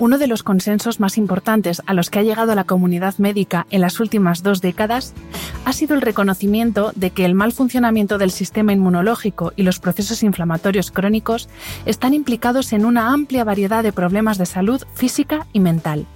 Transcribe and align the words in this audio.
Uno 0.00 0.16
de 0.16 0.28
los 0.28 0.42
consensos 0.42 0.98
más 0.98 1.18
importantes 1.18 1.82
a 1.84 1.92
los 1.92 2.08
que 2.08 2.18
ha 2.18 2.22
llegado 2.22 2.54
la 2.54 2.64
comunidad 2.64 3.18
médica 3.18 3.66
en 3.70 3.82
las 3.82 4.00
últimas 4.00 4.42
dos 4.42 4.62
décadas 4.62 5.12
ha 5.66 5.74
sido 5.74 5.94
el 5.94 6.00
reconocimiento 6.00 6.92
de 6.96 7.10
que 7.10 7.26
el 7.26 7.34
mal 7.34 7.52
funcionamiento 7.52 8.16
del 8.16 8.30
sistema 8.30 8.72
inmunológico 8.72 9.52
y 9.56 9.62
los 9.62 9.78
procesos 9.78 10.22
inflamatorios 10.22 10.90
crónicos 10.90 11.50
están 11.84 12.14
implicados 12.14 12.72
en 12.72 12.86
una 12.86 13.12
amplia 13.12 13.44
variedad 13.44 13.82
de 13.82 13.92
problemas 13.92 14.38
de 14.38 14.46
salud 14.46 14.82
física 14.94 15.46
y 15.52 15.60
mental. 15.60 16.06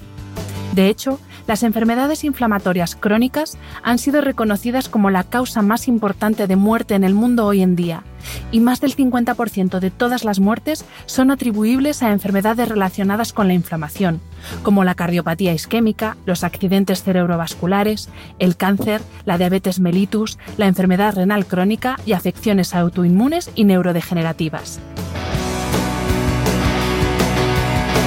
De 0.72 0.88
hecho, 0.88 1.20
las 1.46 1.62
enfermedades 1.62 2.24
inflamatorias 2.24 2.96
crónicas 2.96 3.58
han 3.82 3.98
sido 3.98 4.20
reconocidas 4.20 4.88
como 4.88 5.10
la 5.10 5.24
causa 5.24 5.62
más 5.62 5.88
importante 5.88 6.46
de 6.46 6.56
muerte 6.56 6.94
en 6.94 7.04
el 7.04 7.14
mundo 7.14 7.46
hoy 7.46 7.62
en 7.62 7.76
día, 7.76 8.02
y 8.50 8.60
más 8.60 8.80
del 8.80 8.96
50% 8.96 9.78
de 9.78 9.90
todas 9.90 10.24
las 10.24 10.40
muertes 10.40 10.84
son 11.06 11.30
atribuibles 11.30 12.02
a 12.02 12.12
enfermedades 12.12 12.68
relacionadas 12.68 13.32
con 13.32 13.48
la 13.48 13.54
inflamación, 13.54 14.20
como 14.62 14.84
la 14.84 14.94
cardiopatía 14.94 15.52
isquémica, 15.52 16.16
los 16.26 16.44
accidentes 16.44 17.02
cerebrovasculares, 17.02 18.08
el 18.38 18.56
cáncer, 18.56 19.02
la 19.24 19.38
diabetes 19.38 19.80
mellitus, 19.80 20.38
la 20.56 20.66
enfermedad 20.66 21.14
renal 21.14 21.47
crónica 21.47 21.98
y 22.06 22.12
afecciones 22.12 22.74
autoinmunes 22.74 23.50
y 23.54 23.64
neurodegenerativas. 23.64 24.80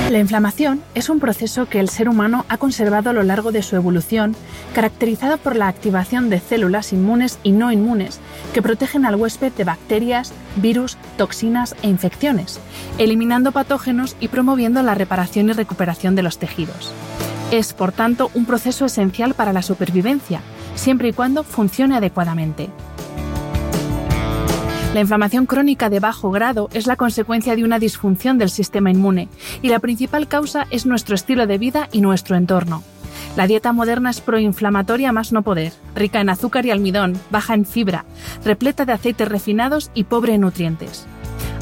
La 0.09 0.19
inflamación 0.19 0.81
es 0.95 1.09
un 1.09 1.19
proceso 1.19 1.65
que 1.65 1.81
el 1.81 1.89
ser 1.89 2.07
humano 2.07 2.45
ha 2.47 2.57
conservado 2.57 3.09
a 3.09 3.13
lo 3.13 3.23
largo 3.23 3.51
de 3.51 3.61
su 3.61 3.75
evolución, 3.75 4.37
caracterizado 4.73 5.37
por 5.37 5.57
la 5.57 5.67
activación 5.67 6.29
de 6.29 6.39
células 6.39 6.93
inmunes 6.93 7.39
y 7.43 7.51
no 7.51 7.73
inmunes 7.73 8.21
que 8.53 8.61
protegen 8.61 9.05
al 9.05 9.15
huésped 9.15 9.51
de 9.51 9.65
bacterias, 9.65 10.31
virus, 10.55 10.97
toxinas 11.17 11.75
e 11.81 11.89
infecciones, 11.89 12.61
eliminando 12.97 13.51
patógenos 13.51 14.15
y 14.21 14.29
promoviendo 14.29 14.81
la 14.81 14.95
reparación 14.95 15.49
y 15.49 15.53
recuperación 15.53 16.15
de 16.15 16.23
los 16.23 16.37
tejidos. 16.37 16.93
Es, 17.51 17.73
por 17.73 17.91
tanto, 17.91 18.31
un 18.33 18.45
proceso 18.45 18.85
esencial 18.85 19.33
para 19.33 19.51
la 19.51 19.61
supervivencia, 19.61 20.39
siempre 20.75 21.09
y 21.09 21.13
cuando 21.13 21.43
funcione 21.43 21.97
adecuadamente. 21.97 22.69
La 24.93 25.01
inflamación 25.01 25.45
crónica 25.45 25.89
de 25.89 25.99
bajo 25.99 26.31
grado 26.31 26.69
es 26.73 26.87
la 26.87 26.95
consecuencia 26.95 27.55
de 27.55 27.63
una 27.63 27.77
disfunción 27.77 28.37
del 28.37 28.49
sistema 28.49 28.89
inmune 28.89 29.27
y 29.61 29.69
la 29.69 29.79
principal 29.79 30.27
causa 30.27 30.65
es 30.71 30.85
nuestro 30.85 31.13
estilo 31.13 31.45
de 31.45 31.57
vida 31.57 31.89
y 31.91 32.01
nuestro 32.01 32.35
entorno. 32.35 32.83
La 33.35 33.47
dieta 33.47 33.73
moderna 33.73 34.09
es 34.09 34.21
proinflamatoria 34.21 35.11
más 35.11 35.31
no 35.31 35.43
poder, 35.43 35.73
rica 35.93 36.21
en 36.21 36.29
azúcar 36.29 36.65
y 36.65 36.71
almidón, 36.71 37.19
baja 37.29 37.53
en 37.53 37.65
fibra, 37.65 38.05
repleta 38.43 38.85
de 38.85 38.93
aceites 38.93 39.27
refinados 39.27 39.91
y 39.93 40.05
pobre 40.05 40.33
en 40.33 40.41
nutrientes. 40.41 41.05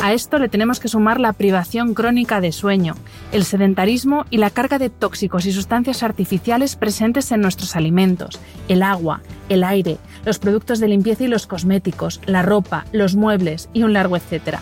A 0.02 0.14
esto 0.14 0.38
le 0.38 0.50
tenemos 0.50 0.80
que 0.80 0.88
sumar 0.88 1.20
la 1.20 1.34
privación 1.34 1.94
crónica 1.94 2.40
de 2.40 2.52
sueño, 2.52 2.96
el 3.32 3.44
sedentarismo 3.44 4.26
y 4.30 4.38
la 4.38 4.50
carga 4.50 4.78
de 4.78 4.90
tóxicos 4.90 5.46
y 5.46 5.52
sustancias 5.52 6.04
artificiales 6.04 6.76
presentes 6.76 7.32
en 7.32 7.42
nuestros 7.42 7.76
alimentos, 7.76 8.40
el 8.68 8.84
agua, 8.84 9.22
el 9.50 9.64
aire, 9.64 9.98
los 10.26 10.38
productos 10.38 10.80
de 10.80 10.90
limpieza 10.90 11.24
y 11.24 11.28
los 11.28 11.48
cosméticos, 11.48 12.22
la 12.26 12.44
ropa, 12.44 12.86
los 12.92 13.16
muebles 13.16 13.70
y 13.74 13.84
un 13.84 13.94
largo 13.94 14.16
etcétera. 14.16 14.60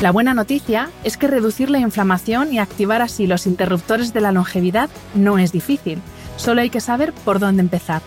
La 0.00 0.12
buena 0.12 0.34
noticia 0.34 0.90
es 1.02 1.16
que 1.16 1.28
reducir 1.28 1.70
la 1.70 1.78
inflamación 1.78 2.52
y 2.52 2.58
activar 2.58 3.00
así 3.00 3.26
los 3.26 3.46
interruptores 3.46 4.12
de 4.12 4.20
la 4.20 4.32
longevidad 4.32 4.90
no 5.14 5.38
es 5.38 5.50
difícil, 5.50 5.98
solo 6.36 6.60
hay 6.60 6.70
que 6.70 6.80
saber 6.80 7.12
por 7.24 7.38
dónde 7.38 7.62
empezar. 7.62 8.02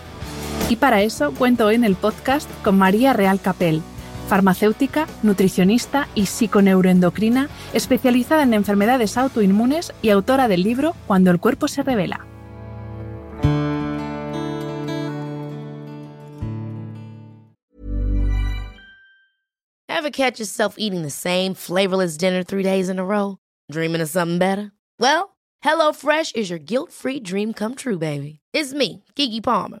Y 0.68 0.76
para 0.76 1.02
eso 1.02 1.32
cuento 1.32 1.66
hoy 1.66 1.74
en 1.74 1.84
el 1.84 1.96
podcast 1.96 2.48
con 2.62 2.78
María 2.78 3.14
Real 3.14 3.40
Capel, 3.40 3.82
farmacéutica, 4.28 5.06
nutricionista 5.22 6.06
y 6.14 6.26
psiconeuroendocrina, 6.26 7.48
especializada 7.72 8.42
en 8.44 8.54
enfermedades 8.54 9.16
autoinmunes 9.16 9.92
y 10.02 10.10
autora 10.10 10.46
del 10.46 10.62
libro 10.62 10.94
Cuando 11.06 11.30
el 11.30 11.40
cuerpo 11.40 11.66
se 11.66 11.82
revela. 11.82 12.24
Ever 19.88 20.10
catch 20.10 20.38
yourself 20.38 20.76
eating 20.78 21.02
the 21.02 21.10
same 21.10 21.54
flavorless 21.54 22.16
dinner 22.16 22.44
three 22.44 22.62
days 22.62 22.88
in 22.88 23.00
a 23.00 23.04
row? 23.04 23.38
Dreaming 23.72 24.00
of 24.00 24.08
something 24.08 24.38
better? 24.38 24.70
Well, 25.00 25.36
HelloFresh 25.64 26.36
is 26.36 26.48
your 26.48 26.60
guilt-free 26.60 27.20
dream 27.20 27.52
come 27.52 27.74
true, 27.74 27.98
baby. 27.98 28.38
It's 28.52 28.72
me, 28.72 29.02
Kiki 29.16 29.40
Palmer. 29.40 29.80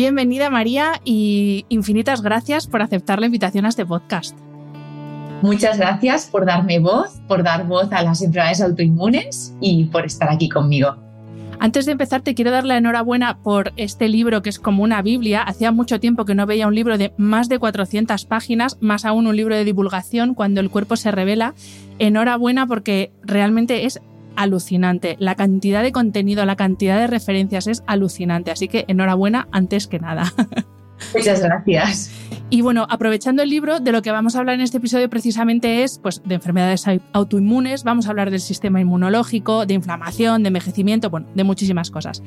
Bienvenida 0.00 0.48
María 0.48 0.92
y 1.04 1.66
infinitas 1.68 2.22
gracias 2.22 2.66
por 2.66 2.80
aceptar 2.80 3.20
la 3.20 3.26
invitación 3.26 3.66
a 3.66 3.68
este 3.68 3.84
podcast. 3.84 4.34
Muchas 5.42 5.76
gracias 5.76 6.24
por 6.24 6.46
darme 6.46 6.78
voz, 6.78 7.20
por 7.28 7.42
dar 7.42 7.66
voz 7.66 7.92
a 7.92 8.00
las 8.00 8.22
enfermedades 8.22 8.62
autoinmunes 8.62 9.54
y 9.60 9.84
por 9.84 10.06
estar 10.06 10.30
aquí 10.30 10.48
conmigo. 10.48 10.96
Antes 11.58 11.84
de 11.84 11.92
empezar, 11.92 12.22
te 12.22 12.34
quiero 12.34 12.50
dar 12.50 12.64
la 12.64 12.78
enhorabuena 12.78 13.42
por 13.42 13.74
este 13.76 14.08
libro 14.08 14.40
que 14.40 14.48
es 14.48 14.58
como 14.58 14.82
una 14.82 15.02
Biblia. 15.02 15.42
Hacía 15.42 15.70
mucho 15.70 16.00
tiempo 16.00 16.24
que 16.24 16.34
no 16.34 16.46
veía 16.46 16.66
un 16.66 16.74
libro 16.74 16.96
de 16.96 17.12
más 17.18 17.50
de 17.50 17.58
400 17.58 18.24
páginas, 18.24 18.78
más 18.80 19.04
aún 19.04 19.26
un 19.26 19.36
libro 19.36 19.54
de 19.54 19.66
divulgación 19.66 20.32
cuando 20.32 20.62
el 20.62 20.70
cuerpo 20.70 20.96
se 20.96 21.10
revela. 21.10 21.52
Enhorabuena 21.98 22.66
porque 22.66 23.12
realmente 23.22 23.84
es 23.84 24.00
alucinante. 24.36 25.16
La 25.18 25.34
cantidad 25.34 25.82
de 25.82 25.92
contenido, 25.92 26.44
la 26.44 26.56
cantidad 26.56 26.98
de 26.98 27.06
referencias 27.06 27.66
es 27.66 27.82
alucinante. 27.86 28.50
Así 28.50 28.68
que 28.68 28.84
enhorabuena 28.88 29.48
antes 29.52 29.86
que 29.86 29.98
nada. 29.98 30.32
Muchas 31.14 31.42
gracias. 31.42 32.10
Y 32.50 32.62
bueno, 32.62 32.86
aprovechando 32.88 33.42
el 33.42 33.50
libro, 33.50 33.80
de 33.80 33.92
lo 33.92 34.02
que 34.02 34.10
vamos 34.10 34.34
a 34.34 34.40
hablar 34.40 34.56
en 34.56 34.60
este 34.60 34.78
episodio 34.78 35.08
precisamente 35.08 35.82
es 35.82 35.98
pues, 35.98 36.20
de 36.24 36.34
enfermedades 36.34 36.84
autoinmunes, 37.12 37.84
vamos 37.84 38.06
a 38.06 38.10
hablar 38.10 38.30
del 38.30 38.40
sistema 38.40 38.80
inmunológico, 38.80 39.66
de 39.66 39.74
inflamación, 39.74 40.42
de 40.42 40.48
envejecimiento, 40.48 41.10
bueno, 41.10 41.28
de 41.34 41.44
muchísimas 41.44 41.90
cosas. 41.90 42.22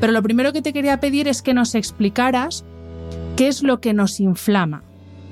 Pero 0.00 0.12
lo 0.12 0.22
primero 0.22 0.52
que 0.52 0.62
te 0.62 0.72
quería 0.72 1.00
pedir 1.00 1.28
es 1.28 1.42
que 1.42 1.54
nos 1.54 1.74
explicaras 1.74 2.64
qué 3.36 3.48
es 3.48 3.62
lo 3.62 3.80
que 3.80 3.94
nos 3.94 4.20
inflama. 4.20 4.84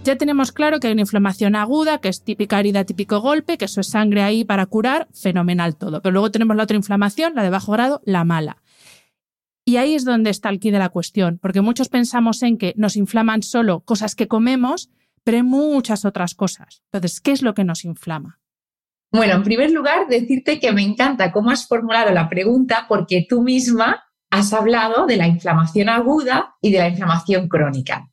Ya 0.04 0.16
tenemos 0.16 0.50
claro 0.50 0.80
que 0.80 0.88
hay 0.88 0.94
una 0.94 1.02
inflamación 1.02 1.54
aguda, 1.54 1.98
que 1.98 2.08
es 2.08 2.24
típica 2.24 2.58
herida, 2.58 2.82
típico 2.82 3.20
golpe, 3.20 3.56
que 3.56 3.66
eso 3.66 3.80
es 3.80 3.86
sangre 3.86 4.22
ahí 4.22 4.44
para 4.44 4.66
curar, 4.66 5.06
fenomenal 5.12 5.76
todo. 5.76 6.02
Pero 6.02 6.12
luego 6.12 6.32
tenemos 6.32 6.56
la 6.56 6.64
otra 6.64 6.76
inflamación, 6.76 7.36
la 7.36 7.44
de 7.44 7.50
bajo 7.50 7.70
grado, 7.70 8.02
la 8.04 8.24
mala. 8.24 8.62
Y 9.64 9.76
ahí 9.76 9.94
es 9.94 10.04
donde 10.04 10.30
está 10.30 10.48
el 10.48 10.58
quid 10.58 10.72
de 10.72 10.80
la 10.80 10.88
cuestión, 10.88 11.38
porque 11.40 11.60
muchos 11.60 11.88
pensamos 11.88 12.42
en 12.42 12.58
que 12.58 12.74
nos 12.76 12.96
inflaman 12.96 13.44
solo 13.44 13.80
cosas 13.80 14.16
que 14.16 14.26
comemos, 14.26 14.90
pero 15.22 15.36
hay 15.36 15.44
muchas 15.44 16.04
otras 16.04 16.34
cosas. 16.34 16.82
Entonces, 16.90 17.20
¿qué 17.20 17.30
es 17.30 17.42
lo 17.42 17.54
que 17.54 17.62
nos 17.62 17.84
inflama? 17.84 18.40
Bueno, 19.12 19.34
en 19.34 19.44
primer 19.44 19.70
lugar, 19.70 20.08
decirte 20.08 20.58
que 20.58 20.72
me 20.72 20.82
encanta 20.82 21.30
cómo 21.30 21.50
has 21.50 21.68
formulado 21.68 22.10
la 22.10 22.28
pregunta, 22.28 22.86
porque 22.88 23.24
tú 23.28 23.42
misma 23.42 24.02
has 24.30 24.52
hablado 24.52 25.06
de 25.06 25.16
la 25.16 25.28
inflamación 25.28 25.88
aguda 25.90 26.56
y 26.60 26.72
de 26.72 26.78
la 26.78 26.88
inflamación 26.88 27.46
crónica. 27.48 28.08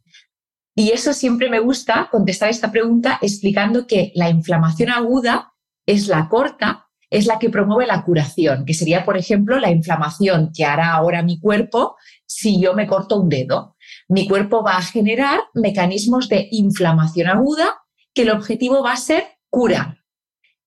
Y 0.79 0.91
eso 0.91 1.11
siempre 1.11 1.49
me 1.49 1.59
gusta 1.59 2.07
contestar 2.09 2.49
esta 2.49 2.71
pregunta 2.71 3.19
explicando 3.21 3.85
que 3.85 4.13
la 4.15 4.29
inflamación 4.29 4.89
aguda 4.91 5.51
es 5.85 6.07
la 6.07 6.29
corta, 6.29 6.87
es 7.09 7.25
la 7.25 7.37
que 7.37 7.49
promueve 7.49 7.85
la 7.85 8.05
curación, 8.05 8.63
que 8.63 8.73
sería, 8.73 9.03
por 9.03 9.17
ejemplo, 9.17 9.59
la 9.59 9.71
inflamación 9.71 10.51
que 10.55 10.63
hará 10.63 10.93
ahora 10.93 11.21
mi 11.21 11.37
cuerpo 11.37 11.97
si 12.25 12.61
yo 12.61 12.75
me 12.75 12.87
corto 12.87 13.19
un 13.19 13.27
dedo. 13.27 13.75
Mi 14.07 14.25
cuerpo 14.25 14.63
va 14.63 14.77
a 14.77 14.81
generar 14.81 15.41
mecanismos 15.53 16.29
de 16.29 16.47
inflamación 16.49 17.27
aguda 17.27 17.81
que 18.13 18.21
el 18.21 18.29
objetivo 18.29 18.81
va 18.81 18.93
a 18.93 18.95
ser 18.95 19.25
curar. 19.49 19.97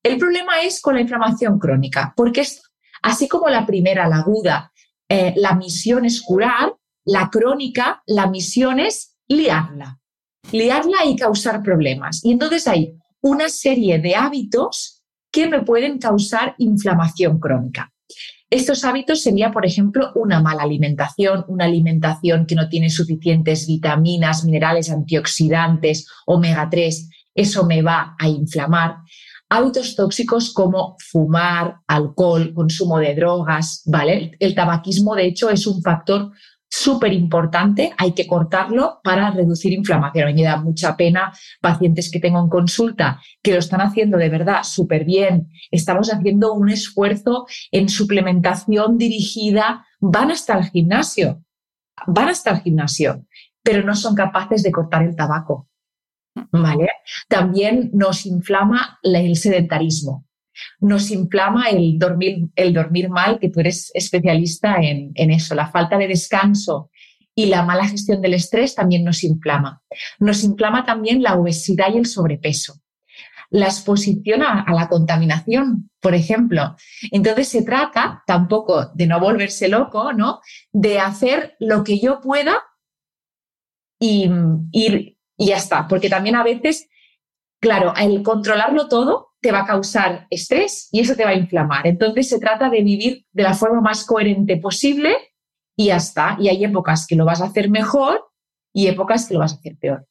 El 0.02 0.18
problema 0.18 0.60
es 0.60 0.82
con 0.82 0.94
la 0.94 1.00
inflamación 1.00 1.58
crónica, 1.58 2.12
porque 2.14 2.46
así 3.00 3.28
como 3.28 3.48
la 3.48 3.64
primera, 3.64 4.06
la 4.08 4.16
aguda, 4.16 4.74
eh, 5.08 5.32
la 5.38 5.54
misión 5.54 6.04
es 6.04 6.20
curar, 6.20 6.74
la 7.06 7.30
crónica, 7.30 8.02
la 8.04 8.26
misión 8.26 8.78
es 8.78 9.16
liarla 9.26 10.00
liarla 10.50 11.04
y 11.06 11.16
causar 11.16 11.62
problemas. 11.62 12.24
Y 12.24 12.32
entonces 12.32 12.66
hay 12.66 12.94
una 13.20 13.48
serie 13.48 13.98
de 13.98 14.16
hábitos 14.16 15.02
que 15.30 15.48
me 15.48 15.62
pueden 15.62 15.98
causar 15.98 16.54
inflamación 16.58 17.38
crónica. 17.38 17.90
Estos 18.50 18.84
hábitos 18.84 19.22
sería, 19.22 19.50
por 19.50 19.64
ejemplo, 19.64 20.12
una 20.14 20.42
mala 20.42 20.64
alimentación, 20.64 21.42
una 21.48 21.64
alimentación 21.64 22.44
que 22.44 22.54
no 22.54 22.68
tiene 22.68 22.90
suficientes 22.90 23.66
vitaminas, 23.66 24.44
minerales, 24.44 24.90
antioxidantes, 24.90 26.06
omega 26.26 26.68
3. 26.68 27.08
Eso 27.34 27.64
me 27.64 27.80
va 27.80 28.14
a 28.18 28.28
inflamar. 28.28 28.96
Hábitos 29.48 29.96
tóxicos 29.96 30.52
como 30.52 30.96
fumar, 30.98 31.76
alcohol, 31.86 32.52
consumo 32.52 32.98
de 32.98 33.14
drogas, 33.14 33.82
¿vale? 33.86 34.32
El 34.38 34.54
tabaquismo, 34.54 35.14
de 35.14 35.28
hecho, 35.28 35.48
es 35.48 35.66
un 35.66 35.80
factor 35.80 36.30
súper 36.72 37.12
importante, 37.12 37.92
hay 37.98 38.12
que 38.12 38.26
cortarlo 38.26 39.00
para 39.04 39.30
reducir 39.30 39.74
inflamación. 39.74 40.24
A 40.24 40.26
mí 40.28 40.34
me 40.36 40.42
da 40.42 40.56
mucha 40.56 40.96
pena 40.96 41.30
pacientes 41.60 42.10
que 42.10 42.19
tengo 42.19 42.40
en 42.40 42.48
consulta 42.48 43.20
que 43.42 43.52
lo 43.52 43.58
están 43.58 43.82
haciendo 43.82 44.16
de 44.16 44.30
verdad 44.30 44.62
súper 44.62 45.04
bien, 45.04 45.50
estamos 45.70 46.10
haciendo 46.10 46.54
un 46.54 46.70
esfuerzo 46.70 47.46
en 47.70 47.90
suplementación 47.90 48.96
dirigida, 48.96 49.86
van 50.00 50.30
hasta 50.30 50.56
el 50.56 50.64
gimnasio, 50.64 51.44
van 52.06 52.30
hasta 52.30 52.52
el 52.52 52.62
gimnasio, 52.62 53.26
pero 53.62 53.84
no 53.84 53.94
son 53.94 54.14
capaces 54.14 54.62
de 54.62 54.72
cortar 54.72 55.02
el 55.02 55.14
tabaco. 55.14 55.69
¿Vale? 56.50 56.88
También 57.28 57.90
nos 57.92 58.24
inflama 58.24 58.98
el 59.02 59.36
sedentarismo 59.36 60.24
nos 60.81 61.10
inflama 61.10 61.69
el 61.70 61.99
dormir, 61.99 63.08
mal, 63.08 63.38
que 63.38 63.49
tú 63.49 63.60
eres 63.60 63.90
especialista 63.94 64.76
en, 64.81 65.31
eso, 65.31 65.54
la 65.54 65.70
falta 65.70 65.96
de 65.99 66.08
descanso 66.08 66.90
y 67.34 67.46
la 67.46 67.62
mala 67.62 67.87
gestión 67.87 68.20
del 68.20 68.34
estrés 68.34 68.75
también 68.75 69.04
nos 69.04 69.25
inflama. 69.25 69.82
Nos 70.19 70.44
inflama 70.44 70.84
también 70.84 71.22
la 71.22 71.34
obesidad 71.34 71.93
y 71.93 71.99
el 71.99 72.06
sobrepeso. 72.06 72.75
La 73.50 73.66
exposición 73.66 74.43
a, 74.43 74.64
la 74.72 74.88
contaminación, 74.88 75.90
por 76.00 76.14
ejemplo. 76.14 76.76
Entonces 77.10 77.48
se 77.48 77.62
trata 77.62 78.22
tampoco 78.26 78.87
de 78.94 79.06
no 79.06 79.20
volverse 79.20 79.69
loco, 79.69 80.12
¿no? 80.12 80.40
De 80.72 80.98
hacer 80.98 81.56
lo 81.58 81.84
que 81.84 81.98
yo 82.00 82.20
pueda 82.20 82.62
y, 83.98 84.31
y 84.72 85.16
ya 85.38 85.56
está. 85.56 85.87
Porque 85.87 86.08
también 86.08 86.37
a 86.37 86.44
veces, 86.44 86.88
claro, 87.60 87.94
el 87.96 88.22
controlarlo 88.22 88.88
todo 88.88 89.31
te 89.42 89.52
va 89.52 89.60
a 89.60 89.66
causar 89.66 90.26
estrés 90.30 90.88
y 90.92 91.00
eso 91.00 91.16
te 91.16 91.24
va 91.24 91.30
a 91.30 91.34
inflamar. 91.34 91.86
Entonces 91.86 92.28
se 92.28 92.38
trata 92.38 92.70
de 92.70 92.82
vivir 92.82 93.26
de 93.32 93.42
la 93.42 93.54
forma 93.54 93.80
más 93.80 94.06
coherente 94.06 94.56
posible 94.56 95.14
y 95.76 95.86
ya 95.86 95.96
está. 95.96 96.36
Y 96.40 96.48
hay 96.48 96.64
épocas 96.64 97.06
que 97.06 97.16
lo 97.16 97.24
vas 97.24 97.42
a 97.42 97.46
hacer 97.46 97.68
mejor 97.68 98.24
y 98.72 98.86
épocas 98.86 99.26
que 99.26 99.34
lo 99.34 99.40
vas 99.40 99.52
a 99.52 99.56
hacer 99.56 99.76
peor. 99.76 100.06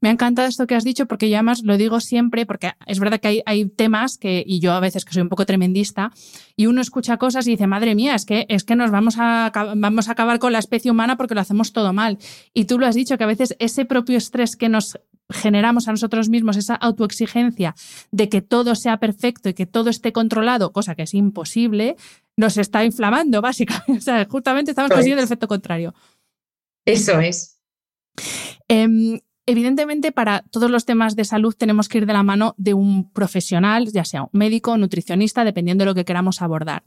Me 0.00 0.08
ha 0.08 0.12
encantado 0.12 0.48
esto 0.48 0.66
que 0.66 0.74
has 0.74 0.82
dicho 0.82 1.06
porque 1.06 1.28
ya 1.28 1.42
más 1.42 1.62
lo 1.62 1.76
digo 1.76 2.00
siempre 2.00 2.44
porque 2.44 2.72
es 2.86 2.98
verdad 2.98 3.20
que 3.20 3.42
hay, 3.46 3.68
temas 3.68 4.18
que, 4.18 4.42
y 4.44 4.58
yo 4.58 4.72
a 4.72 4.80
veces 4.80 5.04
que 5.04 5.12
soy 5.12 5.22
un 5.22 5.28
poco 5.28 5.46
tremendista, 5.46 6.10
y 6.56 6.66
uno 6.66 6.80
escucha 6.80 7.18
cosas 7.18 7.46
y 7.46 7.52
dice, 7.52 7.68
madre 7.68 7.94
mía, 7.94 8.16
es 8.16 8.26
que, 8.26 8.44
es 8.48 8.64
que 8.64 8.74
nos 8.74 8.90
vamos 8.90 9.14
a, 9.18 9.52
vamos 9.76 10.08
a 10.08 10.12
acabar 10.12 10.40
con 10.40 10.52
la 10.52 10.58
especie 10.58 10.90
humana 10.90 11.16
porque 11.16 11.36
lo 11.36 11.40
hacemos 11.40 11.72
todo 11.72 11.92
mal. 11.92 12.18
Y 12.52 12.64
tú 12.64 12.80
lo 12.80 12.86
has 12.86 12.96
dicho, 12.96 13.16
que 13.16 13.22
a 13.22 13.28
veces 13.28 13.54
ese 13.60 13.84
propio 13.84 14.18
estrés 14.18 14.56
que 14.56 14.68
nos 14.68 14.98
generamos 15.32 15.88
a 15.88 15.92
nosotros 15.92 16.28
mismos 16.28 16.56
esa 16.56 16.74
autoexigencia 16.74 17.74
de 18.10 18.28
que 18.28 18.42
todo 18.42 18.74
sea 18.74 18.98
perfecto 18.98 19.48
y 19.48 19.54
que 19.54 19.66
todo 19.66 19.90
esté 19.90 20.12
controlado, 20.12 20.72
cosa 20.72 20.94
que 20.94 21.02
es 21.02 21.14
imposible, 21.14 21.96
nos 22.36 22.56
está 22.56 22.84
inflamando, 22.84 23.40
básicamente. 23.40 23.92
O 23.98 24.00
sea, 24.00 24.26
justamente 24.28 24.72
estamos 24.72 24.90
consiguiendo 24.90 25.20
el 25.20 25.26
efecto 25.26 25.48
contrario. 25.48 25.94
Eso 26.84 27.20
es. 27.20 27.60
Em, 28.68 29.20
evidentemente, 29.46 30.12
para 30.12 30.42
todos 30.50 30.70
los 30.70 30.84
temas 30.84 31.14
de 31.14 31.24
salud 31.24 31.54
tenemos 31.54 31.88
que 31.88 31.98
ir 31.98 32.06
de 32.06 32.12
la 32.12 32.22
mano 32.22 32.54
de 32.58 32.74
un 32.74 33.10
profesional, 33.10 33.92
ya 33.92 34.04
sea 34.04 34.22
un 34.22 34.30
médico 34.32 34.76
nutricionista, 34.76 35.44
dependiendo 35.44 35.82
de 35.82 35.90
lo 35.90 35.94
que 35.94 36.04
queramos 36.04 36.42
abordar. 36.42 36.82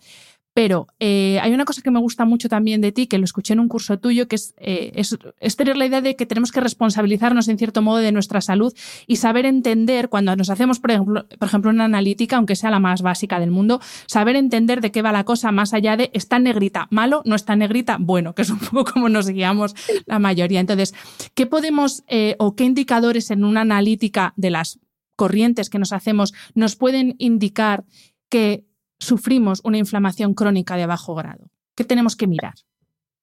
Pero 0.56 0.88
eh, 1.02 1.38
hay 1.42 1.54
una 1.54 1.66
cosa 1.66 1.82
que 1.82 1.92
me 1.92 2.00
gusta 2.00 2.24
mucho 2.24 2.48
también 2.48 2.80
de 2.80 2.94
ti, 2.94 3.08
que 3.08 3.18
lo 3.18 3.26
escuché 3.26 3.52
en 3.52 3.60
un 3.60 3.68
curso 3.68 4.00
tuyo, 4.00 4.30
que 4.30 4.38
eh, 4.56 4.94
es, 4.96 5.18
es, 5.42 5.56
tener 5.58 5.76
la 5.76 5.86
idea 5.86 6.00
de 6.00 6.16
que 6.16 6.26
tenemos 6.26 6.54
que 6.54 6.62
responsabilizarnos 6.62 7.50
en 7.50 7.58
cierto 7.58 7.82
modo 7.82 7.98
de 7.98 8.14
nuestra 8.14 8.40
salud 8.40 8.74
y 9.06 9.18
saber 9.18 9.46
entender 9.46 10.08
cuando 10.08 10.34
nos 10.38 10.50
hacemos, 10.50 10.80
por 10.80 10.92
ejemplo, 10.92 11.28
por 11.28 11.50
ejemplo, 11.50 11.72
una 11.72 11.84
analítica, 11.84 12.38
aunque 12.38 12.56
sea 12.56 12.72
la 12.72 12.80
más 12.80 13.02
básica 13.02 13.38
del 13.42 13.52
mundo, 13.52 13.82
saber 14.06 14.38
entender 14.38 14.80
de 14.80 14.94
qué 14.94 15.02
va 15.02 15.12
la 15.12 15.26
cosa 15.26 15.52
más 15.52 15.74
allá 15.74 15.98
de 15.98 16.10
está 16.14 16.40
negrita, 16.40 16.88
malo, 16.90 17.22
no 17.26 17.36
está 17.36 17.58
negrita, 17.58 17.98
bueno, 18.00 18.34
que 18.34 18.44
es 18.44 18.50
un 18.50 18.60
poco 18.60 18.94
como 18.94 19.10
nos 19.10 19.28
guiamos 19.28 19.76
la 20.06 20.20
mayoría. 20.20 20.62
Entonces, 20.62 20.94
¿qué 21.34 21.48
podemos 21.48 22.06
eh, 22.08 22.38
o 22.40 22.56
qué 22.56 22.64
indicadores 22.64 23.30
en 23.30 23.44
una 23.44 23.60
analítica 23.60 24.34
de 24.38 24.52
las 24.52 24.80
corrientes 25.18 25.70
que 25.70 25.80
nos 25.80 25.92
hacemos 25.92 26.34
nos 26.54 26.78
pueden 26.78 27.16
indicar 27.18 27.84
que 28.30 28.64
sufrimos 29.00 29.62
una 29.64 29.78
inflamación 29.78 30.34
crónica 30.34 30.78
de 30.78 30.86
bajo 30.86 31.16
grado? 31.16 31.50
¿Qué 31.76 31.84
tenemos 31.84 32.16
que 32.16 32.28
mirar? 32.28 32.54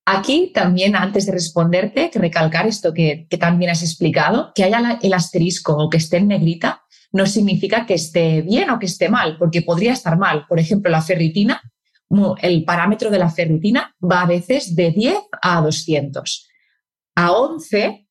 Aquí 0.05 0.51
también, 0.53 0.97
antes 0.97 1.27
de 1.27 1.33
responderte, 1.33 2.11
que 2.11 2.19
recalcar 2.19 2.67
esto 2.67 2.93
que, 2.93 3.27
también 3.39 3.71
has 3.71 3.83
explicado, 3.83 4.53
que 4.55 4.65
haya 4.65 4.99
el 5.01 5.15
asterisco 5.15 5.77
o 5.77 5.89
que 5.89 5.99
esté 5.99 6.17
en 6.17 6.29
negrita 6.29 6.83
no 7.13 7.27
significa 7.27 7.87
que 7.87 7.95
esté 7.95 8.43
bien 8.43 8.71
o 8.71 8.79
que 8.79 8.87
esté 8.87 9.09
mal, 9.09 9.37
porque 9.39 9.63
podría 9.63 9.93
estar 9.93 10.19
mal. 10.19 10.47
Por 10.49 10.59
ejemplo, 10.59 10.91
la 10.91 11.03
ferritina, 11.03 11.61
el 12.41 12.65
parámetro 12.65 13.11
de 13.11 13.19
la 13.19 13.31
ferritina 13.31 13.95
va 14.03 14.23
a 14.23 14.27
veces 14.27 14.75
de 14.75 14.91
10 14.91 15.19
a 15.41 15.61
200. 15.61 16.49
A 17.15 17.33
11 17.33 18.09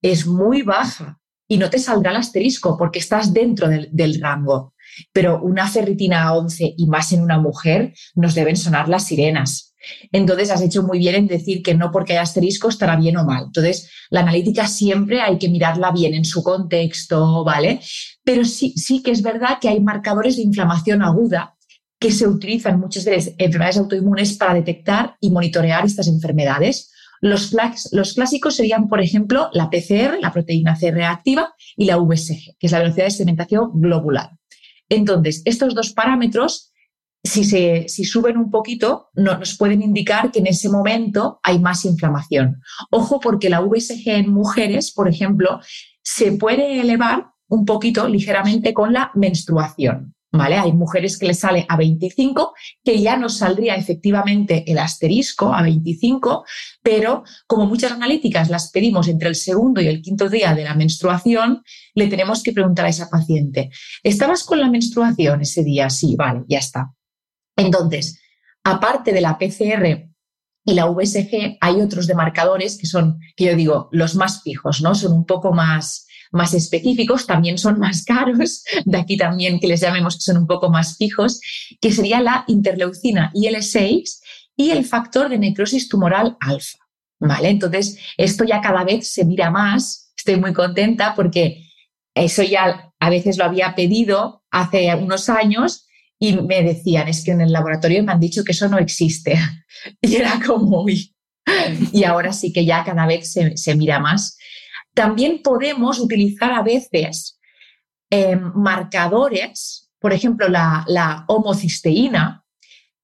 es 0.00 0.26
muy 0.26 0.62
baja 0.62 1.18
y 1.48 1.58
no 1.58 1.68
te 1.68 1.78
saldrá 1.78 2.12
el 2.12 2.18
asterisco 2.18 2.78
porque 2.78 3.00
estás 3.00 3.34
dentro 3.34 3.68
del, 3.68 3.88
del 3.92 4.20
rango 4.20 4.74
pero 5.12 5.40
una 5.42 5.68
ferritina 5.68 6.24
a 6.24 6.34
11 6.34 6.74
y 6.76 6.86
más 6.86 7.12
en 7.12 7.22
una 7.22 7.38
mujer 7.38 7.94
nos 8.14 8.34
deben 8.34 8.56
sonar 8.56 8.88
las 8.88 9.06
sirenas. 9.06 9.74
Entonces 10.12 10.50
has 10.50 10.62
hecho 10.62 10.82
muy 10.82 10.98
bien 10.98 11.14
en 11.14 11.26
decir 11.26 11.62
que 11.62 11.74
no 11.74 11.90
porque 11.92 12.12
haya 12.12 12.22
asterisco 12.22 12.68
estará 12.68 12.96
bien 12.96 13.16
o 13.16 13.24
mal. 13.24 13.44
Entonces, 13.46 13.90
la 14.10 14.20
analítica 14.20 14.66
siempre 14.66 15.20
hay 15.20 15.38
que 15.38 15.48
mirarla 15.48 15.92
bien 15.92 16.14
en 16.14 16.24
su 16.24 16.42
contexto, 16.42 17.44
¿vale? 17.44 17.80
Pero 18.24 18.44
sí, 18.44 18.72
sí 18.76 19.02
que 19.02 19.12
es 19.12 19.22
verdad 19.22 19.58
que 19.60 19.68
hay 19.68 19.80
marcadores 19.80 20.36
de 20.36 20.42
inflamación 20.42 21.02
aguda 21.02 21.54
que 21.98 22.10
se 22.10 22.26
utilizan 22.26 22.78
muchas 22.78 23.04
veces 23.04 23.34
en 23.38 23.46
enfermedades 23.46 23.78
autoinmunes 23.78 24.36
para 24.36 24.54
detectar 24.54 25.16
y 25.20 25.30
monitorear 25.30 25.84
estas 25.86 26.08
enfermedades. 26.08 26.92
Los, 27.22 27.54
los, 27.92 28.12
clásicos 28.12 28.56
serían, 28.56 28.88
por 28.88 29.00
ejemplo, 29.00 29.48
la 29.52 29.70
PCR, 29.70 30.18
la 30.20 30.32
proteína 30.32 30.76
C 30.76 30.90
reactiva, 30.90 31.54
y 31.76 31.86
la 31.86 31.96
VSG, 31.96 32.56
que 32.58 32.66
es 32.66 32.72
la 32.72 32.80
velocidad 32.80 33.06
de 33.06 33.10
sedimentación 33.10 33.70
globular. 33.74 34.30
Entonces, 34.88 35.42
estos 35.44 35.74
dos 35.74 35.92
parámetros, 35.92 36.72
si, 37.22 37.44
se, 37.44 37.88
si 37.88 38.04
suben 38.04 38.36
un 38.36 38.50
poquito, 38.50 39.08
nos 39.14 39.56
pueden 39.56 39.82
indicar 39.82 40.30
que 40.30 40.38
en 40.38 40.46
ese 40.46 40.68
momento 40.68 41.40
hay 41.42 41.58
más 41.58 41.84
inflamación. 41.84 42.60
Ojo 42.90 43.20
porque 43.20 43.50
la 43.50 43.60
VSG 43.60 44.08
en 44.08 44.32
mujeres, 44.32 44.92
por 44.92 45.08
ejemplo, 45.08 45.60
se 46.02 46.32
puede 46.32 46.80
elevar 46.80 47.26
un 47.48 47.64
poquito 47.64 48.08
ligeramente 48.08 48.74
con 48.74 48.92
la 48.92 49.10
menstruación. 49.14 50.15
Hay 50.40 50.72
mujeres 50.72 51.18
que 51.18 51.26
les 51.26 51.40
sale 51.40 51.66
a 51.68 51.76
25, 51.76 52.54
que 52.84 53.00
ya 53.00 53.16
nos 53.16 53.38
saldría 53.38 53.76
efectivamente 53.76 54.64
el 54.70 54.78
asterisco 54.78 55.52
a 55.54 55.62
25, 55.62 56.44
pero 56.82 57.24
como 57.46 57.66
muchas 57.66 57.92
analíticas 57.92 58.48
las 58.48 58.70
pedimos 58.70 59.08
entre 59.08 59.28
el 59.28 59.34
segundo 59.34 59.80
y 59.80 59.88
el 59.88 60.02
quinto 60.02 60.28
día 60.28 60.54
de 60.54 60.64
la 60.64 60.74
menstruación, 60.74 61.62
le 61.94 62.08
tenemos 62.08 62.42
que 62.42 62.52
preguntar 62.52 62.86
a 62.86 62.90
esa 62.90 63.08
paciente, 63.08 63.70
¿estabas 64.02 64.44
con 64.44 64.60
la 64.60 64.70
menstruación 64.70 65.42
ese 65.42 65.64
día? 65.64 65.90
Sí, 65.90 66.16
vale, 66.16 66.44
ya 66.48 66.58
está. 66.58 66.92
Entonces, 67.56 68.20
aparte 68.64 69.12
de 69.12 69.20
la 69.20 69.38
PCR 69.38 70.08
y 70.64 70.74
la 70.74 70.86
VSG, 70.86 71.58
hay 71.60 71.80
otros 71.80 72.06
demarcadores 72.06 72.76
que 72.76 72.86
son, 72.86 73.18
que 73.36 73.44
yo 73.44 73.56
digo, 73.56 73.88
los 73.92 74.16
más 74.16 74.42
fijos, 74.42 74.82
¿no? 74.82 74.94
Son 74.94 75.12
un 75.12 75.24
poco 75.24 75.52
más 75.52 76.05
más 76.32 76.54
específicos, 76.54 77.26
también 77.26 77.58
son 77.58 77.78
más 77.78 78.04
caros, 78.04 78.64
de 78.84 78.98
aquí 78.98 79.16
también 79.16 79.60
que 79.60 79.66
les 79.66 79.80
llamemos 79.80 80.16
que 80.16 80.22
son 80.22 80.38
un 80.38 80.46
poco 80.46 80.70
más 80.70 80.96
fijos, 80.96 81.40
que 81.80 81.92
sería 81.92 82.20
la 82.20 82.44
interleucina 82.48 83.30
IL6 83.34 84.20
y 84.56 84.70
el 84.70 84.84
factor 84.84 85.28
de 85.28 85.38
necrosis 85.38 85.88
tumoral 85.88 86.36
alfa. 86.40 86.78
¿Vale? 87.18 87.48
Entonces, 87.48 87.98
esto 88.18 88.44
ya 88.44 88.60
cada 88.60 88.84
vez 88.84 89.10
se 89.10 89.24
mira 89.24 89.50
más. 89.50 90.12
Estoy 90.16 90.36
muy 90.36 90.52
contenta 90.52 91.14
porque 91.14 91.64
eso 92.14 92.42
ya 92.42 92.92
a 92.98 93.10
veces 93.10 93.38
lo 93.38 93.44
había 93.44 93.74
pedido 93.74 94.42
hace 94.50 94.94
unos 94.94 95.28
años 95.28 95.86
y 96.18 96.34
me 96.34 96.62
decían, 96.62 97.08
es 97.08 97.24
que 97.24 97.32
en 97.32 97.42
el 97.42 97.52
laboratorio 97.52 98.02
me 98.02 98.12
han 98.12 98.20
dicho 98.20 98.42
que 98.44 98.52
eso 98.52 98.68
no 98.68 98.78
existe. 98.78 99.38
Y 100.00 100.16
era 100.16 100.40
como, 100.44 100.82
uy. 100.82 101.14
Y 101.92 102.04
ahora 102.04 102.32
sí 102.32 102.52
que 102.52 102.64
ya 102.64 102.82
cada 102.82 103.06
vez 103.06 103.30
se, 103.30 103.56
se 103.56 103.76
mira 103.76 104.00
más. 104.00 104.36
También 104.96 105.42
podemos 105.42 105.98
utilizar 105.98 106.52
a 106.52 106.62
veces 106.62 107.38
em, 108.08 108.50
marcadores, 108.54 109.90
por 110.00 110.14
ejemplo, 110.14 110.48
la, 110.48 111.24
homocisteína 111.28 112.42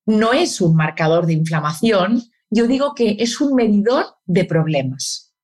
no 0.06 0.32
es 0.32 0.62
un 0.62 0.74
marcador 0.74 1.26
de 1.26 1.34
inflamación, 1.34 2.22
yo 2.48 2.66
digo 2.66 2.94
que 2.94 3.16
es 3.18 3.42
un 3.42 3.54
medidor 3.54 4.06
de 4.24 4.46
problemas. 4.46 5.34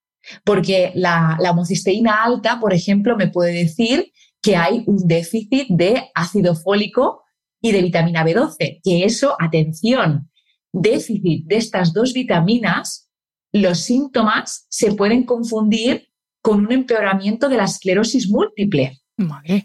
Porque 0.43 0.91
la, 0.95 1.37
la 1.39 1.51
homocisteína 1.51 2.25
alta, 2.25 2.59
por 2.59 2.73
ejemplo, 2.73 3.15
me 3.15 3.29
puede 3.29 3.53
decir 3.53 4.11
que 4.41 4.57
hay 4.57 4.85
un 4.87 5.07
déficit 5.07 5.69
de 5.69 6.11
ácido 6.15 6.55
fólico 6.55 7.25
y 7.61 7.73
de 7.73 7.83
vitamina 7.83 8.25
B12, 8.25 8.81
que 8.83 9.05
eso, 9.05 9.37
atención, 9.39 10.31
déficit 10.73 11.45
de 11.47 11.57
estas 11.57 11.93
dos 11.93 12.15
vitaminas, 12.15 13.11
los 13.53 13.81
síntomas 13.81 14.67
se 14.71 14.95
pueden 14.95 15.25
confundir 15.25 16.08
con 16.43 16.67
un 16.67 16.73
empeoramiento 16.73 17.49
de 17.49 17.57
la 17.57 17.65
esclerosis 17.65 18.29
múltiple. 18.29 19.01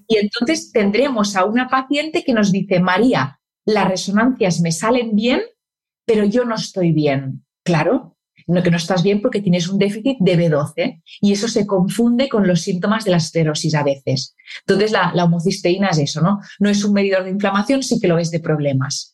Y 0.07 0.17
entonces 0.17 0.71
tendremos 0.71 1.35
a 1.35 1.45
una 1.45 1.67
paciente 1.67 2.23
que 2.23 2.33
nos 2.33 2.51
dice, 2.51 2.79
María, 2.79 3.39
las 3.65 3.87
resonancias 3.87 4.59
me 4.61 4.71
salen 4.71 5.15
bien, 5.15 5.41
pero 6.05 6.25
yo 6.25 6.43
no 6.43 6.55
estoy 6.55 6.91
bien. 6.91 7.45
Claro, 7.63 8.17
no 8.47 8.63
que 8.63 8.71
no 8.71 8.77
estás 8.77 9.03
bien 9.03 9.21
porque 9.21 9.41
tienes 9.41 9.67
un 9.69 9.77
déficit 9.77 10.17
de 10.19 10.37
B12 10.37 11.01
y 11.21 11.31
eso 11.31 11.47
se 11.47 11.65
confunde 11.65 12.29
con 12.29 12.47
los 12.47 12.61
síntomas 12.61 13.05
de 13.05 13.11
la 13.11 13.17
esclerosis 13.17 13.75
a 13.75 13.83
veces. 13.83 14.35
Entonces 14.65 14.91
la, 14.91 15.11
la 15.13 15.25
homocisteína 15.25 15.89
es 15.89 15.99
eso, 15.99 16.21
¿no? 16.21 16.39
No 16.59 16.69
es 16.69 16.83
un 16.83 16.93
medidor 16.93 17.23
de 17.23 17.29
inflamación, 17.29 17.83
sí 17.83 17.99
que 17.99 18.07
lo 18.07 18.17
es 18.17 18.31
de 18.31 18.39
problemas. 18.39 19.12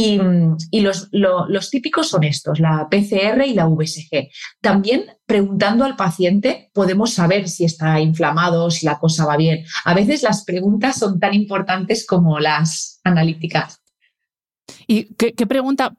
Y, 0.00 0.80
los, 0.80 1.08
los, 1.10 1.70
típicos 1.70 2.08
son 2.08 2.22
estos, 2.22 2.60
la 2.60 2.88
PCR 2.88 3.44
y 3.44 3.54
la 3.54 3.66
VSG. 3.66 4.28
También 4.60 5.06
preguntando 5.26 5.84
al 5.84 5.96
paciente 5.96 6.70
podemos 6.72 7.14
saber 7.14 7.48
si 7.48 7.64
está 7.64 8.00
inflamado, 8.00 8.70
si 8.70 8.86
la 8.86 8.98
cosa 9.00 9.26
va 9.26 9.36
bien. 9.36 9.64
A 9.84 9.94
veces 9.94 10.22
las 10.22 10.44
preguntas 10.44 10.98
son 10.98 11.18
tan 11.18 11.34
importantes 11.34 12.06
como 12.06 12.38
las 12.38 13.00
analíticas. 13.02 13.82
¿Y 14.86 15.14
qué, 15.14 15.32
qué 15.32 15.46
pregunta? 15.48 15.96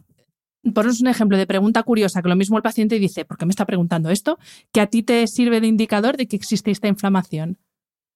Ponos 0.74 1.02
un 1.02 1.08
ejemplo 1.08 1.38
de 1.38 1.46
pregunta 1.46 1.84
curiosa, 1.84 2.22
que 2.22 2.30
lo 2.30 2.36
mismo 2.38 2.56
el 2.56 2.64
paciente 2.64 3.00
dice, 3.00 3.26
¿por 3.26 3.38
qué 3.38 3.46
me 3.46 3.52
está 3.52 3.66
preguntando 3.66 4.10
esto? 4.10 4.40
Que 4.72 4.80
a 4.80 4.88
ti 4.88 5.04
te 5.04 5.28
sirve 5.28 5.60
de 5.60 5.68
indicador 5.68 6.16
de 6.16 6.28
que 6.28 6.38
existe 6.38 6.72
esta 6.72 6.88
inflamación. 6.88 7.58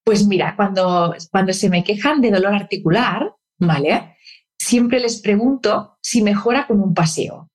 Pues 0.05 0.25
mira, 0.27 0.55
cuando, 0.55 1.13
cuando 1.29 1.51
se 1.51 1.69
me 1.69 1.83
quejan 1.83 2.21
de 2.21 2.31
dolor 2.31 2.53
articular, 2.53 3.33
¿vale? 3.57 4.15
Siempre 4.63 5.00
les 5.00 5.22
pregunto 5.22 5.98
si 6.01 6.22
mejora 6.22 6.67
con 6.67 6.82
un 6.82 6.93
paseo. 6.93 7.50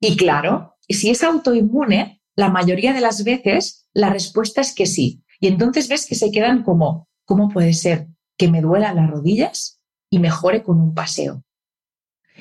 Y 0.00 0.16
claro, 0.16 0.76
si 0.88 1.10
es 1.10 1.22
autoinmune, 1.22 2.22
la 2.36 2.48
mayoría 2.50 2.92
de 2.92 3.00
las 3.00 3.24
veces 3.24 3.88
la 3.92 4.10
respuesta 4.10 4.60
es 4.60 4.74
que 4.74 4.86
sí. 4.86 5.22
Y 5.40 5.48
entonces 5.48 5.88
ves 5.88 6.06
que 6.06 6.14
se 6.14 6.30
quedan 6.30 6.62
como, 6.62 7.08
¿cómo 7.24 7.48
puede 7.48 7.72
ser 7.72 8.08
que 8.36 8.48
me 8.48 8.60
duelan 8.60 8.96
las 8.96 9.10
rodillas 9.10 9.80
y 10.10 10.18
mejore 10.18 10.62
con 10.62 10.80
un 10.80 10.94
paseo? 10.94 11.42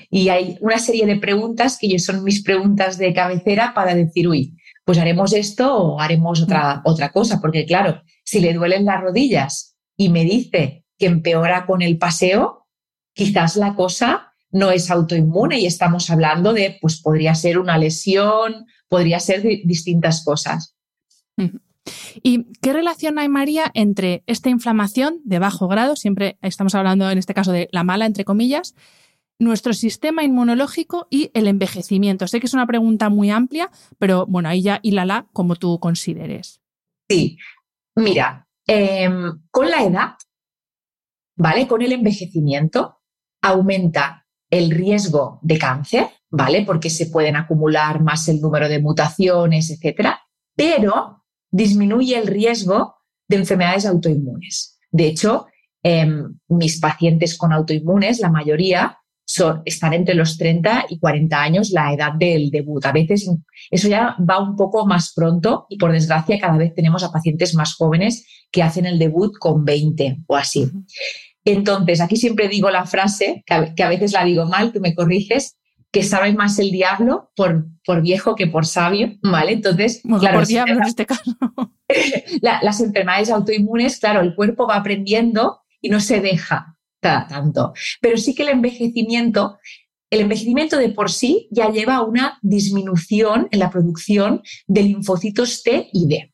Y 0.09 0.29
hay 0.29 0.57
una 0.61 0.77
serie 0.77 1.05
de 1.05 1.15
preguntas 1.15 1.77
que 1.79 1.97
son 1.99 2.23
mis 2.23 2.43
preguntas 2.43 2.97
de 2.97 3.13
cabecera 3.13 3.73
para 3.73 3.95
decir, 3.95 4.27
uy, 4.27 4.57
pues 4.83 4.97
haremos 4.97 5.33
esto 5.33 5.75
o 5.75 5.99
haremos 5.99 6.43
otra, 6.43 6.81
otra 6.85 7.11
cosa, 7.11 7.39
porque 7.41 7.65
claro, 7.65 8.01
si 8.23 8.41
le 8.41 8.53
duelen 8.53 8.85
las 8.85 9.01
rodillas 9.01 9.75
y 9.97 10.09
me 10.09 10.25
dice 10.25 10.83
que 10.97 11.07
empeora 11.07 11.65
con 11.65 11.81
el 11.81 11.97
paseo, 11.97 12.64
quizás 13.15 13.55
la 13.55 13.73
cosa 13.73 14.33
no 14.51 14.71
es 14.71 14.91
autoinmune 14.91 15.59
y 15.59 15.65
estamos 15.65 16.09
hablando 16.09 16.53
de, 16.53 16.77
pues 16.79 17.01
podría 17.01 17.33
ser 17.33 17.57
una 17.57 17.77
lesión, 17.77 18.67
podría 18.87 19.19
ser 19.19 19.41
distintas 19.41 20.23
cosas. 20.23 20.75
¿Y 22.23 22.45
qué 22.61 22.73
relación 22.73 23.19
hay, 23.19 23.27
María, 23.27 23.71
entre 23.73 24.23
esta 24.27 24.49
inflamación 24.49 25.19
de 25.23 25.39
bajo 25.39 25.67
grado, 25.67 25.95
siempre 25.95 26.37
estamos 26.41 26.75
hablando 26.75 27.09
en 27.09 27.17
este 27.17 27.33
caso 27.33 27.51
de 27.51 27.67
la 27.71 27.83
mala, 27.83 28.05
entre 28.05 28.25
comillas, 28.25 28.75
nuestro 29.39 29.73
sistema 29.73 30.23
inmunológico 30.23 31.07
y 31.09 31.31
el 31.33 31.47
envejecimiento? 31.47 32.27
Sé 32.27 32.39
que 32.39 32.47
es 32.47 32.53
una 32.53 32.67
pregunta 32.67 33.09
muy 33.09 33.31
amplia, 33.31 33.69
pero 33.97 34.25
bueno, 34.25 34.49
ahí 34.49 34.61
ya 34.61 34.79
hilala 34.83 35.27
como 35.33 35.55
tú 35.55 35.79
consideres. 35.79 36.61
Sí, 37.09 37.37
mira, 37.95 38.47
em, 38.67 39.41
con 39.51 39.69
la 39.69 39.83
edad, 39.83 40.15
¿vale? 41.35 41.67
Con 41.67 41.81
el 41.81 41.91
envejecimiento, 41.91 42.99
aumenta 43.45 44.25
el 44.49 44.71
riesgo 44.71 45.39
de 45.41 45.57
cáncer, 45.57 46.07
¿vale? 46.29 46.63
Porque 46.65 46.89
se 46.89 47.07
pueden 47.07 47.35
acumular 47.35 48.01
más 48.01 48.27
el 48.27 48.41
número 48.41 48.67
de 48.67 48.79
mutaciones, 48.79 49.69
etcétera, 49.69 50.21
pero 50.55 51.23
disminuye 51.51 52.17
el 52.17 52.27
riesgo 52.27 52.95
de 53.27 53.37
enfermedades 53.37 53.85
autoinmunes. 53.85 54.79
De 54.91 55.07
hecho, 55.07 55.47
em, 55.83 56.37
mis 56.47 56.79
pacientes 56.79 57.37
con 57.37 57.53
autoinmunes, 57.53 58.19
la 58.19 58.29
mayoría, 58.29 58.97
son, 59.27 59.61
están 59.65 59.93
entre 59.93 60.15
los 60.15 60.37
30 60.37 60.85
y 60.89 60.99
40 60.99 61.41
años, 61.41 61.71
la 61.71 61.93
edad 61.93 62.13
del 62.13 62.51
debut. 62.51 62.85
A 62.85 62.91
veces 62.91 63.29
eso 63.71 63.87
ya 63.87 64.15
va 64.19 64.39
un 64.39 64.55
poco 64.55 64.85
más 64.85 65.13
pronto 65.15 65.65
y 65.69 65.77
por 65.77 65.91
desgracia 65.91 66.39
cada 66.39 66.57
vez 66.57 66.73
tenemos 66.75 67.03
a 67.03 67.11
pacientes 67.11 67.55
más 67.55 67.73
jóvenes 67.73 68.25
que 68.51 68.61
hacen 68.61 68.85
el 68.85 68.99
debut 68.99 69.33
con 69.39 69.65
20 69.65 70.23
o 70.27 70.35
así. 70.35 70.71
Entonces, 71.45 72.01
aquí 72.01 72.17
siempre 72.17 72.47
digo 72.47 72.69
la 72.71 72.85
frase, 72.85 73.43
que 73.45 73.83
a, 73.83 73.89
veces 73.89 74.13
la 74.13 74.25
digo 74.25 74.45
mal, 74.45 74.73
tú 74.73 74.79
me 74.81 74.95
corriges, 74.95 75.57
que 75.91 76.03
sabe 76.03 76.33
más 76.33 76.59
el 76.59 76.71
diablo 76.71 77.31
por, 77.35 77.67
por 77.85 78.01
viejo 78.01 78.35
que 78.35 78.47
por 78.47 78.65
sabio, 78.65 79.13
¿vale? 79.21 79.53
Entonces, 79.53 80.01
claro, 80.19 80.39
por 80.39 80.47
diablo 80.47 80.73
en 80.73 80.83
este 80.83 81.05
caso. 81.05 81.37
las 82.41 82.81
enfermedades 82.81 83.29
autoinmunes, 83.29 83.99
claro, 83.99 84.21
el 84.21 84.35
cuerpo 84.35 84.67
va 84.67 84.75
aprendiendo 84.75 85.61
y 85.79 85.89
no 85.89 85.99
se 85.99 86.19
deja 86.19 86.75
tanto. 87.27 87.73
Pero 88.01 88.17
sí 88.17 88.33
que 88.33 88.43
el 88.43 88.49
envejecimiento, 88.49 89.57
el 90.09 90.21
envejecimiento 90.21 90.77
de 90.77 90.89
por 90.89 91.11
sí 91.11 91.47
ya 91.51 91.69
lleva 91.69 91.95
a 91.95 92.03
una 92.03 92.39
disminución 92.41 93.47
en 93.51 93.59
la 93.59 93.69
producción 93.69 94.41
de 94.67 94.83
linfocitos 94.83 95.63
T 95.63 95.89
y 95.93 96.07
D. 96.07 96.33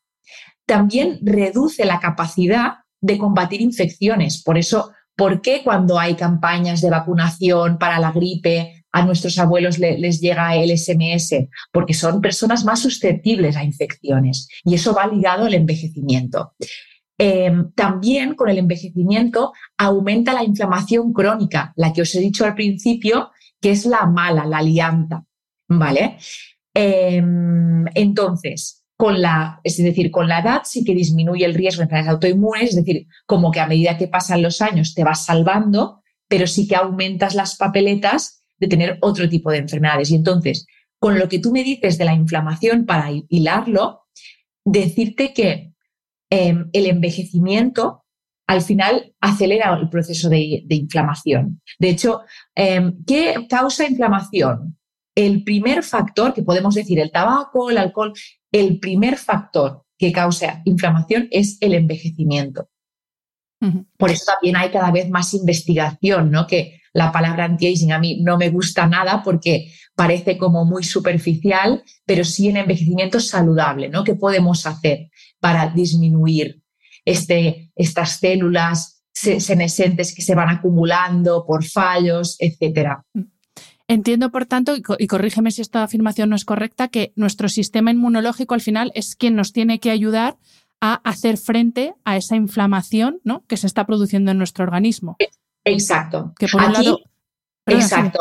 También 0.66 1.20
reduce 1.22 1.86
la 1.86 2.00
capacidad 2.00 2.76
de 3.02 3.18
combatir 3.18 3.62
infecciones. 3.62 4.42
Por 4.44 4.58
eso 4.58 4.92
¿Por 5.22 5.40
qué 5.40 5.62
cuando 5.64 6.00
hay 6.00 6.16
campañas 6.16 6.82
de 6.82 6.90
vacunación 6.90 7.78
para 7.78 8.00
la 8.00 8.12
gripe 8.12 8.86
a 8.92 9.06
nuestros 9.06 9.38
abuelos 9.38 9.78
les 9.78 10.20
llega 10.20 10.56
el 10.56 10.76
SMS? 10.76 11.48
Porque 11.72 11.94
son 11.94 12.22
personas 12.22 12.66
más 12.66 12.80
susceptibles 12.80 13.56
a 13.56 13.64
infecciones 13.64 14.48
y 14.66 14.74
eso 14.74 14.96
va 14.96 15.06
ligado 15.06 15.46
al 15.46 15.54
envejecimiento. 15.54 16.56
Em, 17.20 17.72
también 17.74 18.34
con 18.34 18.50
el 18.50 18.58
envejecimiento 18.58 19.54
aumenta 19.78 20.34
la 20.34 20.44
inflamación 20.44 21.14
crónica, 21.14 21.72
la 21.76 21.94
que 21.94 22.02
os 22.02 22.16
he 22.16 22.20
dicho 22.20 22.44
al 22.44 22.56
principio, 22.56 23.30
que 23.62 23.70
es 23.70 23.86
la 23.86 24.08
mala, 24.08 24.48
la 24.48 24.64
lianta. 24.64 25.24
¿Vale? 25.68 26.18
Em, 26.74 27.86
entonces, 27.94 28.81
con 29.02 29.20
la, 29.20 29.60
es 29.64 29.78
decir, 29.78 30.12
con 30.12 30.28
la 30.28 30.42
edad 30.42 30.62
sí 30.64 30.84
que 30.84 30.94
disminuye 30.94 31.44
el 31.44 31.56
riesgo 31.56 31.80
de 31.80 31.86
enfermedades 31.86 32.14
autoinmunes, 32.14 32.70
es 32.70 32.76
decir, 32.76 33.08
como 33.26 33.50
que 33.50 33.60
a 33.60 33.66
medida 33.66 33.98
que 33.98 34.08
pasan 34.08 34.44
los 34.44 34.62
años 34.62 34.94
te 34.94 35.04
vas 35.04 35.26
salvando, 35.26 36.04
pero 36.28 36.46
sí 36.46 36.68
que 36.68 36.76
aumentas 36.76 37.34
las 37.34 37.56
papeletas 37.56 38.44
de 38.60 38.68
tener 38.68 39.00
otro 39.02 39.28
tipo 39.28 39.50
de 39.50 39.58
enfermedades. 39.58 40.12
Y 40.12 40.16
entonces, 40.18 40.68
con 41.00 41.18
lo 41.18 41.28
que 41.30 41.40
tú 41.40 41.52
me 41.52 41.64
dices 41.64 41.98
de 41.98 42.06
la 42.06 42.14
inflamación 42.14 42.86
para 42.86 43.10
hilarlo, 43.28 44.02
decirte 44.64 45.34
que 45.34 45.74
em, 46.30 46.70
el 46.72 46.86
envejecimiento 46.86 48.04
al 48.46 48.62
final 48.62 49.16
acelera 49.20 49.76
el 49.82 49.90
proceso 49.90 50.30
de, 50.30 50.64
inflamación. 50.70 51.60
De 51.80 51.90
hecho, 51.90 52.22
em, 52.54 53.04
¿qué 53.08 53.48
causa 53.50 53.88
inflamación? 53.88 54.78
El 55.16 55.44
primer 55.44 55.82
factor 55.82 56.36
que 56.36 56.44
podemos 56.44 56.76
decir, 56.76 57.00
el 57.00 57.10
tabaco, 57.10 57.72
el 57.72 57.80
alcohol, 57.80 58.14
el 58.52 58.80
primer 58.80 59.18
factor 59.18 59.86
que 59.98 60.12
causa 60.12 60.62
inflamación 60.66 61.28
es 61.32 61.58
el 61.62 61.74
envejecimiento. 61.74 62.70
Por 63.96 64.10
eso 64.10 64.24
también 64.26 64.56
hay 64.56 64.72
cada 64.72 64.90
vez 64.90 65.08
más 65.08 65.36
investigación, 65.36 66.32
¿no? 66.32 66.48
Que 66.48 66.82
la 66.94 67.12
palabra 67.12 67.46
anti-aging 67.46 67.92
a 67.92 68.00
mí 68.00 68.20
no 68.22 68.36
me 68.38 68.50
gusta 68.50 68.88
nada 68.88 69.22
porque 69.24 69.72
parece 69.96 70.38
como 70.38 70.66
muy 70.66 70.84
superficial, 70.84 71.84
pero 72.06 72.24
sí 72.24 72.50
en 72.50 72.58
envejecimiento 72.58 73.20
saludable, 73.20 73.88
¿no? 73.88 74.04
¿Qué 74.04 74.16
podemos 74.16 74.66
hacer 74.66 75.12
para 75.40 75.68
disminuir 75.68 76.64
este, 77.06 77.72
estas 77.76 78.18
células 78.20 79.04
senescentes 79.14 80.16
que 80.16 80.24
se 80.24 80.34
van 80.34 80.50
acumulando 80.50 81.46
por 81.46 81.64
fallos, 81.64 82.38
etcétera? 82.40 83.06
Mm. 83.14 83.22
Entiendo, 83.88 84.32
por 84.32 84.46
tanto, 84.46 84.76
y 84.76 85.08
corrígeme 85.08 85.52
si 85.52 85.62
esta 85.62 85.84
afirmación 85.84 86.30
no 86.30 86.36
es 86.36 86.46
correcta, 86.46 86.88
que 86.88 87.12
nuestro 87.16 87.50
sistema 87.50 87.92
inmunológico 87.92 88.54
al 88.54 88.62
final 88.62 88.92
es 88.96 89.16
quien 89.16 89.36
nos 89.36 89.52
tiene 89.52 89.80
que 89.80 89.92
ayudar 89.92 90.38
a 90.82 90.96
hacer 91.04 91.38
frente 91.38 91.94
a 92.04 92.18
esa 92.18 92.36
inflamación 92.36 93.20
¿no? 93.24 93.44
que 93.48 93.58
se 93.58 93.68
está 93.68 93.86
produciendo 93.86 94.32
en 94.32 94.38
nuestro 94.38 94.64
organismo. 94.64 95.18
Exacto. 95.64 96.34
Que 96.38 96.48
por 96.48 96.64
un 96.64 96.74
lado. 96.74 97.00
Exacto. 97.68 98.20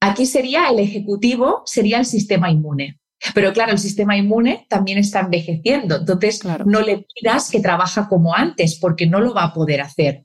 Aquí 0.00 0.24
sería 0.24 0.70
el 0.70 0.78
ejecutivo, 0.78 1.62
sería 1.66 1.98
el 1.98 2.06
sistema 2.06 2.50
inmune. 2.50 2.98
Pero 3.34 3.52
claro, 3.52 3.72
el 3.72 3.78
sistema 3.78 4.16
inmune 4.16 4.66
también 4.68 4.96
está 4.96 5.20
envejeciendo. 5.20 5.96
Entonces, 5.96 6.40
no 6.64 6.80
le 6.80 7.04
pidas 7.14 7.50
que 7.50 7.60
trabaja 7.60 8.08
como 8.08 8.34
antes, 8.34 8.78
porque 8.78 9.06
no 9.06 9.20
lo 9.20 9.34
va 9.34 9.44
a 9.44 9.52
poder 9.52 9.82
hacer. 9.82 10.24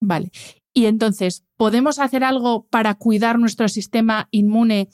Vale. 0.00 0.32
Y 0.78 0.86
entonces, 0.86 1.44
¿podemos 1.56 1.98
hacer 1.98 2.22
algo 2.22 2.68
para 2.70 2.94
cuidar 2.94 3.40
nuestro 3.40 3.68
sistema 3.68 4.28
inmune 4.30 4.88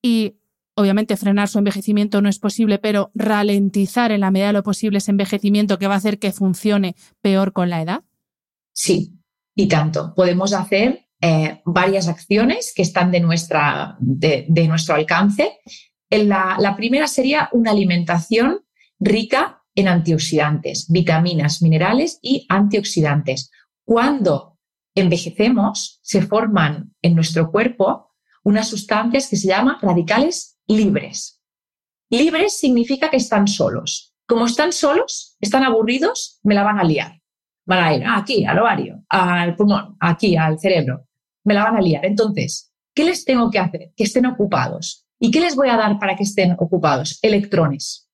y 0.00 0.36
obviamente 0.76 1.16
frenar 1.16 1.48
su 1.48 1.58
envejecimiento 1.58 2.22
no 2.22 2.28
es 2.28 2.38
posible, 2.38 2.78
pero 2.78 3.10
ralentizar 3.16 4.12
en 4.12 4.20
la 4.20 4.30
medida 4.30 4.46
de 4.46 4.52
lo 4.52 4.62
posible 4.62 4.98
ese 4.98 5.10
envejecimiento 5.10 5.76
que 5.76 5.88
va 5.88 5.94
a 5.94 5.96
hacer 5.96 6.20
que 6.20 6.30
funcione 6.30 6.94
peor 7.20 7.52
con 7.52 7.68
la 7.68 7.82
edad? 7.82 8.04
Sí, 8.72 9.18
y 9.56 9.66
tanto. 9.66 10.14
Podemos 10.14 10.52
hacer 10.52 11.08
eh, 11.20 11.62
varias 11.64 12.06
acciones 12.06 12.72
que 12.72 12.82
están 12.82 13.10
de, 13.10 13.18
nuestra, 13.18 13.96
de, 13.98 14.68
nuestro 14.68 14.94
alcance. 14.94 15.58
La, 16.10 16.54
la 16.60 16.76
primera 16.76 17.08
sería 17.08 17.48
una 17.50 17.72
alimentación 17.72 18.60
rica 19.00 19.64
en 19.74 19.88
antioxidantes, 19.88 20.86
vitaminas, 20.92 21.60
minerales 21.60 22.20
y 22.22 22.46
antioxidantes. 22.48 23.50
Cuando 23.84 24.53
envejecemos, 24.94 25.98
se 26.02 26.22
forman 26.22 26.94
en 27.02 27.14
nuestro 27.14 27.50
cuerpo 27.50 28.12
unas 28.42 28.68
sustancias 28.68 29.28
que 29.28 29.36
se 29.36 29.48
llaman 29.48 29.76
radicales 29.80 30.58
libres. 30.66 31.40
Libres 32.10 32.58
significa 32.58 33.10
que 33.10 33.16
están 33.16 33.48
solos. 33.48 34.14
Como 34.26 34.46
están 34.46 34.72
solos, 34.72 35.36
están 35.40 35.64
aburridos, 35.64 36.38
me 36.42 36.54
la 36.54 36.62
van 36.62 36.78
a 36.78 36.84
liar. 36.84 37.20
Van 37.66 37.84
a 37.84 37.94
ir 37.94 38.04
aquí, 38.06 38.44
al 38.44 38.58
ovario, 38.58 39.04
al 39.08 39.56
pulmón, 39.56 39.96
aquí, 40.00 40.36
al 40.36 40.58
cerebro. 40.58 41.06
Me 41.44 41.54
la 41.54 41.64
van 41.64 41.76
a 41.76 41.80
liar. 41.80 42.04
Entonces, 42.04 42.72
¿qué 42.94 43.04
les 43.04 43.24
tengo 43.24 43.50
que 43.50 43.58
hacer? 43.58 43.92
Que 43.96 44.04
estén 44.04 44.26
ocupados. 44.26 45.06
¿Y 45.18 45.30
qué 45.30 45.40
les 45.40 45.56
voy 45.56 45.68
a 45.68 45.76
dar 45.76 45.98
para 45.98 46.16
que 46.16 46.24
estén 46.24 46.54
ocupados? 46.58 47.18
Electrones. 47.22 48.08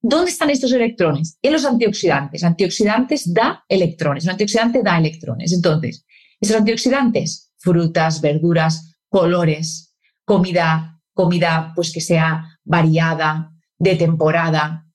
¿Dónde 0.00 0.30
están 0.30 0.50
estos 0.50 0.72
electrones? 0.72 1.38
En 1.42 1.52
los 1.52 1.64
antioxidantes. 1.64 2.44
Antioxidantes 2.44 3.32
da 3.32 3.64
electrones. 3.68 4.24
Un 4.24 4.30
antioxidante 4.30 4.82
da 4.82 4.98
electrones. 4.98 5.52
Entonces, 5.52 6.04
esos 6.40 6.56
antioxidantes, 6.56 7.52
frutas, 7.56 8.20
verduras, 8.20 8.96
colores, 9.08 9.96
comida, 10.24 11.00
comida 11.12 11.72
pues 11.74 11.92
que 11.92 12.00
sea 12.00 12.58
variada, 12.64 13.52
de 13.78 13.96
temporada, 13.96 14.86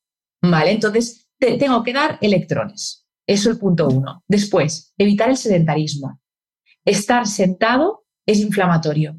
¿vale? 0.42 0.72
Entonces, 0.72 1.28
tengo 1.40 1.84
que 1.84 1.94
dar 1.94 2.18
electrones. 2.22 3.06
Eso 3.26 3.50
es 3.50 3.56
el 3.56 3.60
punto 3.60 3.88
uno. 3.88 4.24
Después, 4.28 4.94
evitar 4.98 5.30
el 5.30 5.38
sedentarismo. 5.38 6.20
Estar 6.86 7.28
sentado 7.28 8.06
es 8.26 8.40
inflamatorio. 8.40 9.18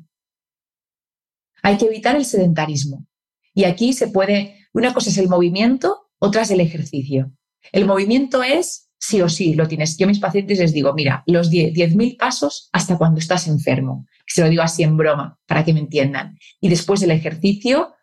Hay 1.62 1.78
que 1.78 1.87
evitar 1.87 2.16
el 2.16 2.26
sedentarismo. 2.26 3.07
Y 3.54 3.64
aquí 3.64 3.95
se 3.95 4.09
puede, 4.09 4.69
una 4.75 4.93
cosa 4.93 5.11
es 5.11 5.19
el 5.19 5.28
movimiento, 5.28 6.11
otra 6.19 6.43
es 6.43 6.50
el 6.50 6.61
ejercicio. 6.61 7.33
El 7.73 7.87
movimiento 7.87 8.43
es 8.43 8.90
sí 9.06 9.20
o 9.20 9.28
sí, 9.28 9.54
lo 9.54 9.68
tienes. 9.68 9.99
Yo 9.99 10.06
a 10.06 10.08
mis 10.08 10.18
pacientes 10.18 10.58
les 10.58 10.73
digo, 10.73 10.94
mira, 10.94 11.23
los 11.26 11.50
10.000 11.50 12.16
pasos 12.16 12.70
hasta 12.73 12.96
cuando 12.96 13.18
estás 13.20 13.46
enfermo. 13.46 14.06
Se 14.26 14.40
lo 14.40 14.49
digo 14.49 14.62
así 14.62 14.82
en 14.82 14.96
broma, 14.96 15.38
para 15.46 15.64
que 15.64 15.75
me 15.75 15.80
entiendan. 15.80 16.38
Y 16.61 16.70
después 16.70 17.00
del 17.00 17.11
ejercicio, 17.11 17.94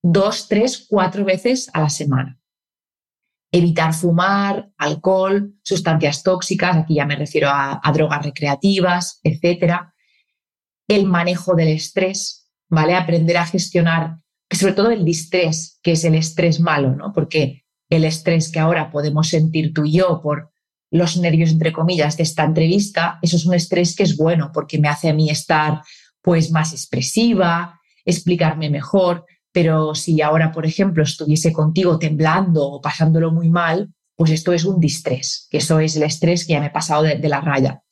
dos, 0.00 0.46
tres, 0.48 0.86
cuatro 0.88 1.24
veces 1.24 1.68
a 1.72 1.80
la 1.80 1.90
semana. 1.90 2.38
Evitar 3.50 3.94
fumar, 3.94 4.70
alcohol, 4.78 5.54
sustancias 5.62 6.22
tóxicas, 6.22 6.76
aquí 6.76 6.96
ya 6.96 7.06
me 7.06 7.16
refiero 7.16 7.48
a, 7.50 7.80
drogas 7.92 8.24
recreativas, 8.24 9.20
etc. 9.24 9.92
El 10.88 11.06
manejo 11.06 11.54
del 11.54 11.68
estrés, 11.68 12.48
¿vale? 12.68 12.94
Aprender 12.94 13.38
a 13.38 13.46
gestionar, 13.46 14.18
sobre 14.50 14.74
todo 14.74 14.90
el 14.90 15.04
distrés, 15.04 15.80
que 15.82 15.92
es 15.92 16.04
el 16.04 16.14
estrés 16.14 16.60
malo, 16.60 16.94
¿no? 16.94 17.12
Porque 17.12 17.63
el 17.96 18.04
estrés 18.04 18.50
que 18.50 18.60
ahora 18.60 18.90
podemos 18.90 19.28
sentir 19.28 19.72
tú 19.72 19.84
y 19.84 19.92
yo 19.98 20.20
por 20.22 20.50
los 20.90 21.16
nervios, 21.16 21.50
entre 21.50 21.72
comillas, 21.72 22.16
de 22.16 22.22
esta 22.22 22.44
entrevista, 22.44 23.18
eso 23.20 23.36
es 23.36 23.46
un 23.46 23.54
estrés 23.54 23.96
que 23.96 24.04
es 24.04 24.16
bueno 24.16 24.50
porque 24.54 24.78
me 24.78 24.88
hace 24.88 25.08
a 25.08 25.14
mí 25.14 25.28
estar 25.28 25.82
pues 26.22 26.50
más 26.50 26.72
expresiva, 26.72 27.80
explicarme 28.04 28.70
mejor, 28.70 29.24
pero 29.52 29.94
si 29.94 30.22
ahora, 30.22 30.52
por 30.52 30.66
ejemplo, 30.66 31.02
estuviese 31.02 31.52
contigo 31.52 31.98
temblando 31.98 32.64
o 32.64 32.80
pasándolo 32.80 33.32
muy 33.32 33.48
mal, 33.48 33.92
pues 34.16 34.30
esto 34.30 34.52
es 34.52 34.64
un 34.64 34.80
distrés, 34.80 35.48
que 35.50 35.58
eso 35.58 35.80
es 35.80 35.96
el 35.96 36.04
estrés 36.04 36.46
que 36.46 36.52
ya 36.52 36.60
me 36.60 36.66
he 36.66 36.70
pasado 36.70 37.02
de, 37.02 37.16
de 37.16 37.28
la 37.28 37.40
raya. 37.40 37.82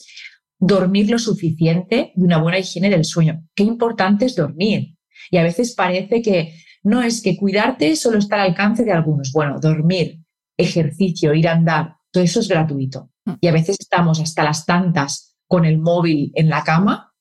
Dormir 0.58 1.10
lo 1.10 1.18
suficiente 1.18 2.12
y 2.14 2.22
una 2.22 2.38
buena 2.38 2.58
higiene 2.58 2.88
del 2.88 3.04
sueño. 3.04 3.44
Qué 3.54 3.64
importante 3.64 4.26
es 4.26 4.36
dormir. 4.36 4.96
Y 5.30 5.38
a 5.38 5.42
veces 5.42 5.74
parece 5.74 6.22
que 6.22 6.54
no 6.84 7.02
es 7.02 7.22
que 7.22 7.36
cuidarte 7.36 7.94
solo 7.96 8.18
está 8.18 8.36
al 8.36 8.50
alcance 8.50 8.84
de 8.84 8.92
algunos. 8.92 9.32
Bueno, 9.32 9.58
dormir, 9.60 10.20
ejercicio, 10.56 11.34
ir 11.34 11.48
a 11.48 11.52
andar, 11.52 11.96
todo 12.10 12.22
eso 12.24 12.40
es 12.40 12.48
gratuito. 12.48 13.10
Mm. 13.24 13.32
Y 13.40 13.46
a 13.48 13.52
veces 13.52 13.76
estamos 13.80 14.20
hasta 14.20 14.44
las 14.44 14.66
tantas 14.66 15.36
con 15.46 15.64
el 15.64 15.78
móvil 15.78 16.32
en 16.34 16.48
la 16.48 16.64
cama 16.64 17.12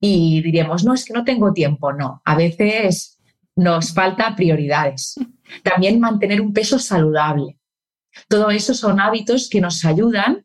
y 0.00 0.42
diríamos, 0.42 0.84
no, 0.84 0.94
es 0.94 1.04
que 1.04 1.12
no 1.12 1.24
tengo 1.24 1.52
tiempo. 1.52 1.92
No, 1.92 2.22
a 2.24 2.36
veces 2.36 3.18
nos 3.56 3.92
falta 3.92 4.36
prioridades. 4.36 5.16
También 5.64 6.00
mantener 6.00 6.40
un 6.40 6.52
peso 6.52 6.78
saludable. 6.78 7.58
Todo 8.28 8.50
eso 8.50 8.74
son 8.74 9.00
hábitos 9.00 9.48
que 9.48 9.60
nos 9.60 9.84
ayudan 9.84 10.44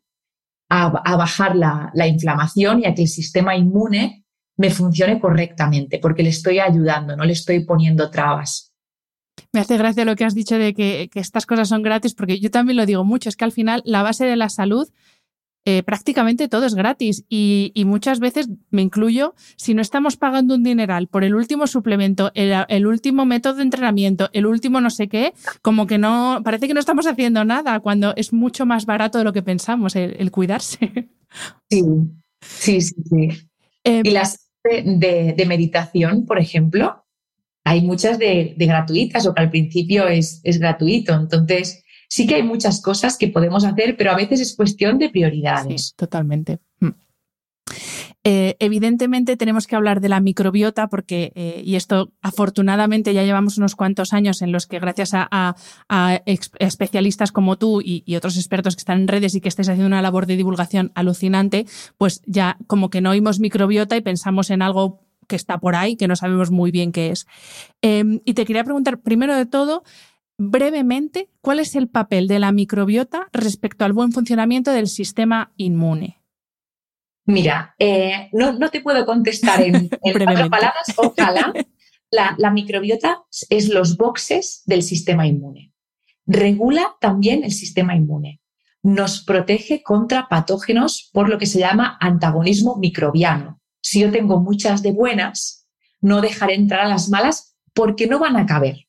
a, 0.70 0.88
bajar 0.88 1.54
la, 1.54 1.90
la 1.94 2.08
inflamación 2.08 2.80
y 2.80 2.86
a 2.86 2.94
que 2.94 3.02
el 3.02 3.08
sistema 3.08 3.56
inmune 3.56 4.23
me 4.56 4.70
funcione 4.70 5.20
correctamente, 5.20 5.98
porque 5.98 6.22
le 6.22 6.30
estoy 6.30 6.58
ayudando, 6.58 7.16
no 7.16 7.24
le 7.24 7.32
estoy 7.32 7.64
poniendo 7.64 8.10
trabas. 8.10 8.72
Me 9.52 9.60
hace 9.60 9.76
gracia 9.76 10.04
lo 10.04 10.16
que 10.16 10.24
has 10.24 10.34
dicho 10.34 10.58
de 10.58 10.74
que, 10.74 11.10
estas 11.14 11.46
cosas 11.46 11.68
son 11.68 11.82
gratis, 11.82 12.14
porque 12.14 12.38
yo 12.38 12.50
también 12.50 12.76
lo 12.76 12.86
digo 12.86 13.04
mucho, 13.04 13.28
es 13.28 13.36
que 13.36 13.44
al 13.44 13.52
final 13.52 13.82
la 13.84 14.02
base 14.02 14.24
de 14.24 14.36
la 14.36 14.48
salud 14.48 14.88
eh, 15.66 15.82
prácticamente 15.82 16.46
todo 16.46 16.66
es 16.66 16.74
gratis 16.74 17.24
y, 17.28 17.72
muchas 17.86 18.20
veces, 18.20 18.50
me 18.70 18.82
incluyo, 18.82 19.34
si 19.56 19.72
no 19.72 19.80
estamos 19.80 20.16
pagando 20.16 20.54
un 20.54 20.62
dineral 20.62 21.08
por 21.08 21.24
el 21.24 21.34
último 21.34 21.66
suplemento, 21.66 22.30
el, 22.34 22.86
último 22.86 23.24
método 23.24 23.54
de 23.54 23.62
entrenamiento, 23.62 24.28
el 24.34 24.46
último 24.46 24.80
no 24.80 24.90
sé 24.90 25.08
qué, 25.08 25.32
como 25.62 25.86
que 25.86 25.96
no, 25.96 26.42
parece 26.44 26.68
que 26.68 26.74
no 26.74 26.80
estamos 26.80 27.06
haciendo 27.06 27.44
nada 27.44 27.80
cuando 27.80 28.12
es 28.16 28.32
mucho 28.32 28.66
más 28.66 28.84
barato 28.84 29.18
de 29.18 29.24
lo 29.24 29.32
que 29.32 29.42
pensamos 29.42 29.96
el, 29.96 30.30
cuidarse. 30.30 31.08
Sí, 31.70 31.82
sí, 32.40 32.80
sí. 32.80 32.94
sí. 33.10 33.28
Eh, 33.86 34.00
y 34.02 34.12
las 34.12 34.43
de 34.64 35.44
meditación, 35.46 36.26
por 36.26 36.38
ejemplo, 36.38 37.04
hay 37.64 37.80
muchas 37.80 38.18
de, 38.18 38.54
gratuitas 38.58 39.26
o 39.26 39.34
que 39.34 39.42
al 39.42 39.50
principio 39.50 40.06
es, 40.06 40.40
es, 40.44 40.58
gratuito. 40.58 41.14
Entonces, 41.14 41.82
sí 42.08 42.26
que 42.26 42.36
hay 42.36 42.42
muchas 42.42 42.82
cosas 42.82 43.16
que 43.16 43.28
podemos 43.28 43.64
hacer, 43.64 43.96
pero 43.96 44.10
a 44.10 44.16
veces 44.16 44.40
es 44.40 44.54
cuestión 44.54 44.98
de 44.98 45.08
prioridades. 45.08 45.94
totalmente. 45.96 46.58
Eh, 48.26 48.56
evidentemente 48.58 49.36
tenemos 49.36 49.66
que 49.66 49.76
hablar 49.76 50.00
de 50.00 50.08
la 50.08 50.18
microbiota 50.18 50.88
porque, 50.88 51.32
eh, 51.34 51.62
y 51.62 51.76
esto 51.76 52.10
afortunadamente 52.22 53.12
ya 53.12 53.22
llevamos 53.22 53.58
unos 53.58 53.76
cuantos 53.76 54.14
años 54.14 54.40
en 54.40 54.50
los 54.50 54.66
que 54.66 54.78
gracias 54.78 55.10
a, 55.14 55.54
especialistas 56.24 57.32
como 57.32 57.56
tú 57.58 57.82
y, 57.84 58.02
otros 58.16 58.38
expertos 58.38 58.76
que 58.76 58.80
están 58.80 59.02
en 59.02 59.08
redes 59.08 59.34
y 59.34 59.42
que 59.42 59.48
estés 59.48 59.68
haciendo 59.68 59.88
una 59.88 60.00
labor 60.00 60.26
de 60.26 60.36
divulgación 60.36 60.90
alucinante, 60.94 61.66
pues 61.98 62.22
ya 62.26 62.56
como 62.66 62.88
que 62.88 63.02
no 63.02 63.10
oímos 63.10 63.40
microbiota 63.40 63.96
y 63.96 64.00
pensamos 64.00 64.50
en 64.50 64.62
algo 64.62 65.00
que 65.28 65.36
está 65.36 65.58
por 65.58 65.74
ahí, 65.74 65.96
que 65.96 66.08
no 66.08 66.16
sabemos 66.16 66.50
muy 66.50 66.70
bien 66.70 66.92
qué 66.92 67.10
es. 67.10 67.26
Em, 67.82 68.20
y 68.24 68.32
te 68.32 68.46
quería 68.46 68.64
preguntar, 68.64 69.00
primero 69.00 69.36
de 69.36 69.46
todo, 69.46 69.82
brevemente, 70.38 71.28
¿cuál 71.42 71.60
es 71.60 71.76
el 71.76 71.88
papel 71.88 72.26
de 72.28 72.38
la 72.38 72.52
microbiota 72.52 73.28
respecto 73.32 73.84
al 73.84 73.92
buen 73.92 74.12
funcionamiento 74.12 74.70
del 74.70 74.88
sistema 74.88 75.52
inmune? 75.56 76.23
Mira, 77.26 77.74
eh, 77.78 78.28
no, 78.32 78.70
te 78.70 78.80
puedo 78.80 79.06
contestar 79.06 79.62
en, 79.62 79.88
cuatro 80.00 80.50
palabras. 80.50 80.92
Ojalá. 80.96 81.52
La, 82.10 82.34
la 82.38 82.50
microbiota 82.50 83.24
es 83.50 83.68
los 83.70 83.96
boxes 83.96 84.62
del 84.66 84.82
sistema 84.82 85.26
inmune. 85.26 85.72
Regula 86.26 86.94
también 87.00 87.42
el 87.42 87.52
sistema 87.52 87.96
inmune. 87.96 88.40
Nos 88.82 89.24
protege 89.24 89.82
contra 89.82 90.28
patógenos 90.28 91.10
por 91.12 91.28
lo 91.28 91.38
que 91.38 91.46
se 91.46 91.58
llama 91.58 91.96
antagonismo 92.00 92.76
microbiano 92.76 93.60
si 93.84 94.00
yo 94.00 94.10
tengo 94.10 94.40
muchas 94.40 94.82
de 94.82 94.92
buenas, 94.92 95.68
no 96.00 96.22
dejaré 96.22 96.54
entrar 96.54 96.80
a 96.80 96.88
las 96.88 97.10
malas 97.10 97.54
porque 97.74 98.06
no 98.06 98.18
van 98.18 98.36
a 98.38 98.46
caber. 98.46 98.88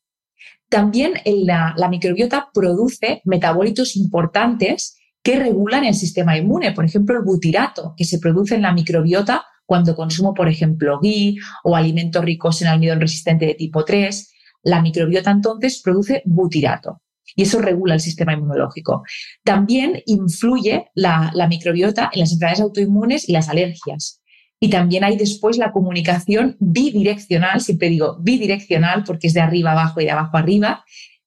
También 0.69 1.15
la, 1.25 1.75
microbiota 1.89 2.47
produce 2.53 3.21
metabolitos 3.25 3.97
importantes 3.97 4.97
que 5.25 5.39
regulan 5.39 5.83
el 5.83 5.95
sistema 5.95 6.37
inmune. 6.37 6.71
Por 6.71 6.85
ejemplo, 6.85 7.17
el 7.17 7.23
butirato, 7.23 7.95
que 7.97 8.05
se 8.05 8.19
produce 8.19 8.53
en 8.53 8.61
la 8.61 8.73
microbiota 8.73 9.43
cuando 9.65 9.95
consumo, 9.95 10.35
por 10.35 10.47
ejemplo, 10.47 10.99
ghee 11.01 11.37
o 11.63 11.75
alimentos 11.75 12.23
ricos 12.23 12.61
en 12.61 12.67
almidón 12.67 13.01
resistente 13.01 13.47
de 13.47 13.55
tipo 13.55 13.83
3. 13.83 14.31
La 14.61 14.83
microbiota 14.83 15.31
entonces 15.31 15.81
produce 15.83 16.21
butirato 16.25 17.01
y 17.35 17.41
eso 17.41 17.59
regula 17.59 17.95
el 17.95 18.01
sistema 18.01 18.33
inmunológico. 18.33 19.01
También 19.43 20.03
influye 20.05 20.91
la 20.93 21.47
microbiota 21.49 22.11
en 22.13 22.19
las 22.19 22.31
enfermedades 22.31 22.61
autoinmunes 22.61 23.27
y 23.27 23.31
las 23.31 23.49
alergias. 23.49 24.21
Y 24.59 24.69
también 24.69 25.03
hay 25.03 25.17
después 25.17 25.57
la 25.57 25.71
comunicación 25.71 26.55
bidireccional, 26.59 27.61
siempre 27.61 27.89
digo 27.89 28.19
bidireccional 28.21 29.03
porque 29.03 29.27
es 29.27 29.33
de 29.33 29.41
arriba 29.41 29.71
abajo 29.71 30.01
y 30.01 30.05
de 30.05 30.11
abajo 30.11 30.37
arriba, 30.37 30.85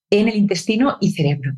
en 0.08 0.28
el 0.28 0.36
intestino 0.36 0.98
y 1.00 1.10
cerebro. 1.10 1.52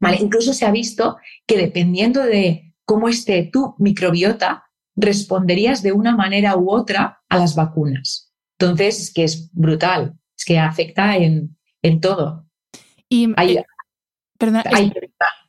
¿Vale? 0.00 0.18
Incluso 0.20 0.52
se 0.52 0.64
ha 0.64 0.70
visto 0.70 1.16
que 1.46 1.56
dependiendo 1.56 2.22
de 2.22 2.74
cómo 2.84 3.08
esté 3.08 3.50
tu 3.52 3.74
microbiota, 3.78 4.64
responderías 4.96 5.82
de 5.82 5.92
una 5.92 6.16
manera 6.16 6.56
u 6.56 6.70
otra 6.70 7.20
a 7.28 7.38
las 7.38 7.54
vacunas. 7.54 8.32
Entonces, 8.58 9.00
es 9.00 9.12
que 9.12 9.24
es 9.24 9.50
brutal. 9.52 10.14
es 10.36 10.44
que 10.44 10.58
afecta 10.58 11.16
en, 11.16 11.56
todo. 12.00 12.46
Y, 13.08 13.30
eh, 13.30 13.64
perdona, 14.36 14.64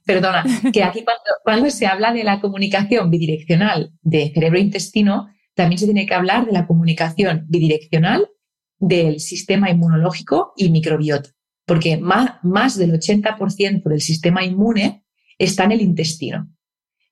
perdona, 0.06 0.44
que 0.74 0.84
aquí 0.84 1.04
cuando, 1.04 1.24
cuando 1.44 1.70
se 1.70 1.88
habla 1.88 2.14
de 2.14 2.24
la 2.24 2.40
comunicación 2.40 3.10
bidireccional 3.10 3.92
de 4.02 4.32
cerebro-intestino, 4.34 5.30
también 5.56 5.80
se 5.80 5.86
tiene 5.86 6.06
que 6.06 6.14
hablar 6.14 6.46
de 6.46 6.54
la 6.54 6.68
comunicación 6.68 7.46
bidireccional 7.50 8.30
del 8.78 9.20
sistema 9.20 9.70
inmunológico 9.70 10.54
y 10.56 10.70
microbiota, 10.70 11.30
porque 11.70 11.98
más, 11.98 12.78
del 12.80 12.94
80% 12.94 13.84
del 13.84 14.02
sistema 14.02 14.44
inmune 14.44 15.06
está 15.38 15.66
en 15.66 15.74
el 15.74 15.82
intestino. 15.82 16.50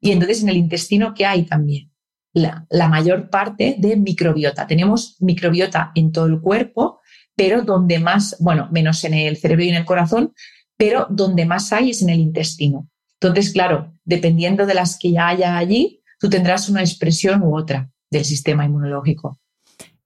Y 0.02 0.12
entonces 0.12 0.41
en 0.41 0.50
el 0.50 0.58
intestino, 0.58 1.13
¿qué 1.13 1.28
hay 1.28 1.43
también? 1.43 1.91
La, 2.34 2.65
la, 2.72 2.89
mayor 2.89 3.30
parte 3.30 3.76
de 3.78 3.96
microbiota. 3.96 4.65
Tenemos 4.65 5.15
microbiota 5.20 5.91
en 5.93 6.12
todo 6.12 6.26
el 6.26 6.41
cuerpo, 6.41 7.02
pero 7.36 7.62
donde 7.62 8.00
más, 8.00 8.36
bueno, 8.39 8.67
menos 8.72 9.04
en 9.04 9.13
el 9.13 9.38
cerebro 9.38 9.63
y 9.63 9.70
en 9.70 9.76
el 9.76 9.86
corazón, 9.86 10.34
pero 10.76 11.06
donde 11.08 11.46
más 11.46 11.72
hay 11.72 11.91
es 11.91 12.02
en 12.02 12.10
el 12.10 12.20
intestino. 12.20 12.89
Entonces, 13.22 13.54
claro, 13.54 13.93
dependiendo 14.06 14.65
de 14.65 14.74
las 14.74 14.98
que 14.98 15.12
ya 15.12 15.28
haya 15.28 15.56
allí, 15.56 16.02
tú 16.20 16.32
tendrás 16.32 16.67
una 16.67 16.82
expresión 16.82 17.43
u 17.43 17.56
otra 17.56 17.91
del 18.10 18.26
sistema 18.26 18.65
inmunológico. 18.65 19.39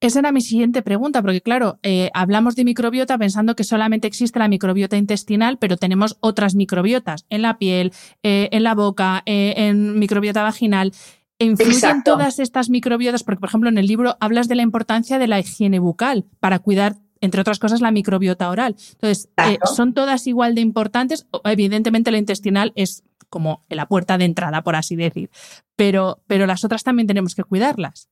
Esa 0.02 0.18
era 0.18 0.32
mi 0.32 0.42
siguiente 0.42 0.82
pregunta, 0.82 1.22
porque 1.22 1.42
claro, 1.42 1.78
eh, 1.84 2.10
hablamos 2.16 2.56
de 2.56 2.66
microbiota 2.66 3.20
pensando 3.20 3.56
que 3.56 3.64
solamente 3.64 4.08
existe 4.08 4.40
la 4.40 4.48
microbiota 4.48 4.98
intestinal, 4.98 5.60
pero 5.60 5.78
tenemos 5.78 6.18
otras 6.22 6.56
microbiotas 6.56 7.26
en 7.30 7.44
la 7.44 7.60
piel, 7.60 7.94
eh, 8.24 8.50
en 8.52 8.64
la 8.64 8.74
boca, 8.74 9.22
eh, 9.28 9.54
en 9.58 10.00
microbiota 10.00 10.42
vaginal. 10.42 10.92
¿Influyen 11.38 12.02
todas 12.04 12.40
estas 12.40 12.72
microbiotas? 12.72 13.24
Porque, 13.24 13.40
por 13.40 13.50
ejemplo, 13.50 13.70
en 13.70 13.78
el 13.78 13.86
libro 13.86 14.18
hablas 14.20 14.48
de 14.48 14.56
la 14.56 14.64
importancia 14.64 15.20
de 15.20 15.28
la 15.28 15.40
higiene 15.40 15.78
bucal 15.78 16.26
para 16.40 16.60
cuidar 16.60 16.98
entre 17.24 17.40
otras 17.42 17.60
cosas, 17.60 17.82
la 17.82 17.92
microbiota 17.92 18.50
oral. 18.50 18.76
Entonces, 18.94 19.30
¿son 19.76 19.94
todas 19.94 20.26
igual 20.26 20.56
de 20.56 20.62
importantes? 20.62 21.28
Evidentemente, 21.44 22.10
la 22.10 22.18
intestinal 22.18 22.74
es 22.76 23.04
como 23.30 23.64
la 23.70 23.88
puerta 23.88 24.18
de 24.18 24.26
entrada, 24.26 24.64
por 24.64 24.76
así 24.76 24.96
decir, 24.96 25.30
pero, 25.76 26.24
pero 26.26 26.48
las 26.48 26.66
otras 26.66 26.84
también 26.84 27.06
tenemos 27.06 27.36
que 27.36 27.44
cuidarlas. 27.44 28.10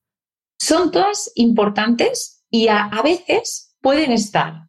Son 0.60 0.91
todas 0.91 1.32
importantes 1.36 2.43
y 2.52 2.67
a, 2.67 2.89
veces 3.04 3.76
pueden 3.82 4.12
estar 4.12 4.67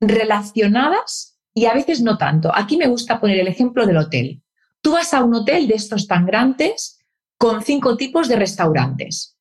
relacionadas 0.00 1.40
y 1.52 1.66
a 1.66 1.74
veces 1.74 2.00
no 2.02 2.16
tanto. 2.16 2.54
Aquí 2.54 2.76
me 2.76 2.86
gusta 2.86 3.20
poner 3.20 3.40
el 3.40 3.48
ejemplo 3.48 3.84
del 3.84 3.96
hotel. 3.96 4.42
Tú 4.80 4.92
vas 4.92 5.12
a 5.12 5.24
un 5.24 5.34
hotel 5.34 5.66
de 5.66 5.74
estos 5.74 6.06
tan 6.06 6.24
grandes 6.24 6.98
con 7.36 7.62
cinco 7.62 7.96
tipos 7.96 8.28
de 8.28 8.36
restaurantes 8.36 9.36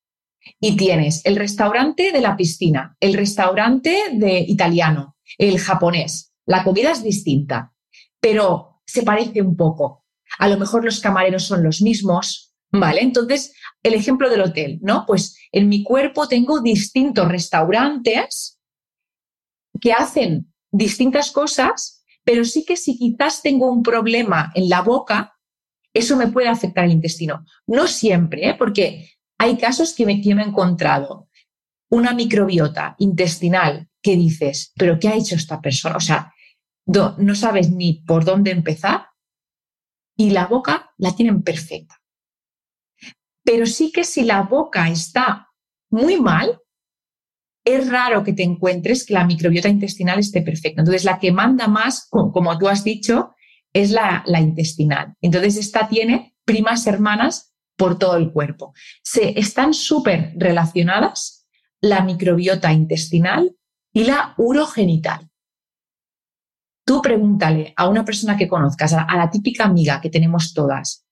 y 0.60 0.76
tienes 0.76 1.24
el 1.26 1.36
restaurante 1.36 2.12
de 2.12 2.22
la 2.22 2.36
piscina, 2.36 2.96
el 3.00 3.14
restaurante 3.14 4.02
de 4.14 4.40
italiano, 4.40 5.16
el 5.38 5.60
japonés. 5.60 6.34
La 6.46 6.64
comida 6.64 6.92
es 6.92 7.04
distinta, 7.04 7.74
pero 8.20 8.82
se 8.86 9.04
parece 9.04 9.42
un 9.42 9.56
poco. 9.56 10.06
A 10.40 10.48
lo 10.48 10.58
mejor 10.58 10.84
los 10.84 11.00
camareros 11.00 11.44
son 11.44 11.64
los 11.64 11.82
mismos, 11.82 12.47
¿vale? 12.72 13.02
Entonces, 13.02 13.54
el 13.84 13.94
ejemplo 13.94 14.30
del 14.30 14.42
hotel, 14.42 14.80
¿no? 14.82 15.06
Pues 15.06 15.38
en 15.52 15.70
mi 15.70 15.84
cuerpo 15.84 16.28
tengo 16.28 16.62
distintos 16.62 17.28
restaurantes 17.28 18.60
que 19.80 19.94
hacen 19.94 20.54
distintas 20.72 21.32
cosas, 21.32 22.04
pero 22.24 22.44
sí 22.44 22.66
que 22.66 22.78
si 22.78 22.98
quizás 22.98 23.42
tengo 23.42 23.72
un 23.72 23.84
problema 23.84 24.52
en 24.56 24.70
la 24.70 24.82
boca, 24.82 25.38
eso 25.94 26.16
me 26.16 26.28
puede 26.28 26.48
afectar 26.48 26.86
el 26.86 26.92
intestino. 26.92 27.46
No 27.66 27.88
siempre, 27.88 28.50
¿eh? 28.50 28.56
porque 28.58 29.10
hay 29.38 29.58
casos 29.58 29.94
que 29.94 30.06
me, 30.06 30.14
he 30.14 30.32
encontrado 30.32 31.30
una 31.90 32.14
microbiota 32.14 32.96
intestinal 33.00 33.90
que 34.02 34.16
dices, 34.16 34.74
pero 34.76 35.00
¿qué 35.00 35.08
ha 35.08 35.16
hecho 35.16 35.36
esta 35.36 35.62
persona? 35.62 35.98
O 35.98 36.02
sea, 36.02 36.34
no, 36.86 37.36
sabes 37.36 37.72
ni 37.72 38.02
por 38.06 38.26
dónde 38.26 38.52
empezar 38.52 39.08
y 40.16 40.32
la 40.32 40.48
boca 40.48 40.92
la 40.98 41.16
tienen 41.16 41.44
perfecta. 41.44 41.97
Pero 43.48 43.66
sí 43.66 43.94
que 43.94 44.04
si 44.04 44.26
la 44.26 44.42
boca 44.42 44.90
está 44.90 45.48
muy 45.90 46.20
mal, 46.20 46.60
es 47.64 47.90
raro 47.90 48.22
que 48.22 48.34
te 48.34 48.44
encuentres 48.44 49.06
que 49.06 49.14
la 49.14 49.26
microbiota 49.26 49.70
intestinal 49.70 50.20
esté 50.20 50.42
perfecta. 50.42 50.82
Entonces, 50.82 51.06
la 51.06 51.18
que 51.18 51.32
manda 51.32 51.70
más, 51.70 52.10
como 52.10 52.58
tú 52.58 52.68
has 52.68 52.84
dicho, 52.84 53.36
es 53.72 53.92
la, 53.92 54.22
intestinal. 54.38 55.14
Entonces, 55.22 55.56
esta 55.56 55.88
tiene 55.88 56.36
primas 56.44 56.88
hermanas 56.88 57.56
por 57.78 57.98
todo 57.98 58.18
el 58.18 58.34
cuerpo. 58.34 58.74
Se 59.02 59.40
están 59.40 59.74
súper 59.74 60.34
relacionadas 60.36 61.48
la 61.80 62.04
microbiota 62.04 62.74
intestinal 62.74 63.56
y 63.94 64.04
la 64.04 64.34
urogenital. 64.36 65.30
Tú 66.86 67.02
pregúntale 67.02 67.74
a 67.78 67.88
una 67.88 68.04
persona 68.04 68.36
que 68.36 68.50
conozcas, 68.50 68.92
a 68.92 69.16
la 69.16 69.30
típica 69.30 69.64
amiga 69.64 70.02
que 70.02 70.10
tenemos 70.10 70.54
todas, 70.54 71.07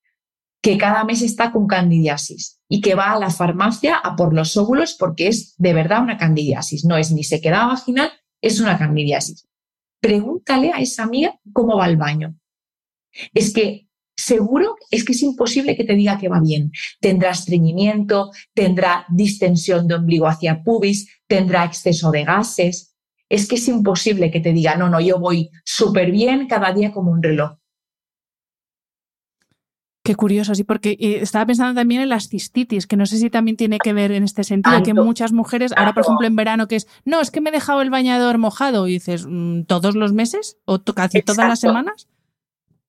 que 0.61 0.77
cada 0.77 1.03
mes 1.03 1.21
está 1.21 1.51
con 1.51 1.67
candidiasis 1.67 2.59
y 2.67 2.81
que 2.81 2.95
va 2.95 3.11
a 3.11 3.19
la 3.19 3.29
farmacia 3.29 3.95
a 3.97 4.15
por 4.15 4.33
los 4.33 4.57
óvulos 4.57 4.95
porque 4.97 5.27
es 5.27 5.55
de 5.57 5.73
verdad 5.73 6.01
una 6.01 6.17
candidiasis, 6.17 6.85
no 6.85 6.97
es 6.97 7.11
ni 7.11 7.23
sequedad 7.23 7.67
vaginal, 7.67 8.11
es 8.41 8.59
una 8.59 8.77
candidiasis. 8.77 9.47
Pregúntale 10.01 10.71
a 10.71 10.79
esa 10.79 11.03
amiga 11.03 11.39
cómo 11.53 11.77
va 11.77 11.87
el 11.87 11.97
baño. 11.97 12.35
Es 13.33 13.53
que 13.53 13.87
seguro 14.15 14.75
es 14.91 15.03
que 15.03 15.11
es 15.11 15.21
imposible 15.23 15.75
que 15.75 15.83
te 15.83 15.95
diga 15.95 16.17
que 16.17 16.29
va 16.29 16.39
bien. 16.39 16.71
Tendrá 16.99 17.31
estreñimiento, 17.31 18.31
tendrá 18.53 19.05
distensión 19.09 19.87
de 19.87 19.95
ombligo 19.95 20.27
hacia 20.27 20.63
pubis, 20.63 21.09
tendrá 21.27 21.65
exceso 21.65 22.11
de 22.11 22.23
gases. 22.23 22.95
Es 23.29 23.47
que 23.47 23.55
es 23.55 23.67
imposible 23.67 24.31
que 24.31 24.39
te 24.39 24.53
diga, 24.53 24.75
no, 24.75 24.89
no, 24.89 24.99
yo 24.99 25.19
voy 25.19 25.49
súper 25.63 26.11
bien 26.11 26.47
cada 26.47 26.73
día 26.73 26.91
como 26.91 27.11
un 27.11 27.23
reloj. 27.23 27.57
Qué 30.05 30.13
curioso, 30.13 30.53
sí, 30.53 30.63
porque 30.63 30.95
estaba 30.99 31.47
pensando 31.47 31.81
también 31.81 31.99
en 31.99 32.09
las 32.09 32.29
cistitis, 32.29 32.85
que 32.85 32.95
no 32.95 33.07
sé 33.07 33.17
si 33.17 33.31
también 33.31 33.57
tiene 33.57 33.79
que 33.79 33.91
ver 33.91 34.11
en 34.11 34.23
este 34.23 34.43
sentido, 34.43 34.83
que 34.83 34.93
muchas 34.93 35.31
mujeres, 35.31 35.73
ahora 35.75 35.95
por 35.95 36.03
ejemplo 36.03 36.27
en 36.27 36.35
verano, 36.35 36.67
que 36.67 36.75
es, 36.75 36.87
no, 37.05 37.21
es 37.21 37.31
que 37.31 37.41
me 37.41 37.49
he 37.49 37.51
dejado 37.51 37.81
el 37.81 37.89
bañador 37.89 38.37
mojado, 38.37 38.87
y 38.87 38.91
dices, 38.91 39.25
mm, 39.27 39.63
¿todos 39.63 39.95
los 39.95 40.13
meses? 40.13 40.57
¿O 40.65 40.77
casi 40.83 41.23
todas 41.23 41.47
las 41.47 41.59
semanas? 41.59 42.07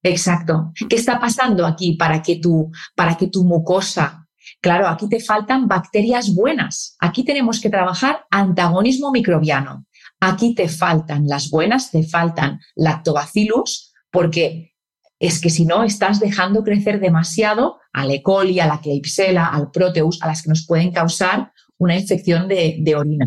Exacto. 0.03 0.75
¿Qué 0.91 0.97
está 0.97 1.19
pasando 1.19 1.65
aquí 1.65 1.95
para 1.95 2.21
que 2.21 2.37
tu, 2.37 2.71
para 2.95 3.17
que 3.17 3.29
tu 3.29 3.45
mucosa, 3.45 4.29
claro, 4.61 4.87
aquí 4.87 5.09
te 5.09 5.21
faltan 5.21 5.69
bacterias 5.69 6.35
buenas. 6.35 6.97
Aquí 7.01 7.25
tenemos 7.25 7.63
que 7.63 7.71
trabajar 7.71 8.27
antagonismo 8.31 9.11
microbiano. 9.11 9.87
Aquí 10.21 10.55
te 10.55 10.69
faltan 10.69 11.27
las 11.27 11.49
buenas, 11.49 11.91
te 11.91 12.03
faltan 12.03 12.61
lactobacillus, 12.75 13.95
porque 14.11 14.76
es 15.19 15.41
que 15.41 15.51
si 15.51 15.65
no 15.65 15.83
estás 15.83 16.21
dejando 16.21 16.63
crecer 16.63 17.01
demasiado 17.01 17.79
al 17.93 18.11
E. 18.11 18.23
coli, 18.23 18.61
a 18.61 18.67
la 18.67 18.81
Klebsiella, 18.81 19.47
al 19.47 19.71
Proteus, 19.71 20.23
a 20.23 20.27
las 20.27 20.43
que 20.43 20.51
nos 20.51 20.67
pueden 20.67 20.93
causar 20.93 21.53
una 21.79 21.97
infección 21.97 22.49
de, 22.49 22.77
de 22.81 22.95
orina. 22.95 23.27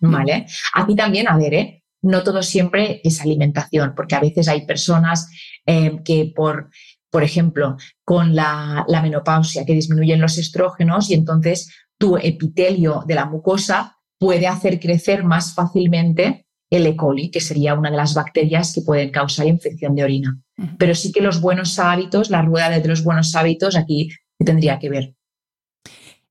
¿Vale? 0.00 0.46
Aquí 0.74 0.94
también, 0.94 1.28
a 1.28 1.36
ver, 1.36 1.54
¿eh? 1.54 1.78
no 2.02 2.22
todo 2.22 2.42
siempre 2.42 3.00
es 3.04 3.20
alimentación, 3.20 3.94
porque 3.96 4.14
a 4.14 4.20
veces 4.20 4.48
hay 4.48 4.66
personas 4.66 5.28
eh, 5.66 5.98
que 6.04 6.32
por, 6.34 6.70
por 7.10 7.22
ejemplo, 7.22 7.76
con 8.04 8.34
la, 8.34 8.86
menopausia, 9.02 9.64
que 9.64 9.74
disminuyen 9.74 10.20
los 10.20 10.38
estrógenos 10.38 11.10
y 11.10 11.14
entonces 11.14 11.70
tu 11.98 12.16
epitelio 12.16 13.02
de 13.06 13.14
la 13.14 13.26
mucosa 13.26 13.96
puede 14.18 14.46
hacer 14.46 14.78
crecer 14.78 15.24
más 15.24 15.54
fácilmente 15.54 16.46
el 16.70 16.86
E. 16.86 16.96
coli, 16.96 17.30
que 17.30 17.40
sería 17.40 17.74
una 17.74 17.90
de 17.90 17.96
las 17.96 18.14
bacterias 18.14 18.72
que 18.74 18.82
pueden 18.82 19.10
causar 19.10 19.46
infección 19.46 19.94
de 19.94 20.04
orina. 20.04 20.38
Pero 20.76 20.94
sí 20.94 21.12
que 21.12 21.20
los 21.20 21.40
buenos 21.40 21.78
hábitos, 21.78 22.30
la 22.30 22.42
rueda 22.42 22.70
de 22.70 22.86
los 22.86 23.04
buenos 23.04 23.34
hábitos 23.34 23.76
aquí 23.76 24.10
tendría 24.44 24.78
que 24.78 24.90
ver. 24.90 25.14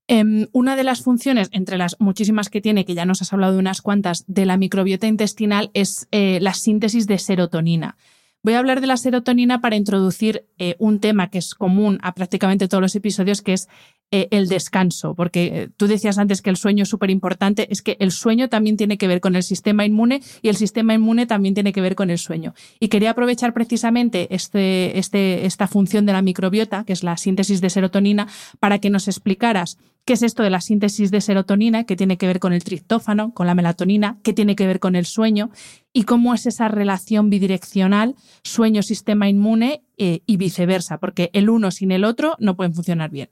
Em, 0.06 0.46
una 0.52 0.74
de 0.74 0.84
las 0.84 1.02
funciones, 1.02 1.48
entre 1.52 1.76
las 1.76 1.96
muchísimas 1.98 2.48
que 2.48 2.62
tiene, 2.62 2.86
que 2.86 2.94
ya 2.94 3.04
nos 3.04 3.20
has 3.20 3.32
hablado 3.32 3.52
de 3.54 3.58
unas 3.58 3.82
cuantas, 3.82 4.24
de 4.26 4.46
la 4.46 4.56
microbiota 4.56 5.06
intestinal 5.06 5.70
es 5.74 6.08
eh, 6.12 6.38
la 6.40 6.54
síntesis 6.54 7.06
de 7.06 7.18
serotonina. 7.18 7.96
Voy 8.42 8.54
a 8.54 8.60
hablar 8.60 8.80
de 8.80 8.86
la 8.86 8.96
serotonina 8.96 9.60
para 9.60 9.76
introducir 9.76 10.46
eh, 10.58 10.76
un 10.78 11.00
tema 11.00 11.28
que 11.28 11.38
es 11.38 11.54
común 11.54 11.98
a 12.02 12.14
prácticamente 12.14 12.68
todos 12.68 12.80
los 12.80 12.94
episodios, 12.94 13.42
que 13.42 13.52
es 13.52 13.68
eh, 14.10 14.28
el 14.30 14.48
descanso, 14.48 15.14
porque 15.14 15.70
tú 15.76 15.86
decías 15.86 16.18
antes 16.18 16.40
que 16.40 16.50
el 16.50 16.56
sueño 16.56 16.84
es 16.84 16.88
súper 16.88 17.10
importante, 17.10 17.70
es 17.70 17.82
que 17.82 17.96
el 18.00 18.10
sueño 18.10 18.48
también 18.48 18.76
tiene 18.76 18.96
que 18.96 19.06
ver 19.06 19.20
con 19.20 19.36
el 19.36 19.42
sistema 19.42 19.84
inmune 19.84 20.22
y 20.40 20.48
el 20.48 20.56
sistema 20.56 20.94
inmune 20.94 21.26
también 21.26 21.54
tiene 21.54 21.72
que 21.72 21.80
ver 21.80 21.94
con 21.94 22.10
el 22.10 22.18
sueño. 22.18 22.54
Y 22.80 22.88
quería 22.88 23.10
aprovechar 23.10 23.52
precisamente 23.52 24.34
este, 24.34 24.98
este, 24.98 25.46
esta 25.46 25.68
función 25.68 26.06
de 26.06 26.12
la 26.12 26.22
microbiota, 26.22 26.84
que 26.84 26.92
es 26.92 27.02
la 27.02 27.16
síntesis 27.16 27.60
de 27.60 27.70
serotonina, 27.70 28.28
para 28.60 28.78
que 28.78 28.90
nos 28.90 29.08
explicaras 29.08 29.78
¿Qué 30.08 30.14
es 30.14 30.22
esto 30.22 30.42
de 30.42 30.48
la 30.48 30.62
síntesis 30.62 31.10
de 31.10 31.20
serotonina? 31.20 31.84
¿Qué 31.84 31.94
tiene 31.94 32.16
que 32.16 32.26
ver 32.26 32.40
con 32.40 32.54
el 32.54 32.64
triptófano, 32.64 33.34
con 33.34 33.46
la 33.46 33.54
melatonina? 33.54 34.18
¿Qué 34.22 34.32
tiene 34.32 34.56
que 34.56 34.66
ver 34.66 34.80
con 34.80 34.96
el 34.96 35.04
sueño? 35.04 35.50
¿Y 35.92 36.04
cómo 36.04 36.32
es 36.32 36.46
esa 36.46 36.68
relación 36.68 37.28
bidireccional 37.28 38.14
sueño-sistema 38.42 39.28
inmune 39.28 39.82
eh, 39.98 40.22
y 40.24 40.38
viceversa? 40.38 40.96
Porque 40.96 41.28
el 41.34 41.50
uno 41.50 41.70
sin 41.70 41.92
el 41.92 42.04
otro 42.04 42.36
no 42.38 42.56
pueden 42.56 42.72
funcionar 42.72 43.10
bien. 43.10 43.28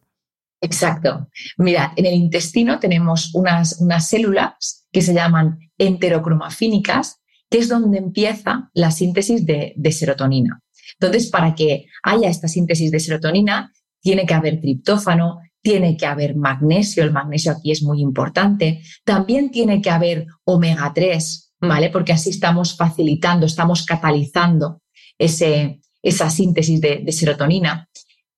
Exacto. 0.61 1.29
Mira, 1.59 1.92
en 1.97 2.07
el 2.07 2.14
intestino 2.14 2.79
tenemos 2.79 3.35
unas, 3.35 3.81
unas 3.81 4.09
células 4.09 4.87
que 4.90 5.03
se 5.03 5.14
llaman 5.14 5.59
enterocromafínicas 5.79 7.21
que 7.51 7.59
es 7.59 7.69
donde 7.69 7.99
empieza 7.99 8.71
la 8.75 8.90
síntesis 8.90 9.47
de, 9.47 9.75
serotonina. 9.92 10.62
Entonces, 10.99 11.31
para 11.31 11.55
que 11.55 11.87
haya 12.03 12.29
esta 12.29 12.49
síntesis 12.49 12.90
de 12.90 13.01
serotonina, 13.01 13.73
tiene 14.01 14.27
que 14.27 14.35
haber 14.35 14.61
triptófano, 14.61 15.40
tiene 15.62 15.97
que 15.97 16.07
haber 16.07 16.37
magnesio, 16.37 17.03
el 17.03 17.12
magnesio 17.12 17.53
aquí 17.53 17.73
es 17.73 17.83
muy 17.83 18.01
importante, 18.01 18.83
también 19.05 19.51
tiene 19.51 19.81
que 19.81 19.90
haber 19.90 20.27
omega 20.45 20.92
3, 20.95 21.55
¿vale? 21.61 21.90
Porque 21.90 22.12
así 22.12 22.31
estamos 22.31 22.77
facilitando, 22.77 23.47
estamos 23.47 23.85
catalizando 23.85 24.83
ese, 25.19 25.81
esa 26.03 26.31
síntesis 26.31 26.81
de 26.81 27.12
serotonina. 27.12 27.88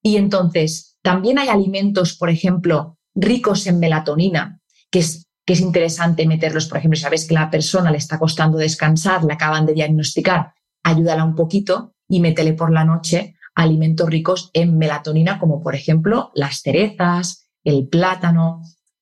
Y 0.01 0.17
entonces, 0.17 0.88
también 1.01 1.39
hay 1.39 1.49
alimentos, 1.49 2.15
por 2.15 2.29
ejemplo, 2.29 2.97
ricos 3.15 3.67
en 3.67 3.79
melatonina, 3.79 4.59
que 4.91 4.99
es, 4.99 5.27
que 5.45 5.53
es 5.53 5.61
interesante 5.61 6.27
meterlos, 6.27 6.67
por 6.67 6.77
ejemplo, 6.77 6.99
sabes 6.99 7.27
que 7.27 7.33
la 7.33 7.49
persona 7.49 7.91
le 7.91 7.97
está 7.97 8.19
costando 8.19 8.57
descansar, 8.57 9.23
le 9.23 9.33
acaban 9.33 9.65
de 9.65 9.73
diagnosticar, 9.73 10.53
ayúdala 10.83 11.23
un 11.23 11.35
poquito 11.35 11.95
y 12.07 12.19
métele 12.19 12.53
por 12.53 12.71
la 12.71 12.85
noche 12.85 13.35
alimentos 13.55 14.09
ricos 14.09 14.51
en 14.53 14.77
melatonina, 14.77 15.37
como 15.37 15.61
por 15.61 15.75
ejemplo 15.75 16.31
las 16.33 16.61
cerezas, 16.61 17.49
el 17.63 17.89
plátano. 17.89 18.61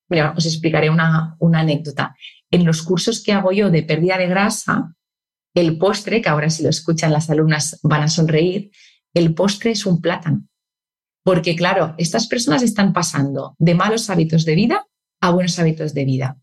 Mira, 0.09 0.33
os 0.35 0.45
explicaré 0.45 0.89
una, 0.89 1.35
una 1.39 1.59
anécdota. 1.59 2.15
En 2.49 2.65
los 2.65 2.81
cursos 2.81 3.23
que 3.23 3.33
hago 3.33 3.51
yo 3.51 3.69
de 3.69 3.83
pérdida 3.83 4.17
de 4.17 4.27
grasa, 4.27 4.95
el 5.53 5.77
postre, 5.77 6.21
que 6.21 6.29
ahora 6.29 6.49
si 6.49 6.63
lo 6.63 6.69
escuchan 6.69 7.11
las 7.11 7.29
alumnas 7.29 7.79
van 7.83 8.03
a 8.03 8.07
sonreír, 8.07 8.71
el 9.13 9.33
postre 9.33 9.71
es 9.71 9.85
un 9.85 10.01
plátano. 10.01 10.47
Porque 11.27 11.57
claro, 11.57 11.93
estas 11.97 12.25
personas 12.27 12.63
están 12.63 12.93
pasando 12.93 13.53
de 13.59 13.75
malos 13.75 14.09
hábitos 14.09 14.45
de 14.45 14.55
vida 14.55 14.87
a 15.19 15.31
buenos 15.31 15.59
hábitos 15.59 15.93
de 15.93 16.05
vida. 16.05 16.37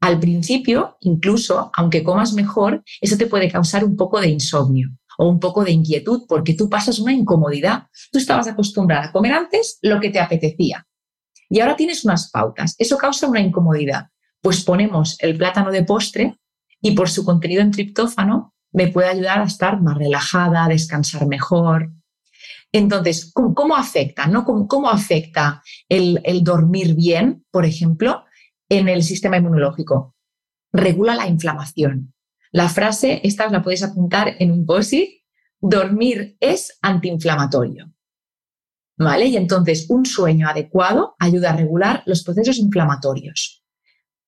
Al 0.00 0.18
principio, 0.18 0.96
incluso, 1.00 1.70
aunque 1.74 2.02
comas 2.02 2.32
mejor, 2.32 2.82
eso 3.02 3.18
te 3.18 3.26
puede 3.26 3.50
causar 3.50 3.84
un 3.84 3.94
poco 3.94 4.18
de 4.18 4.28
insomnio 4.28 4.88
o 5.18 5.28
un 5.28 5.38
poco 5.38 5.64
de 5.64 5.72
inquietud 5.72 6.22
porque 6.26 6.54
tú 6.54 6.70
pasas 6.70 6.98
una 6.98 7.12
incomodidad. 7.12 7.88
Tú 8.10 8.18
estabas 8.18 8.48
acostumbrada 8.48 9.08
a 9.08 9.12
comer 9.12 9.34
antes 9.34 9.78
lo 9.82 10.00
que 10.00 10.08
te 10.08 10.18
apetecía 10.18 10.86
y 11.50 11.60
ahora 11.60 11.76
tienes 11.76 12.02
unas 12.06 12.30
pautas. 12.30 12.74
Eso 12.78 12.96
causa 12.96 13.28
una 13.28 13.40
incomodidad. 13.40 14.06
Pues 14.40 14.64
ponemos 14.64 15.18
el 15.20 15.36
plátano 15.36 15.70
de 15.70 15.84
postre 15.84 16.38
y 16.80 16.92
por 16.92 17.10
su 17.10 17.22
contenido 17.22 17.60
en 17.60 17.70
triptófano 17.70 18.54
me 18.72 18.88
puede 18.88 19.08
ayudar 19.08 19.40
a 19.40 19.44
estar 19.44 19.82
más 19.82 19.98
relajada, 19.98 20.64
a 20.64 20.68
descansar 20.68 21.26
mejor. 21.26 21.90
Entonces, 22.76 23.32
¿cómo, 23.32 23.74
afecta? 23.74 24.26
¿no? 24.26 24.44
¿Cómo, 24.44 24.90
afecta 24.90 25.62
el, 25.88 26.20
dormir 26.42 26.94
bien, 26.94 27.46
por 27.50 27.64
ejemplo, 27.64 28.24
en 28.68 28.88
el 28.88 29.02
sistema 29.02 29.38
inmunológico? 29.38 30.14
Regula 30.72 31.14
la 31.14 31.26
inflamación. 31.26 32.12
La 32.52 32.68
frase, 32.68 33.20
esta 33.24 33.46
os 33.46 33.52
la 33.52 33.62
podéis 33.62 33.82
apuntar 33.82 34.34
en 34.38 34.50
un 34.50 34.66
post 34.66 34.92
dormir 35.58 36.36
es 36.38 36.78
antiinflamatorio. 36.82 37.92
¿Vale? 38.98 39.26
Y 39.26 39.36
entonces 39.38 39.86
un 39.88 40.04
sueño 40.04 40.46
adecuado 40.46 41.16
ayuda 41.18 41.50
a 41.50 41.56
regular 41.56 42.02
los 42.04 42.22
procesos 42.24 42.58
inflamatorios. 42.58 43.64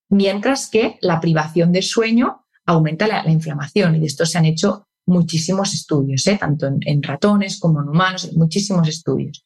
Mientras 0.08 0.70
que 0.70 0.96
la 1.02 1.20
privación 1.20 1.70
de 1.70 1.82
sueño 1.82 2.46
aumenta 2.68 3.06
la, 3.06 3.28
inflamación. 3.30 3.96
Y 3.96 4.00
de 4.00 4.06
esto 4.06 4.26
se 4.26 4.38
han 4.38 4.44
hecho 4.44 4.87
muchísimos 5.08 5.74
estudios, 5.74 6.26
¿eh? 6.26 6.36
tanto 6.38 6.66
en, 6.66 7.02
ratones 7.02 7.58
como 7.58 7.80
en 7.82 7.88
humanos, 7.88 8.30
muchísimos 8.34 8.86
estudios. 8.88 9.44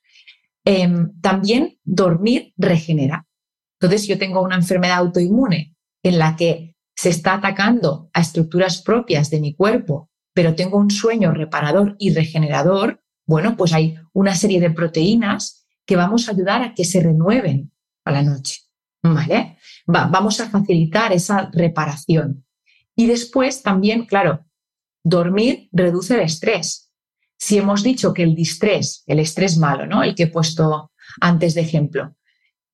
Em, 0.65 1.19
también 1.21 1.79
dormir 1.85 2.53
regenera. 2.57 3.27
Entonces 3.81 4.07
yo 4.07 4.19
tengo 4.19 4.43
una 4.43 4.57
enfermedad 4.57 4.99
autoinmune 4.99 5.75
en 6.03 6.19
la 6.19 6.37
que 6.37 6.77
se 6.95 7.09
está 7.09 7.35
atacando 7.35 8.11
a 8.13 8.21
estructuras 8.21 8.83
propias 8.83 9.31
de 9.31 9.41
mi 9.41 9.55
cuerpo, 9.55 10.11
pero 10.35 10.55
tengo 10.55 10.79
un 10.79 10.91
sueño 10.91 11.33
reparador 11.33 11.97
y 11.99 12.13
regenerador, 12.13 13.03
bueno, 13.27 13.57
pues 13.57 13.73
hay 13.73 13.97
una 14.13 14.35
serie 14.35 14.61
de 14.61 14.71
proteínas 14.71 15.67
que 15.87 15.97
vamos 15.97 16.29
a 16.29 16.33
ayudar 16.33 16.63
a 16.63 16.75
que 16.75 16.85
se 16.85 17.01
renueven 17.01 17.73
a 18.05 18.13
la 18.13 18.23
noche. 18.23 18.61
¿Vale? 19.05 19.59
vamos 19.85 20.39
a 20.39 20.49
facilitar 20.49 21.13
esa 21.13 21.51
reparación. 21.53 22.45
Y 22.95 23.07
después 23.07 23.63
también, 23.63 24.07
claro, 24.07 24.45
dormir 25.05 25.69
reduce 25.73 26.15
el 26.15 26.21
estrés. 26.21 26.91
Si 27.39 27.59
hemos 27.59 27.83
dicho 27.83 28.15
que 28.15 28.23
el 28.23 28.35
distrés, 28.35 29.03
el 29.07 29.19
estrés 29.19 29.59
malo, 29.59 29.87
¿no? 29.87 30.03
El 30.03 30.15
que 30.15 30.25
he 30.25 30.29
puesto 30.29 30.93
antes 31.21 31.55
de 31.55 31.63
ejemplo, 31.63 32.15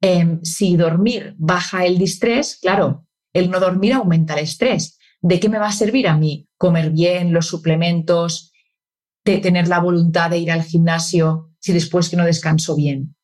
em, 0.00 0.42
si 0.42 0.76
dormir 0.76 1.34
baja 1.38 1.86
el 1.86 1.98
distrés, 1.98 2.58
claro, 2.60 3.06
el 3.32 3.50
no 3.50 3.60
dormir 3.60 3.94
aumenta 3.94 4.34
el 4.34 4.44
estrés. 4.44 4.98
¿De 5.20 5.40
qué 5.40 5.48
me 5.48 5.58
va 5.58 5.68
a 5.68 5.72
servir 5.72 6.06
a 6.06 6.16
mí 6.16 6.46
comer 6.56 6.90
bien, 6.90 7.32
los 7.32 7.46
suplementos, 7.46 8.52
de 9.24 9.38
tener 9.38 9.68
la 9.68 9.80
voluntad 9.80 10.30
de 10.30 10.38
ir 10.38 10.50
al 10.50 10.62
gimnasio 10.62 11.50
si 11.58 11.72
después 11.72 12.08
que 12.08 12.16
no 12.16 12.24
descanso 12.24 12.76
bien? 12.76 13.16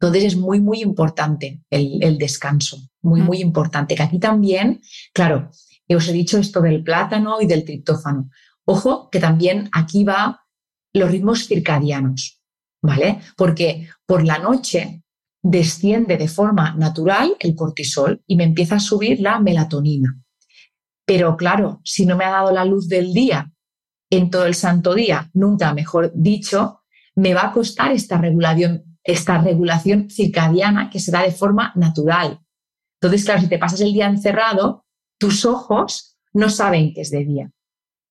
Entonces 0.00 0.24
es 0.24 0.36
muy, 0.36 0.60
muy 0.60 0.80
importante 0.82 1.62
el, 1.70 2.18
descanso, 2.18 2.78
muy, 3.02 3.20
muy 3.20 3.38
importante. 3.38 3.94
Que 3.94 4.02
aquí 4.02 4.18
también, 4.18 4.80
claro, 5.12 5.50
os 5.96 6.08
he 6.08 6.12
dicho 6.12 6.38
esto 6.38 6.60
del 6.60 6.82
plátano 6.82 7.40
y 7.40 7.46
del 7.46 7.64
triptófano. 7.64 8.30
Ojo 8.64 9.10
que 9.10 9.18
también 9.18 9.68
aquí 9.72 10.04
va 10.04 10.46
los 10.92 11.10
ritmos 11.10 11.46
circadianos, 11.46 12.40
¿vale? 12.82 13.20
Porque 13.36 13.88
por 14.06 14.24
la 14.24 14.38
noche 14.38 15.02
desciende 15.42 16.16
de 16.16 16.28
forma 16.28 16.74
natural 16.74 17.36
el 17.40 17.54
cortisol 17.54 18.22
y 18.26 18.36
me 18.36 18.44
empieza 18.44 18.76
a 18.76 18.80
subir 18.80 19.20
la 19.20 19.40
melatonina. 19.40 20.18
Pero 21.04 21.36
claro, 21.36 21.80
si 21.84 22.06
no 22.06 22.16
me 22.16 22.24
ha 22.24 22.30
dado 22.30 22.52
la 22.52 22.64
luz 22.64 22.88
del 22.88 23.12
día 23.12 23.50
en 24.10 24.30
todo 24.30 24.46
el 24.46 24.54
santo 24.54 24.94
día, 24.94 25.30
nunca 25.34 25.74
mejor 25.74 26.12
dicho, 26.14 26.82
me 27.16 27.34
va 27.34 27.46
a 27.46 27.52
costar 27.52 27.92
esta 27.92 28.18
regulación, 28.18 28.98
esta 29.02 29.38
regulación 29.38 30.08
circadiana 30.10 30.90
que 30.90 31.00
se 31.00 31.10
da 31.10 31.22
de 31.22 31.32
forma 31.32 31.72
natural. 31.74 32.40
Entonces, 33.00 33.24
claro, 33.24 33.40
si 33.40 33.48
te 33.48 33.58
pasas 33.58 33.80
el 33.80 33.92
día 33.92 34.06
encerrado, 34.06 34.84
tus 35.22 35.44
ojos 35.44 36.18
no 36.32 36.50
saben 36.50 36.92
que 36.92 37.02
es 37.02 37.12
de 37.12 37.24
día. 37.24 37.52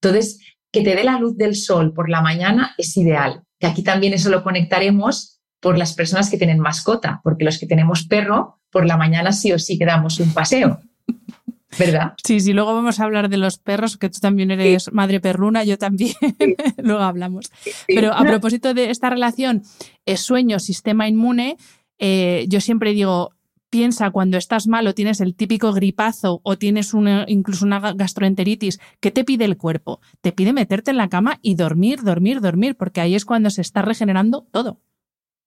Entonces, 0.01 0.39
que 0.71 0.81
te 0.81 0.95
dé 0.95 1.03
la 1.03 1.19
luz 1.19 1.35
del 1.35 1.57
sol 1.57 1.93
por 1.93 2.09
la 2.09 2.21
mañana 2.21 2.73
es 2.77 2.95
ideal, 2.95 3.43
que 3.59 3.67
aquí 3.67 3.83
también 3.83 4.13
eso 4.13 4.29
lo 4.29 4.43
conectaremos 4.43 5.41
por 5.59 5.77
las 5.77 5.91
personas 5.91 6.29
que 6.29 6.37
tienen 6.37 6.61
mascota, 6.61 7.19
porque 7.21 7.43
los 7.43 7.59
que 7.59 7.67
tenemos 7.67 8.05
perro, 8.07 8.61
por 8.69 8.85
la 8.85 8.95
mañana 8.95 9.33
sí 9.33 9.51
o 9.51 9.59
sí 9.59 9.77
que 9.77 9.85
damos 9.85 10.21
un 10.21 10.33
paseo. 10.33 10.79
¿Verdad? 11.77 12.13
Sí, 12.23 12.39
sí, 12.39 12.53
luego 12.53 12.73
vamos 12.73 13.01
a 13.01 13.03
hablar 13.03 13.27
de 13.27 13.35
los 13.35 13.57
perros, 13.57 13.97
que 13.97 14.09
tú 14.09 14.19
también 14.21 14.49
eres 14.49 14.89
madre 14.93 15.19
perruna, 15.19 15.65
yo 15.65 15.77
también, 15.77 16.15
luego 16.77 17.01
hablamos. 17.01 17.51
Pero 17.87 18.13
a 18.13 18.23
propósito 18.23 18.73
de 18.73 18.89
esta 18.89 19.09
relación 19.09 19.63
eh, 20.05 20.15
sueño-sistema 20.15 21.09
inmune, 21.09 21.57
eh, 21.99 22.45
yo 22.47 22.61
siempre 22.61 22.93
digo, 22.93 23.33
piensa 23.71 24.11
cuando 24.11 24.37
estás 24.37 24.67
mal 24.67 24.85
o 24.85 24.93
tienes 24.93 25.21
el 25.21 25.33
típico 25.33 25.73
gripazo 25.73 26.41
o 26.43 26.57
tienes 26.57 26.93
una, 26.93 27.25
incluso 27.27 27.65
una 27.65 27.93
gastroenteritis, 27.93 28.79
¿qué 28.99 29.09
te 29.09 29.23
pide 29.23 29.45
el 29.45 29.57
cuerpo? 29.57 30.01
Te 30.21 30.31
pide 30.31 30.53
meterte 30.53 30.91
en 30.91 30.97
la 30.97 31.09
cama 31.09 31.39
y 31.41 31.55
dormir, 31.55 32.03
dormir, 32.03 32.41
dormir, 32.41 32.75
porque 32.75 33.01
ahí 33.01 33.15
es 33.15 33.25
cuando 33.25 33.49
se 33.49 33.61
está 33.61 33.81
regenerando 33.81 34.45
todo. 34.51 34.81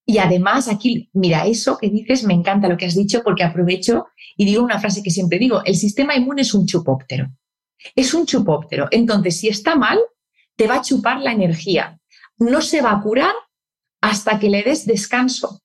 Y 0.06 0.18
además 0.18 0.68
aquí, 0.68 1.10
mira, 1.12 1.46
eso 1.46 1.78
que 1.78 1.88
dices, 1.88 2.24
me 2.24 2.34
encanta 2.34 2.68
lo 2.68 2.76
que 2.76 2.86
has 2.86 2.94
dicho 2.94 3.22
porque 3.22 3.44
aprovecho 3.44 4.06
y 4.36 4.44
digo 4.44 4.64
una 4.64 4.80
frase 4.80 5.02
que 5.02 5.10
siempre 5.10 5.38
digo, 5.38 5.62
el 5.64 5.76
sistema 5.76 6.16
inmune 6.16 6.42
es 6.42 6.54
un 6.54 6.66
chupóptero. 6.66 7.30
Es 7.94 8.14
un 8.14 8.26
chupóptero. 8.26 8.88
Entonces, 8.90 9.38
si 9.38 9.48
está 9.48 9.76
mal, 9.76 9.98
te 10.56 10.66
va 10.66 10.76
a 10.76 10.82
chupar 10.82 11.20
la 11.20 11.32
energía. 11.32 12.00
No 12.38 12.60
se 12.62 12.80
va 12.80 12.92
a 12.92 13.00
curar 13.00 13.34
hasta 14.00 14.38
que 14.38 14.50
le 14.50 14.62
des 14.62 14.86
descanso, 14.86 15.62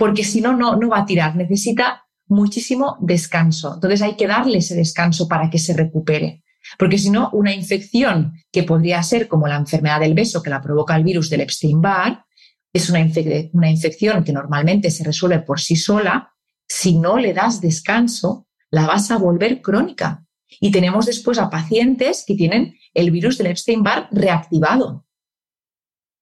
porque 0.00 0.24
si 0.24 0.40
no, 0.40 0.56
no, 0.56 0.76
no 0.76 0.88
va 0.88 1.00
a 1.00 1.04
tirar. 1.04 1.36
Necesita 1.36 2.06
muchísimo 2.28 2.96
descanso. 3.02 3.74
Entonces 3.74 4.00
hay 4.00 4.16
que 4.16 4.26
darle 4.26 4.56
ese 4.56 4.74
descanso 4.74 5.28
para 5.28 5.50
que 5.50 5.58
se 5.58 5.74
recupere. 5.74 6.42
Porque 6.78 6.96
si 6.96 7.10
no, 7.10 7.28
una 7.34 7.54
infección 7.54 8.32
que 8.50 8.62
podría 8.62 9.02
ser 9.02 9.28
como 9.28 9.46
la 9.46 9.56
enfermedad 9.56 10.00
del 10.00 10.14
beso 10.14 10.42
que 10.42 10.48
la 10.48 10.62
provoca 10.62 10.96
el 10.96 11.04
virus 11.04 11.28
del 11.28 11.42
Epstein-Barr, 11.42 12.24
es 12.72 12.88
una, 12.88 13.00
infección 13.00 14.24
que 14.24 14.32
normalmente 14.32 14.90
se 14.90 15.04
resuelve 15.04 15.40
por 15.40 15.60
sí 15.60 15.76
sola, 15.76 16.32
si 16.66 16.96
no 16.96 17.18
le 17.18 17.34
das 17.34 17.60
descanso, 17.60 18.46
la 18.70 18.86
vas 18.86 19.10
a 19.10 19.18
volver 19.18 19.60
crónica. 19.60 20.24
Y 20.48 20.70
tenemos 20.70 21.04
después 21.04 21.36
a 21.38 21.50
pacientes 21.50 22.24
que 22.26 22.36
tienen 22.36 22.74
el 22.94 23.10
virus 23.10 23.36
del 23.36 23.48
Epstein-Barr 23.48 24.08
reactivado, 24.12 25.04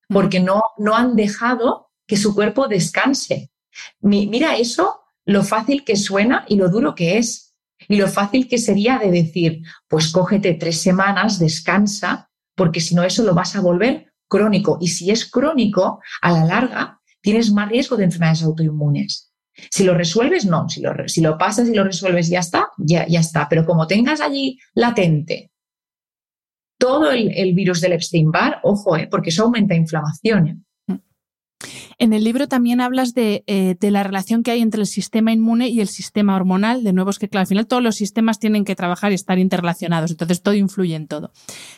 porque 0.08 0.40
no, 0.40 0.64
no 0.78 0.96
han 0.96 1.14
dejado 1.14 1.92
que 2.08 2.16
su 2.16 2.34
cuerpo 2.34 2.66
descanse. 2.66 3.52
Mira 4.00 4.56
eso, 4.56 5.00
lo 5.24 5.42
fácil 5.44 5.84
que 5.84 5.96
suena 5.96 6.44
y 6.48 6.56
lo 6.56 6.68
duro 6.68 6.94
que 6.94 7.18
es. 7.18 7.54
Y 7.88 7.96
lo 7.96 8.08
fácil 8.08 8.48
que 8.48 8.58
sería 8.58 8.98
de 8.98 9.10
decir, 9.10 9.62
pues 9.86 10.10
cógete 10.10 10.54
tres 10.54 10.80
semanas, 10.80 11.38
descansa, 11.38 12.28
porque 12.56 12.80
si 12.80 12.94
no 12.94 13.04
eso 13.04 13.22
lo 13.22 13.34
vas 13.34 13.54
a 13.54 13.60
volver 13.60 14.12
crónico. 14.26 14.78
Y 14.80 14.88
si 14.88 15.10
es 15.10 15.30
crónico, 15.30 16.00
a 16.20 16.32
la 16.32 16.44
larga 16.44 17.00
tienes 17.20 17.52
más 17.52 17.68
riesgo 17.68 17.96
de 17.96 18.04
enfermedades 18.04 18.42
autoinmunes. 18.42 19.32
Si 19.70 19.84
lo 19.84 19.94
resuelves, 19.94 20.44
no. 20.44 20.68
Si 20.68 20.80
lo, 21.20 21.38
pasas 21.38 21.68
y 21.68 21.74
lo 21.74 21.84
resuelves, 21.84 22.28
ya 22.28 22.40
está, 22.40 22.68
ya, 22.78 23.02
está. 23.02 23.48
Pero 23.48 23.66
como 23.66 23.86
tengas 23.86 24.20
allí 24.20 24.58
latente 24.74 25.50
todo 26.78 27.10
el, 27.10 27.54
virus 27.54 27.80
del 27.80 27.94
Epstein-Barr, 27.94 28.60
ojo, 28.62 28.96
eh, 28.96 29.08
porque 29.10 29.30
eso 29.30 29.42
aumenta 29.44 29.74
inflamación. 29.74 30.64
En 31.98 32.12
el 32.12 32.22
libro 32.22 32.46
también 32.46 32.80
hablas 32.80 33.12
eh, 33.16 33.76
de, 33.78 33.90
la 33.90 34.04
relación 34.04 34.42
que 34.42 34.52
hay 34.52 34.60
entre 34.60 34.80
el 34.80 34.86
sistema 34.86 35.32
inmune 35.32 35.68
y 35.68 35.80
el 35.80 35.88
sistema 35.88 36.36
hormonal. 36.36 36.84
De 36.84 36.92
nuevo, 36.92 37.10
es 37.10 37.18
que 37.18 37.28
claro, 37.28 37.42
al 37.42 37.46
final 37.48 37.66
todos 37.66 37.82
los 37.82 37.96
sistemas 37.96 38.38
tienen 38.38 38.64
que 38.64 38.76
trabajar 38.76 39.10
y 39.10 39.16
estar 39.16 39.38
interrelacionados, 39.38 40.12
entonces 40.12 40.42
todo 40.42 40.54
influye 40.54 40.94
en 40.94 41.08
todo. 41.08 41.32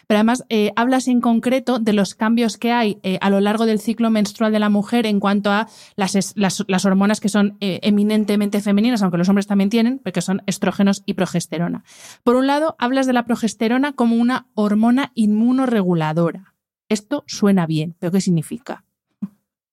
Pero 0.07 0.19
además 0.19 0.45
eh, 0.49 0.73
hablas 0.77 1.09
en 1.09 1.21
concreto 1.21 1.79
de 1.79 1.95
los 1.95 2.15
cambios 2.15 2.59
que 2.59 2.73
hay 2.73 2.99
eh, 3.03 3.19
a 3.23 3.31
lo 3.31 3.41
largo 3.41 3.65
del 3.65 3.81
ciclo 3.81 4.11
menstrual 4.11 4.53
de 4.53 4.59
la 4.59 4.69
mujer 4.69 5.07
en 5.07 5.21
cuanto 5.21 5.51
a 5.51 5.69
las, 5.97 6.35
las 6.37 6.85
hormonas 6.85 7.21
que 7.21 7.29
son 7.29 7.57
eminentemente 7.61 8.61
femeninas, 8.61 9.03
aunque 9.03 9.19
los 9.19 9.29
hombres 9.29 9.47
también 9.47 9.71
tienen, 9.71 9.99
porque 9.99 10.21
son 10.21 10.43
estrógenos 10.47 11.03
y 11.07 11.15
progesterona. 11.15 11.85
Por 12.23 12.37
un 12.37 12.47
lado, 12.47 12.77
hablas 12.79 13.07
de 13.07 13.13
la 13.13 13.25
progesterona 13.25 13.93
como 13.93 14.17
una 14.17 14.49
hormona 14.55 15.13
inmunoreguladora. 15.15 16.55
Esto 16.89 17.25
suena 17.27 17.67
bien, 17.67 17.97
pero 17.99 18.13
¿qué 18.13 18.21
significa? 18.21 18.85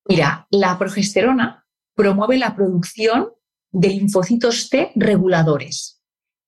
Mira, 0.10 0.48
la 0.52 0.78
progesterona 0.78 1.66
promueve 1.96 2.38
la 2.38 2.56
producción 2.56 3.34
de 3.72 3.90
linfocitos 3.90 4.70
T 4.70 4.92
reguladores, 4.96 6.02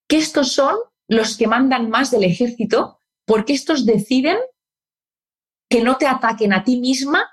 que 0.08 0.18
estos 0.18 0.52
son 0.54 0.76
los 1.08 1.38
que 1.38 1.48
mandan 1.48 1.90
más 1.90 2.12
del 2.12 2.24
ejército 2.24 3.00
porque 3.26 3.54
estos 3.54 3.86
deciden 3.86 4.38
que 5.70 5.84
no 5.84 5.98
te 5.98 6.08
ataquen 6.08 6.54
a 6.54 6.64
ti 6.64 6.80
misma 6.80 7.28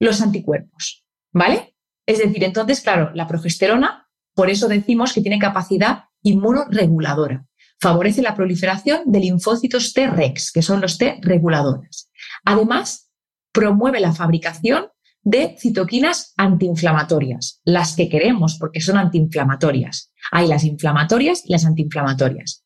los 0.00 0.20
anticuerpos, 0.20 1.04
¿vale? 1.32 1.76
Es 2.06 2.18
decir, 2.18 2.44
entonces, 2.44 2.80
claro, 2.80 3.10
la 3.14 3.26
progesterona, 3.26 4.08
por 4.34 4.50
eso 4.50 4.68
decimos 4.68 5.12
que 5.12 5.22
tiene 5.22 5.38
capacidad 5.38 6.04
inmunoreguladora. 6.22 7.46
Favorece 7.80 8.22
la 8.22 8.34
proliferación 8.34 9.02
de 9.06 9.20
linfocitos 9.20 9.92
T-rex, 9.92 10.52
que 10.52 10.62
son 10.62 10.80
los 10.80 10.98
T 10.98 11.18
reguladores. 11.22 12.10
Además, 12.44 13.10
promueve 13.52 14.00
la 14.00 14.12
fabricación 14.12 14.88
de 15.24 15.56
citoquinas 15.58 16.34
antiinflamatorias, 16.36 17.60
las 17.64 17.96
que 17.96 18.08
queremos 18.08 18.58
porque 18.58 18.80
son 18.80 18.98
antiinflamatorias. 18.98 20.12
Hay 20.30 20.46
las 20.46 20.64
inflamatorias 20.64 21.42
y 21.44 21.52
las 21.52 21.64
antiinflamatorias. 21.64 22.62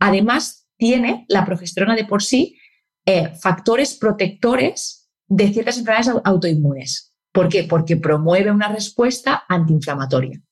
Además, 0.00 0.66
tiene 0.76 1.24
la 1.28 1.44
progesterona 1.44 1.94
de 1.94 2.04
por 2.04 2.22
sí 2.22 2.58
eh, 3.06 3.32
factores 3.40 3.94
protectores 3.94 5.10
de 5.28 5.52
ciertas 5.52 5.78
enfermedades 5.78 6.22
autoinmunes. 6.24 7.14
¿Por 7.32 7.48
qué? 7.48 7.64
Porque 7.64 7.96
promueve 7.96 8.50
una 8.50 8.68
respuesta 8.68 9.44
antiinflamatoria. 9.48 10.42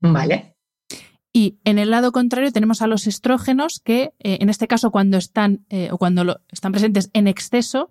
¿Vale? 0.00 0.56
Y 1.32 1.58
en 1.64 1.78
el 1.78 1.90
lado 1.90 2.12
contrario 2.12 2.50
tenemos 2.50 2.82
a 2.82 2.86
los 2.86 3.06
estrógenos 3.06 3.80
que, 3.84 4.14
eh, 4.18 4.38
en 4.40 4.48
este 4.48 4.66
caso, 4.66 4.90
cuando 4.90 5.18
están 5.18 5.64
eh, 5.68 5.88
o 5.92 5.98
cuando 5.98 6.40
están 6.50 6.72
presentes 6.72 7.10
en 7.12 7.28
exceso, 7.28 7.90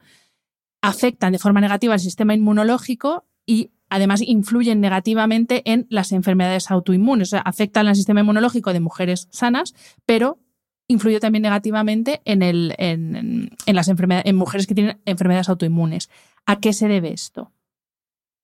afectan 0.87 1.31
de 1.31 1.39
forma 1.39 1.61
negativa 1.61 1.93
al 1.93 1.99
sistema 1.99 2.33
inmunológico 2.33 3.25
y 3.45 3.71
además 3.89 4.21
influyen 4.21 4.81
negativamente 4.81 5.63
en 5.65 5.87
las 5.89 6.11
enfermedades 6.11 6.69
autoinmunes. 6.69 7.29
O 7.29 7.31
sea, 7.31 7.39
afectan 7.39 7.87
al 7.87 7.95
sistema 7.95 8.21
inmunológico 8.21 8.71
de 8.71 8.79
mujeres 8.79 9.27
sanas, 9.31 9.73
pero 10.05 10.39
influye 10.87 11.19
también 11.19 11.41
negativamente 11.41 12.21
en, 12.25 12.43
el, 12.43 12.75
en, 12.77 13.49
las 13.65 13.87
enfermedades, 13.87 14.27
en 14.27 14.35
mujeres 14.35 14.67
que 14.67 14.75
tienen 14.75 15.01
enfermedades 15.05 15.49
autoinmunes. 15.49 16.09
¿A 16.45 16.59
qué 16.59 16.73
se 16.73 16.87
debe 16.87 17.11
esto? 17.11 17.51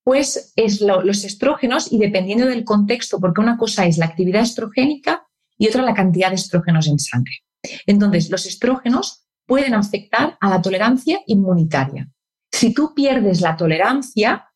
Pues 0.04 0.52
es 0.56 0.80
los 0.80 1.24
estrógenos 1.24 1.92
y 1.92 1.98
dependiendo 1.98 2.46
del 2.46 2.64
contexto, 2.64 3.20
porque 3.20 3.40
una 3.40 3.56
cosa 3.56 3.86
es 3.86 3.98
la 3.98 4.06
actividad 4.06 4.42
estrogénica 4.42 5.28
y 5.56 5.68
otra 5.68 5.82
la 5.82 5.94
cantidad 5.94 6.30
de 6.30 6.34
estrógenos 6.34 6.88
en 6.88 6.98
sangre. 6.98 7.44
Entonces, 7.86 8.30
los 8.30 8.46
estrógenos 8.46 9.28
pueden 9.46 9.74
afectar 9.74 10.36
a 10.40 10.50
la 10.50 10.60
tolerancia 10.60 11.20
inmunitaria. 11.26 12.10
Si 12.52 12.74
tú 12.74 12.92
pierdes 12.94 13.40
la 13.40 13.56
tolerancia, 13.56 14.48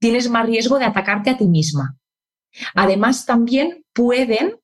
tienes 0.00 0.28
más 0.28 0.46
riesgo 0.46 0.78
de 0.78 0.86
atacarte 0.86 1.30
a 1.30 1.36
ti 1.36 1.46
misma. 1.46 1.98
Además, 2.74 3.24
también 3.24 3.84
pueden 3.92 4.56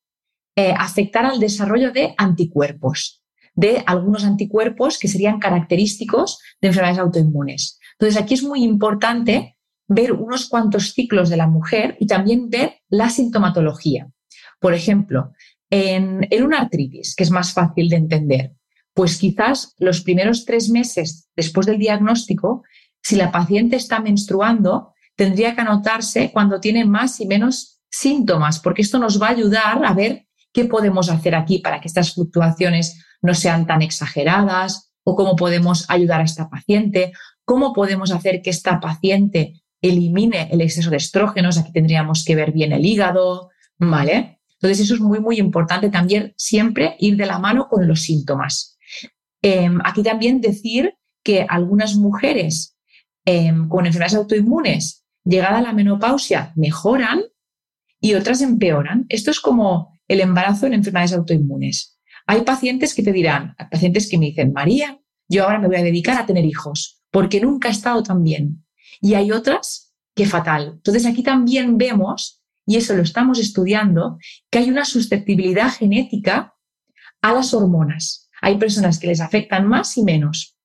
eh, 0.57 0.74
afectar 0.77 1.24
al 1.24 1.38
desarrollo 1.38 1.92
de 1.92 2.14
anticuerpos, 2.16 3.22
de 3.55 3.83
algunos 3.87 4.24
anticuerpos 4.24 4.98
que 4.98 5.09
serían 5.09 5.38
característicos 5.38 6.40
de 6.61 6.68
enfermedades 6.68 6.98
autoinmunes. 6.98 7.79
Entonces, 7.92 8.20
aquí 8.20 8.35
es 8.35 8.42
muy 8.42 8.64
importante 8.64 9.57
ver 9.87 10.12
unos 10.12 10.48
cuantos 10.48 10.92
ciclos 10.92 11.31
de 11.31 11.37
la 11.37 11.46
mujer 11.46 11.96
y 12.01 12.07
también 12.07 12.51
ver 12.51 12.81
la 12.88 13.09
sintomatología. 13.09 14.09
Por 14.61 14.74
ejemplo, 14.74 15.33
en, 15.70 16.27
en 16.31 16.42
una 16.42 16.61
artritis, 16.61 17.14
que 17.14 17.22
es 17.22 17.31
más 17.31 17.53
fácil 17.53 17.88
de 17.88 17.96
entender, 17.96 18.53
pues 18.99 19.17
quizás 19.17 19.77
los 19.79 20.01
primeros 20.01 20.45
tres 20.45 20.71
meses 20.71 21.29
después 21.37 21.69
del 21.69 21.79
diagnóstico, 21.79 22.65
si 23.01 23.15
la 23.15 23.31
paciente 23.31 23.77
está 23.77 24.01
menstruando, 24.01 24.93
tendría 25.15 25.55
que 25.55 25.61
anotarse 25.61 26.33
cuando 26.33 26.59
tiene 26.59 26.85
más 26.85 27.21
y 27.21 27.27
menos 27.27 27.81
síntomas, 27.89 28.59
porque 28.59 28.83
esto 28.83 28.99
nos 28.99 29.23
va 29.23 29.29
a 29.29 29.31
ayudar 29.31 29.85
a 29.85 29.95
ver 29.95 30.27
qué 30.53 30.65
podemos 30.65 31.11
hacer 31.11 31.37
aquí 31.37 31.61
para 31.61 31.81
que 31.81 31.87
estas 31.87 32.13
fluctuaciones 32.15 33.01
no 33.23 33.35
sean 33.35 33.69
tan 33.69 33.83
exageradas 33.83 34.91
o 35.05 35.15
cómo 35.15 35.37
podemos 35.37 35.89
ayudar 35.89 36.21
a 36.21 36.25
esta 36.25 36.51
paciente, 36.51 37.13
cómo 37.45 37.73
podemos 37.73 38.11
hacer 38.11 38.43
que 38.43 38.51
esta 38.51 38.81
paciente 38.81 39.63
elimine 39.81 40.49
el 40.51 40.61
exceso 40.61 40.91
de 40.91 40.97
estrógenos. 40.97 41.57
Aquí 41.57 41.71
tendríamos 41.71 42.25
que 42.25 42.35
ver 42.35 42.51
bien 42.51 42.73
el 42.73 42.85
hígado, 42.85 43.51
¿vale? 43.79 44.41
Entonces 44.55 44.81
eso 44.81 44.95
es 44.95 45.01
muy, 45.01 45.21
muy 45.21 45.39
importante 45.39 45.89
también 45.89 46.35
siempre 46.37 46.97
ir 46.99 47.17
de 47.17 47.27
la 47.27 47.39
mano 47.39 47.69
con 47.69 47.87
los 47.87 48.03
síntomas. 48.03 48.75
Em, 49.51 49.79
aquí 49.83 50.03
también 50.03 50.43
decir 50.43 50.93
que 51.25 51.47
algunas 51.49 51.95
mujeres 51.95 52.77
em, 53.25 53.67
con 53.67 53.87
enfermedades 53.87 54.19
autoinmunes, 54.19 55.07
llegada 55.25 55.59
a 55.59 55.63
la 55.63 55.73
menopausia, 55.73 56.53
mejoran 56.55 57.23
y 57.99 58.13
otras 58.13 58.43
empeoran. 58.43 59.07
Esto 59.09 59.31
es 59.31 59.41
como 59.41 59.99
el 60.07 60.21
embarazo 60.21 60.67
en 60.67 60.75
enfermedades 60.75 61.15
autoinmunes. 61.15 61.99
Hay 62.27 62.43
pacientes 62.43 62.95
que 62.95 63.03
te 63.03 63.11
dirán, 63.11 63.55
pacientes 63.71 64.11
que 64.11 64.19
me 64.19 64.27
dicen, 64.27 64.53
María, 64.53 65.01
yo 65.31 65.45
ahora 65.45 65.59
me 65.59 65.69
voy 65.69 65.77
a 65.77 65.83
dedicar 65.83 66.21
a 66.21 66.27
tener 66.27 66.45
hijos 66.45 67.01
porque 67.11 67.41
nunca 67.41 67.69
he 67.69 67.73
estado 67.73 68.03
tan 68.03 68.23
bien. 68.23 68.67
Y 69.01 69.15
hay 69.15 69.33
otras 69.33 69.95
que 70.15 70.27
fatal. 70.27 70.73
Entonces 70.75 71.07
aquí 71.07 71.23
también 71.23 71.79
vemos, 71.79 72.43
y 72.67 72.77
eso 72.77 72.95
lo 72.95 73.03
estamos 73.03 73.39
estudiando, 73.39 74.19
que 74.51 74.59
hay 74.59 74.69
una 74.69 74.85
susceptibilidad 74.85 75.71
genética 75.73 76.55
a 77.23 77.33
las 77.33 77.55
hormonas. 77.55 78.28
Hay 78.40 78.57
personas 78.59 78.98
que 78.98 79.07
les 79.07 79.20
afectan 79.20 79.66
más 79.66 79.96
y 79.96 80.03
menos. 80.03 80.57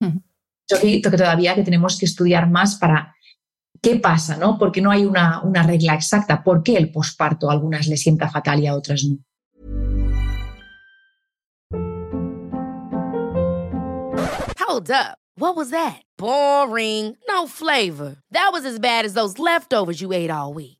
Yo 0.00 0.78
creo 0.78 1.02
que 1.02 1.10
todavía 1.10 1.54
que 1.54 1.62
tenemos 1.62 1.98
que 1.98 2.06
estudiar 2.06 2.48
más 2.48 2.76
para 2.76 3.14
qué 3.82 3.96
pasa, 3.96 4.36
¿no? 4.36 4.58
Porque 4.58 4.80
no 4.80 4.90
hay 4.90 5.04
una, 5.04 5.42
una 5.42 5.62
regla 5.62 5.94
exacta. 5.94 6.42
¿Por 6.42 6.62
qué 6.62 6.76
el 6.76 6.92
posparto 6.92 7.50
a 7.50 7.52
algunas 7.52 7.86
les 7.86 8.00
sienta 8.00 8.30
fatal 8.30 8.60
y 8.60 8.66
a 8.66 8.74
otras 8.74 9.04
no? 9.04 9.18
Hold 14.66 14.90
up. 14.90 15.18
What 15.36 15.56
was 15.56 15.70
that? 15.70 16.02
Boring. 16.16 17.16
No 17.28 17.46
flavor. 17.48 18.16
That 18.30 18.50
was 18.52 18.64
as 18.64 18.78
bad 18.78 19.04
as 19.04 19.14
those 19.14 19.38
leftovers 19.38 20.00
you 20.00 20.12
ate 20.12 20.30
all 20.30 20.54
week. 20.54 20.79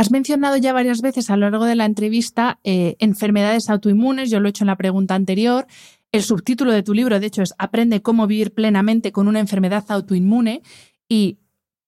Has 0.00 0.10
mencionado 0.10 0.56
ya 0.56 0.72
varias 0.72 1.02
veces 1.02 1.28
a 1.28 1.36
lo 1.36 1.50
largo 1.50 1.66
de 1.66 1.76
la 1.76 1.84
entrevista 1.84 2.58
eh, 2.64 2.96
enfermedades 3.00 3.68
autoinmunes, 3.68 4.30
yo 4.30 4.40
lo 4.40 4.46
he 4.46 4.48
hecho 4.48 4.64
en 4.64 4.68
la 4.68 4.78
pregunta 4.78 5.14
anterior. 5.14 5.66
El 6.10 6.22
subtítulo 6.22 6.72
de 6.72 6.82
tu 6.82 6.94
libro, 6.94 7.20
de 7.20 7.26
hecho, 7.26 7.42
es 7.42 7.52
Aprende 7.58 8.00
cómo 8.00 8.26
vivir 8.26 8.54
plenamente 8.54 9.12
con 9.12 9.28
una 9.28 9.40
enfermedad 9.40 9.84
autoinmune. 9.88 10.62
Y 11.06 11.36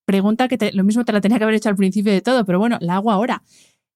pregunta 0.04 0.46
que 0.46 0.72
lo 0.74 0.84
mismo 0.84 1.06
te 1.06 1.12
la 1.14 1.22
tenía 1.22 1.38
que 1.38 1.44
haber 1.44 1.56
hecho 1.56 1.70
al 1.70 1.76
principio 1.76 2.12
de 2.12 2.20
todo, 2.20 2.44
pero 2.44 2.58
bueno, 2.58 2.76
la 2.82 2.96
hago 2.96 3.10
ahora. 3.10 3.44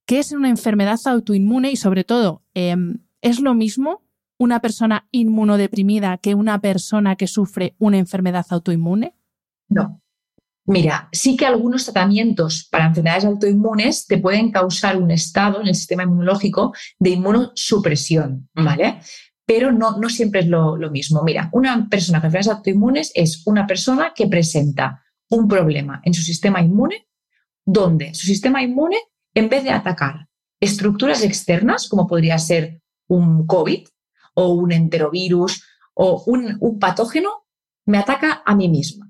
¿Qué 0.07 0.19
es 0.19 0.33
una 0.33 0.49
enfermedad 0.49 0.99
autoinmune? 1.05 1.71
Y 1.71 1.77
sobre 1.77 2.03
todo, 2.03 2.43
em, 2.55 3.01
¿es 3.21 3.41
lo 3.41 3.53
mismo 3.53 4.03
una 4.39 4.61
persona 4.61 5.09
inmunodeprimida 5.11 6.17
que 6.17 6.35
una 6.35 6.59
persona 6.63 7.17
que 7.17 7.27
sufre 7.27 7.75
una 7.79 7.99
enfermedad 7.99 8.47
autoinmune? 8.49 9.15
No, 9.69 10.01
Mira, 10.67 11.09
sí 11.13 11.37
que 11.37 11.47
algunos 11.47 11.85
tratamientos 11.85 12.67
para 12.69 12.87
enfermedades 12.87 13.25
autoinmunes 13.25 14.05
te 14.07 14.19
pueden 14.19 14.51
causar 14.51 15.01
un 15.01 15.13
estado 15.13 15.61
en 15.61 15.69
el 15.69 15.77
sistema 15.77 16.03
inmunológico 16.03 16.75
de 16.99 17.11
inmunosupresión, 17.11 18.49
¿vale? 18.53 19.01
Pero 19.47 19.71
no, 19.71 19.97
no 19.99 20.09
siempre 20.09 20.41
es 20.41 20.49
lo, 20.49 20.77
mismo. 20.91 21.23
Mira, 21.23 21.49
una 21.53 21.89
persona 21.89 22.19
con 22.19 22.27
enfermedades 22.27 22.57
autoinmunes 22.57 23.13
es 23.15 23.47
una 23.47 23.65
persona 23.65 24.13
que 24.13 24.27
presenta 24.27 25.05
un 25.31 25.47
problema 25.47 26.01
en 26.05 26.13
su 26.13 26.23
sistema 26.23 26.61
inmune, 26.61 27.07
donde 27.65 28.13
su 28.15 28.27
sistema 28.27 28.61
inmune, 28.61 28.99
en 29.35 29.49
vez 29.49 29.63
de 29.63 29.71
atacar 29.71 30.27
estructuras 30.59 31.23
externas, 31.23 31.89
como 31.89 32.09
podría 32.09 32.39
ser 32.39 32.83
un 33.07 33.47
COVID 33.47 33.87
o 34.35 34.53
un 34.55 34.73
enterovirus 34.73 35.63
o 35.95 36.25
un, 36.27 36.57
un 36.59 36.79
patógeno, 36.81 37.47
me 37.85 37.99
ataca 37.99 38.43
a 38.45 38.57
mí 38.57 38.69
misma. 38.69 39.06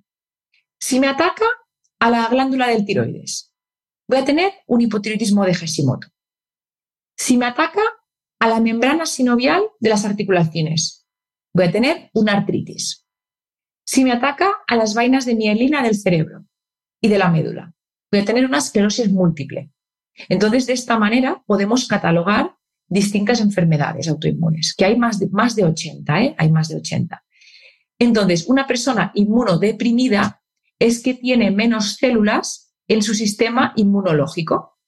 Si 0.79 1.01
me 1.01 1.09
ataca 1.09 1.47
a 1.99 2.11
la 2.11 2.29
glándula 2.29 2.69
del 2.69 2.85
tiroides, 2.85 3.53
voy 4.09 4.19
a 4.19 4.25
tener 4.25 4.53
un 4.67 4.81
hipotiroidismo 4.81 5.45
de 5.45 5.55
Hashimoto. 5.55 6.09
Si 7.17 7.37
me 7.37 7.47
ataca 7.47 7.83
a 8.39 8.49
la 8.49 8.61
membrana 8.61 9.07
sinovial 9.07 9.63
de 9.81 9.91
las 9.91 10.05
articulaciones, 10.05 11.07
voy 11.55 11.67
a 11.67 11.73
tener 11.73 12.11
una 12.13 12.33
artritis. 12.33 13.07
Si 13.85 14.05
me 14.05 14.13
ataca 14.13 14.53
a 14.67 14.77
las 14.77 14.95
vainas 14.95 15.25
de 15.25 15.35
mielina 15.35 15.83
del 15.83 15.97
cerebro 15.97 16.45
y 17.01 17.09
de 17.09 17.19
la 17.19 17.31
médula, 17.31 17.73
voy 18.11 18.21
a 18.21 18.25
tener 18.25 18.45
una 18.45 18.59
esclerosis 18.59 19.11
múltiple. 19.11 19.71
Entonces, 20.29 20.67
de 20.67 20.75
esta 20.75 20.99
manera 20.99 21.43
podemos 21.47 21.87
catalogar 21.87 22.57
distintas 22.89 23.41
enfermedades 23.41 24.09
autoinmunes, 24.09 24.75
que 24.77 24.85
hay 24.85 24.97
más 24.97 25.19
de, 25.19 25.29
más 25.29 25.57
de 25.57 25.65
80, 25.65 26.23
¿eh? 26.23 26.35
hay 26.39 26.51
más 26.51 26.69
de 26.69 26.77
80. 26.77 27.25
Entonces, 27.99 28.47
una 28.49 28.67
persona 28.67 29.11
inmunodeprimida 29.15 30.43
es 30.79 31.03
que 31.03 31.15
tiene 31.15 31.51
menos 31.51 31.97
células 31.97 32.75
en 32.89 33.03
su 33.03 33.15
sistema 33.15 33.73
inmunológico 33.77 34.79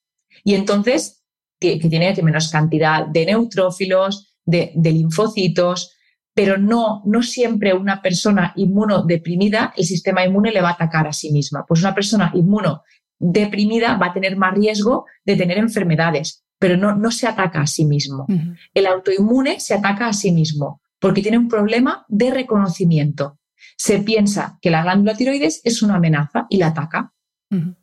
y 0.45 0.55
entonces 0.55 1.24
que, 1.61 1.78
tiene 1.78 2.14
menos 2.22 2.49
cantidad 2.51 3.07
de 3.07 3.26
neutrófilos, 3.26 4.36
de, 4.45 4.72
linfocitos, 4.74 5.97
pero 6.34 6.57
no, 6.57 7.03
no 7.05 7.22
siempre 7.22 7.74
una 7.74 8.01
persona 8.01 8.53
inmunodeprimida, 8.57 9.74
el 9.76 9.84
sistema 9.84 10.24
inmune 10.24 10.53
le 10.53 10.61
va 10.61 10.70
a 10.70 10.72
atacar 10.72 11.07
a 11.07 11.12
sí 11.12 11.32
misma. 11.32 11.64
Pues 11.66 11.80
una 11.80 11.95
persona 11.95 12.32
inmunodeprimida 12.32 13.97
va 13.97 14.07
a 14.07 14.12
tener 14.12 14.36
más 14.36 14.55
riesgo 14.55 15.07
de 15.24 15.36
tener 15.36 15.59
enfermedades, 15.59 16.45
pero 16.59 16.76
no, 16.76 16.95
no 16.95 17.11
se 17.11 17.26
ataca 17.26 17.62
a 17.62 17.66
sí 17.66 17.84
mismo. 17.84 18.26
El 18.72 18.86
autoinmune 18.86 19.59
se 19.59 19.74
ataca 19.74 20.07
a 20.07 20.12
sí 20.12 20.30
mismo 20.30 20.80
porque 21.01 21.22
tiene 21.22 21.39
un 21.39 21.49
problema 21.49 22.05
de 22.09 22.30
reconocimiento. 22.30 23.38
Se 23.76 24.00
piensa 24.00 24.59
que 24.61 24.70
la 24.70 24.82
glándula 24.82 25.16
tiroides 25.16 25.61
es 25.64 25.82
una 25.82 25.96
amenaza 25.96 26.46
y 26.50 26.59
la 26.59 26.68
ataca, 26.68 27.14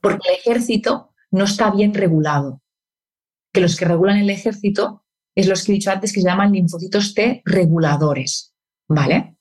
porque 0.02 0.30
el 0.30 0.36
ejército 0.36 1.14
no 1.32 1.46
está 1.46 1.72
bien 1.72 1.94
regulado. 1.94 2.62
Que 3.54 3.62
los 3.62 3.76
que 3.76 3.86
regulan 3.86 4.18
el 4.18 4.30
ejército 4.30 5.06
es 5.36 5.48
los 5.48 5.64
que 5.64 5.72
he 5.72 5.76
dicho 5.76 5.92
antes 5.92 6.14
que 6.14 6.22
se 6.22 6.28
llaman 6.28 6.52
linfocitos 6.52 7.14
T 7.14 7.42
reguladores, 7.46 8.54
¿vale? 8.88 9.38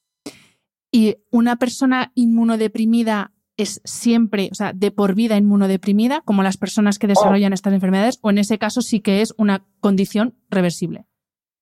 Y 0.92 1.16
una 1.30 1.56
persona 1.56 2.12
inmunodeprimida 2.14 3.32
es 3.56 3.80
siempre, 3.84 4.48
o 4.50 4.54
sea, 4.54 4.72
de 4.72 4.90
por 4.90 5.14
vida 5.14 5.36
inmunodeprimida, 5.36 6.22
como 6.22 6.42
las 6.42 6.56
personas 6.56 6.98
que 6.98 7.06
desarrollan 7.06 7.52
estas 7.52 7.72
enfermedades, 7.72 8.18
o 8.22 8.30
en 8.30 8.38
ese 8.38 8.58
caso 8.58 8.82
sí 8.82 9.00
que 9.00 9.20
es 9.20 9.34
una 9.36 9.66
condición 9.80 10.36
reversible 10.50 11.06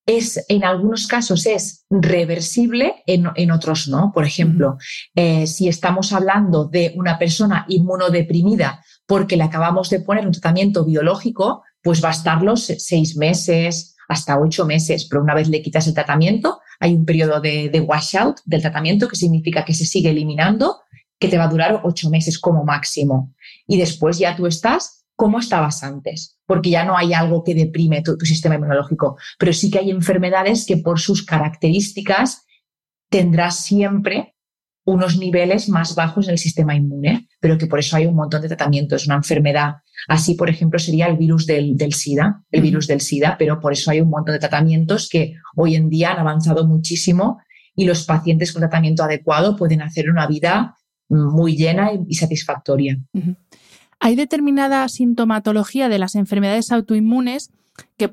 es, 0.07 0.45
en 0.49 0.65
algunos 0.65 1.07
casos 1.07 1.47
es 1.47 1.85
reversible, 1.91 3.03
en, 3.07 3.51
otros 3.51 3.89
no. 3.89 4.13
Por 4.13 4.25
ejemplo, 4.25 4.77
eh, 5.15 5.47
si 5.47 5.69
estamos 5.69 6.13
hablando 6.13 6.65
de 6.67 6.93
una 6.97 7.19
persona 7.19 7.65
inmunodeprimida 7.69 8.85
porque 9.07 9.37
le 9.37 9.45
acabamos 9.45 9.91
de 9.91 10.01
poner 10.01 10.27
un 10.27 10.33
tratamiento 10.33 10.85
biológico, 10.85 11.63
pues 11.83 12.03
va 12.03 12.09
a 12.09 12.13
estar 12.13 12.43
los 12.43 12.65
seis 12.65 13.17
meses, 13.17 13.97
hasta 14.09 14.39
ocho 14.39 14.67
meses, 14.67 15.07
pero 15.09 15.23
una 15.23 15.35
vez 15.35 15.49
le 15.49 15.63
quitas 15.63 15.87
el 15.87 15.95
tratamiento, 15.95 16.61
hay 16.81 16.95
un 16.95 17.05
periodo 17.05 17.41
de, 17.41 17.69
de 17.71 17.81
washout 17.81 18.41
del 18.45 18.61
tratamiento 18.61 19.09
que 19.09 19.17
significa 19.17 19.65
que 19.65 19.75
se 19.75 19.87
sigue 19.87 20.11
eliminando, 20.11 20.81
que 21.19 21.29
te 21.29 21.39
va 21.39 21.45
a 21.45 21.49
durar 21.49 21.81
ocho 21.85 22.11
meses 22.11 22.39
como 22.39 22.65
máximo. 22.65 23.33
Y 23.67 23.79
después 23.79 24.19
ya 24.19 24.35
tú 24.35 24.47
estás 24.47 25.02
como 25.23 25.39
estabas 25.39 25.85
antes, 25.85 26.37
porque 26.47 26.70
ya 26.70 26.85
no 26.85 26.97
hay 26.97 27.12
algo 27.12 27.45
que 27.45 27.55
deprime 27.55 28.03
tu, 28.03 28.16
sistema 28.23 28.57
inmunológico, 28.57 29.16
pero 29.39 29.53
sí 29.53 29.70
que 29.70 29.79
hay 29.79 29.89
enfermedades 29.89 30.66
que 30.66 30.79
por 30.79 30.99
sus 30.99 31.25
características 31.25 32.45
tendrás 33.09 33.61
siempre 33.61 34.35
unos 34.85 35.18
niveles 35.18 35.68
más 35.68 35.95
bajos 35.95 36.27
en 36.27 36.33
el 36.33 36.39
sistema 36.39 36.75
inmune, 36.75 37.29
pero 37.39 37.57
que 37.57 37.68
por 37.68 37.79
eso 37.79 37.95
hay 37.95 38.07
un 38.07 38.16
montón 38.16 38.43
de 38.43 38.49
tratamientos. 38.49 39.07
Una 39.07 39.14
enfermedad 39.14 39.75
así, 40.09 40.35
por 40.35 40.51
ejemplo, 40.51 40.81
sería 40.81 41.07
el 41.07 41.16
virus 41.16 41.47
del, 41.47 41.77
SIDA, 41.93 42.43
el 42.51 42.62
virus 42.62 42.89
del 42.89 43.01
SIDA, 43.01 43.37
pero 43.39 43.61
por 43.61 43.75
eso 43.75 43.93
hay 43.93 44.01
un 44.01 44.11
montón 44.11 44.33
de 44.33 44.41
tratamientos 44.41 45.09
que 45.09 45.37
hoy 45.55 45.77
en 45.77 45.89
día 45.89 46.11
han 46.11 46.18
avanzado 46.18 46.66
muchísimo 46.66 47.41
y 47.77 47.85
los 47.85 48.03
pacientes 48.07 48.51
con 48.51 48.59
tratamiento 48.59 49.05
adecuado 49.05 49.57
pueden 49.57 49.83
hacer 49.83 50.11
una 50.11 50.27
vida 50.27 50.77
muy 51.09 51.57
llena 51.57 51.93
y, 52.09 52.12
satisfactoria. 52.16 52.99
Hay 54.05 54.17
determinada 54.17 54.89
sintomatología 54.89 55.89
de 55.89 56.01
las 56.01 56.17
enfermedades 56.17 56.73
autoinmunes 56.73 57.53
que, 57.97 58.13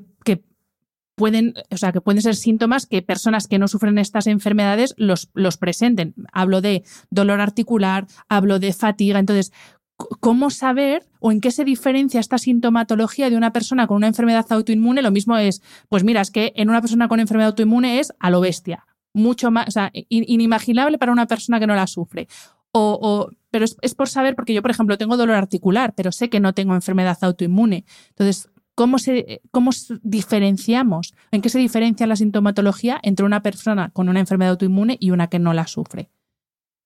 pueden, 1.16 1.54
o 1.68 1.76
sea, 1.76 1.90
que 1.90 2.00
pueden 2.00 2.22
ser 2.22 2.36
síntomas 2.36 2.86
que 2.86 3.02
personas 3.02 3.48
que 3.48 3.58
no 3.58 3.66
sufren 3.66 3.98
estas 3.98 4.28
enfermedades 4.28 4.94
los, 4.96 5.26
presenten. 5.58 6.14
Hablo 6.32 6.60
de 6.60 6.84
dolor 7.10 7.40
articular, 7.40 8.06
hablo 8.28 8.60
de 8.60 8.72
fatiga. 8.72 9.18
Entonces, 9.18 9.52
¿cómo 9.96 10.50
saber 10.50 11.08
o 11.18 11.32
en 11.32 11.40
qué 11.40 11.50
se 11.50 11.64
diferencia 11.64 12.20
esta 12.20 12.38
sintomatología 12.38 13.28
de 13.28 13.36
una 13.36 13.52
persona 13.52 13.88
con 13.88 13.96
una 13.96 14.06
enfermedad 14.06 14.46
autoinmune? 14.50 15.02
Lo 15.02 15.10
mismo 15.10 15.38
es, 15.38 15.60
pues 15.88 16.04
mira, 16.04 16.20
es 16.20 16.30
que 16.30 16.52
en 16.54 16.70
una 16.70 16.80
persona 16.80 17.08
con 17.08 17.18
enfermedad 17.18 17.48
autoinmune 17.48 17.98
es 17.98 18.12
a 18.20 18.30
lo 18.30 18.40
bestia, 18.40 18.86
mucho 19.12 19.50
más, 19.50 19.74
inimaginable 20.08 20.98
para 20.98 21.10
una 21.10 21.26
persona 21.26 21.58
que 21.58 21.66
no 21.66 21.74
la 21.74 21.88
sufre. 21.88 22.28
O, 22.72 23.30
pero 23.50 23.64
es, 23.64 23.94
por 23.94 24.08
saber, 24.08 24.36
porque 24.36 24.54
yo, 24.54 24.62
por 24.62 24.70
ejemplo, 24.70 24.96
tengo 24.96 25.16
dolor 25.16 25.36
articular, 25.36 25.94
pero 25.96 26.12
sé 26.12 26.30
que 26.30 26.40
no 26.40 26.54
tengo 26.54 26.74
enfermedad 26.74 27.18
autoinmune. 27.22 27.84
Entonces, 28.10 28.48
¿cómo, 28.74 28.98
se, 28.98 29.42
cómo 29.50 29.70
diferenciamos? 30.02 31.14
¿En 31.32 31.42
qué 31.42 31.48
se 31.48 31.58
diferencia 31.58 32.06
la 32.06 32.16
sintomatología 32.16 33.00
entre 33.02 33.26
una 33.26 33.42
persona 33.42 33.90
con 33.90 34.08
una 34.08 34.20
enfermedad 34.20 34.52
autoinmune 34.52 34.96
y 35.00 35.10
una 35.10 35.28
que 35.28 35.38
no 35.38 35.52
la 35.52 35.66
sufre? 35.66 36.10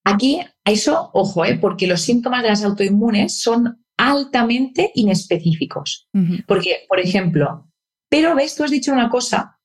Aquí, 0.05 0.41
a 0.41 0.71
eso, 0.71 1.11
ojo, 1.15 1.45
¿eh? 1.45 1.59
porque 1.59 1.87
los 1.87 2.03
síntomas 2.03 2.43
de 2.43 2.51
las 2.51 2.65
autoinmunes 2.65 3.41
son 3.41 3.85
altamente 3.97 4.91
inespecíficos. 4.95 6.09
Porque, 6.47 6.85
por 6.89 7.01
ejemplo, 7.01 7.71
pero 8.11 8.35
ves, 8.35 8.55
tú 8.55 8.65
has 8.65 8.71
dicho 8.71 8.93
una 8.93 9.09
cosa, 9.09 9.59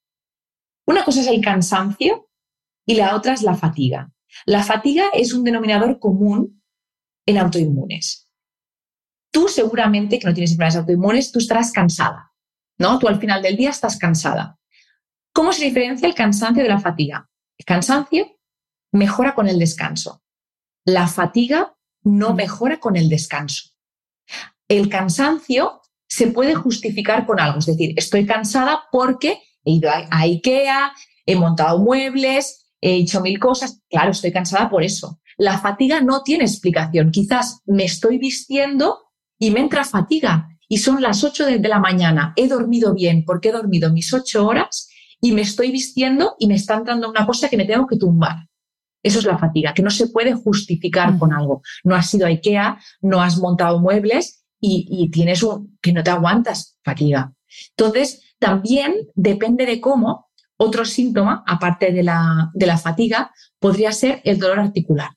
una 0.87 1.03
cosa 1.03 1.21
es 1.21 1.27
el 1.27 1.41
cansancio 1.41 2.29
y 2.85 2.95
la 2.95 3.15
otra 3.15 3.33
es 3.33 3.43
la 3.43 3.55
fatiga. 3.55 4.11
La 4.45 4.63
fatiga 4.63 5.05
es 5.13 5.33
un 5.33 5.43
denominador 5.43 5.99
común 5.99 6.61
en 7.25 7.37
autoinmunes. 7.37 8.29
Tú 9.31 9.47
seguramente 9.47 10.17
que 10.17 10.27
no 10.27 10.33
tienes 10.33 10.51
enfermedades 10.51 10.79
autoinmunes, 10.81 11.31
tú 11.31 11.39
estarás 11.39 11.71
cansada, 11.71 12.33
¿no? 12.77 12.97
Tú 12.97 13.07
al 13.07 13.19
final 13.19 13.41
del 13.41 13.57
día 13.57 13.69
estás 13.69 13.97
cansada. 13.97 14.59
¿Cómo 15.33 15.53
se 15.53 15.65
diferencia 15.65 16.07
el 16.07 16.15
cansancio 16.15 16.63
de 16.63 16.69
la 16.69 16.79
fatiga? 16.79 17.29
El 17.57 17.65
cansancio 17.65 18.39
mejora 18.91 19.35
con 19.35 19.47
el 19.47 19.59
descanso. 19.59 20.23
La 20.85 21.07
fatiga 21.07 21.75
no 22.03 22.31
mm. 22.31 22.35
mejora 22.35 22.79
con 22.79 22.95
el 22.95 23.09
descanso. 23.09 23.69
El 24.67 24.89
cansancio 24.89 25.81
se 26.07 26.27
puede 26.27 26.55
justificar 26.55 27.25
con 27.25 27.39
algo, 27.39 27.59
es 27.59 27.67
decir, 27.67 27.93
estoy 27.95 28.25
cansada 28.25 28.83
porque 28.91 29.41
he 29.63 29.73
ido 29.73 29.91
a 29.91 30.07
IKEA, 30.21 30.91
he 31.25 31.35
montado 31.35 31.79
muebles, 31.79 32.68
he 32.81 32.95
hecho 32.95 33.21
mil 33.21 33.39
cosas, 33.39 33.81
claro, 33.89 34.11
estoy 34.11 34.31
cansada 34.31 34.69
por 34.69 34.83
eso. 34.83 35.19
La 35.37 35.57
fatiga 35.57 36.01
no 36.01 36.21
tiene 36.23 36.43
explicación. 36.43 37.11
Quizás 37.11 37.61
me 37.65 37.85
estoy 37.85 38.17
vistiendo 38.17 38.99
y 39.37 39.51
me 39.51 39.61
entra 39.61 39.85
fatiga 39.85 40.49
y 40.67 40.77
son 40.77 41.01
las 41.01 41.23
8 41.23 41.45
de, 41.45 41.59
la 41.59 41.79
mañana. 41.79 42.33
He 42.35 42.47
dormido 42.47 42.93
bien 42.93 43.23
porque 43.25 43.49
he 43.49 43.51
dormido 43.51 43.91
mis 43.91 44.13
8 44.13 44.45
horas 44.45 44.89
y 45.21 45.31
me 45.31 45.41
estoy 45.41 45.71
vistiendo 45.71 46.35
y 46.39 46.47
me 46.47 46.55
está 46.55 46.75
entrando 46.75 47.09
una 47.09 47.25
cosa 47.25 47.49
que 47.49 47.57
me 47.57 47.65
tengo 47.65 47.87
que 47.87 47.97
tumbar. 47.97 48.47
Eso 49.01 49.19
es 49.19 49.25
la 49.25 49.37
fatiga, 49.37 49.73
que 49.73 49.81
no 49.81 49.89
se 49.89 50.07
puede 50.07 50.33
justificar 50.33 51.17
con 51.17 51.33
algo. 51.33 51.61
No 51.83 51.95
has 51.95 52.13
ido 52.13 52.25
a 52.25 52.29
IKEA, 52.29 52.77
no 53.01 53.21
has 53.21 53.37
montado 53.37 53.79
muebles 53.79 54.45
y, 54.59 54.87
y 54.89 55.09
tienes 55.09 55.41
un 55.41 55.77
que 55.81 55.93
no 55.93 56.03
te 56.03 56.11
aguantas 56.11 56.77
fatiga. 56.83 57.33
Entonces, 57.77 58.35
también 58.39 58.93
depende 59.15 59.65
de 59.65 59.81
cómo 59.81 60.28
otro 60.61 60.83
síntoma, 60.83 61.43
aparte 61.47 61.93
de 61.93 62.03
la, 62.03 62.51
de 62.53 62.65
la 62.65 62.77
fatiga, 62.77 63.31
podría 63.59 63.93
ser 63.93 64.21
el 64.25 64.37
dolor 64.37 64.59
articular. 64.59 65.11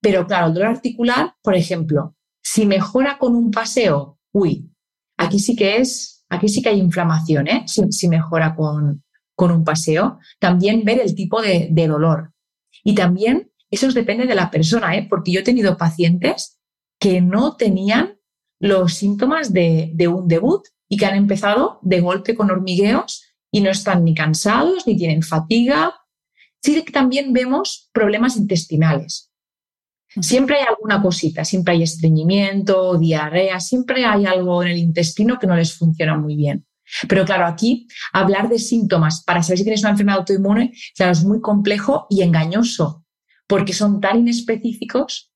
Pero 0.00 0.26
claro, 0.26 0.48
el 0.48 0.54
dolor 0.54 0.70
articular, 0.70 1.34
por 1.42 1.54
ejemplo, 1.54 2.16
si 2.42 2.66
mejora 2.66 3.18
con 3.18 3.36
un 3.36 3.52
paseo, 3.52 4.18
uy, 4.32 4.68
aquí 5.16 5.38
sí 5.38 5.54
que 5.54 5.76
es, 5.76 6.24
aquí 6.28 6.48
sí 6.48 6.60
que 6.60 6.70
hay 6.70 6.80
inflamación, 6.80 7.46
¿eh? 7.46 7.64
si, 7.66 8.08
mejora 8.08 8.56
con, 8.56 9.04
con, 9.36 9.52
un 9.52 9.62
paseo. 9.62 10.18
También 10.40 10.84
ver 10.84 11.00
el 11.00 11.14
tipo 11.14 11.40
de, 11.40 11.70
dolor. 11.70 12.32
Y 12.82 12.96
también 12.96 13.52
eso 13.70 13.88
depende 13.92 14.26
de 14.26 14.34
la 14.34 14.50
persona, 14.50 14.96
¿eh? 14.96 15.06
porque 15.08 15.30
yo 15.30 15.40
he 15.40 15.44
tenido 15.44 15.76
pacientes 15.76 16.58
que 16.98 17.20
no 17.20 17.54
tenían 17.54 18.18
los 18.58 18.94
síntomas 18.94 19.52
de, 19.52 19.92
de 19.94 20.08
un 20.08 20.26
debut 20.26 20.66
y 20.88 20.96
que 20.96 21.06
han 21.06 21.14
empezado 21.14 21.78
de 21.82 22.00
golpe 22.00 22.34
con 22.34 22.50
hormigueos 22.50 23.27
y 23.50 23.60
no 23.60 23.70
están 23.70 24.04
ni 24.04 24.14
cansados 24.14 24.86
ni 24.86 24.96
tienen 24.96 25.22
fatiga. 25.22 25.94
Sí 26.62 26.82
que 26.82 26.92
también 26.92 27.32
vemos 27.32 27.88
problemas 27.92 28.36
intestinales. 28.36 29.30
Siempre 30.20 30.56
hay 30.56 30.66
alguna 30.66 31.02
cosita, 31.02 31.44
siempre 31.44 31.74
hay 31.74 31.82
estreñimiento, 31.82 32.98
diarrea, 32.98 33.60
siempre 33.60 34.04
hay 34.06 34.26
algo 34.26 34.62
en 34.62 34.70
el 34.70 34.78
intestino 34.78 35.38
que 35.38 35.46
no 35.46 35.54
les 35.54 35.74
funciona 35.74 36.16
muy 36.16 36.34
bien. 36.34 36.66
Pero 37.08 37.24
claro, 37.24 37.46
aquí 37.46 37.86
hablar 38.12 38.48
de 38.48 38.58
síntomas 38.58 39.22
para 39.22 39.42
saber 39.42 39.58
si 39.58 39.64
tienes 39.64 39.82
una 39.82 39.90
enfermedad 39.90 40.20
autoinmune, 40.20 40.72
claro, 40.96 41.12
es 41.12 41.24
muy 41.24 41.40
complejo 41.40 42.06
y 42.08 42.22
engañoso, 42.22 43.04
porque 43.46 43.74
son 43.74 44.00
tan 44.00 44.20
inespecíficos 44.20 45.27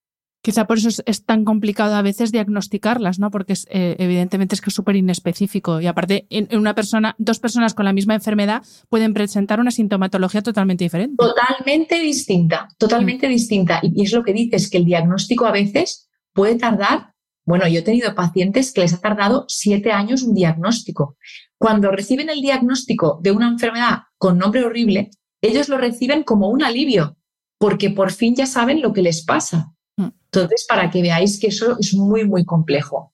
Quizá 0.42 0.66
por 0.66 0.78
eso 0.78 0.88
es, 1.06 1.24
tan 1.24 1.44
complicado 1.44 1.94
a 1.94 2.02
veces 2.02 2.32
diagnosticarlas, 2.32 3.20
¿no? 3.20 3.30
Porque 3.30 3.54
eh, 3.70 3.94
evidentemente 4.00 4.56
es 4.56 4.60
que 4.60 4.70
es 4.70 4.74
súper 4.74 4.96
inespecífico. 4.96 5.80
Y 5.80 5.86
aparte, 5.86 6.26
en, 6.30 6.48
una 6.58 6.74
persona, 6.74 7.14
dos 7.18 7.38
personas 7.38 7.74
con 7.74 7.84
la 7.84 7.92
misma 7.92 8.14
enfermedad 8.14 8.64
pueden 8.88 9.14
presentar 9.14 9.60
una 9.60 9.70
sintomatología 9.70 10.42
totalmente 10.42 10.82
diferente. 10.82 11.14
Totalmente 11.16 12.00
distinta, 12.00 12.68
totalmente 12.76 13.28
distinta. 13.28 13.78
Y, 13.82 14.02
es 14.02 14.12
lo 14.12 14.24
que 14.24 14.32
dices, 14.32 14.68
que 14.68 14.78
el 14.78 14.84
diagnóstico 14.84 15.46
a 15.46 15.52
veces 15.52 16.10
puede 16.32 16.56
tardar. 16.56 17.12
Bueno, 17.44 17.68
yo 17.68 17.78
he 17.78 17.82
tenido 17.82 18.12
pacientes 18.16 18.72
que 18.72 18.80
les 18.80 18.94
ha 18.94 19.00
tardado 19.00 19.44
siete 19.46 19.92
años 19.92 20.24
un 20.24 20.34
diagnóstico. 20.34 21.16
Cuando 21.56 21.92
reciben 21.92 22.30
el 22.30 22.40
diagnóstico 22.40 23.20
de 23.22 23.30
una 23.30 23.46
enfermedad 23.46 24.00
con 24.18 24.38
nombre 24.38 24.64
horrible, 24.64 25.10
ellos 25.40 25.68
lo 25.68 25.78
reciben 25.78 26.24
como 26.24 26.48
un 26.48 26.64
alivio, 26.64 27.16
porque 27.58 27.90
por 27.90 28.10
fin 28.10 28.34
ya 28.34 28.46
saben 28.46 28.82
lo 28.82 28.92
que 28.92 29.02
les 29.02 29.24
pasa. 29.24 29.71
Entonces, 29.96 30.66
para 30.68 30.90
que 30.90 31.02
veáis 31.02 31.38
que 31.38 31.48
eso 31.48 31.76
es 31.78 31.94
muy, 31.94 32.24
muy 32.24 32.44
complejo. 32.44 33.12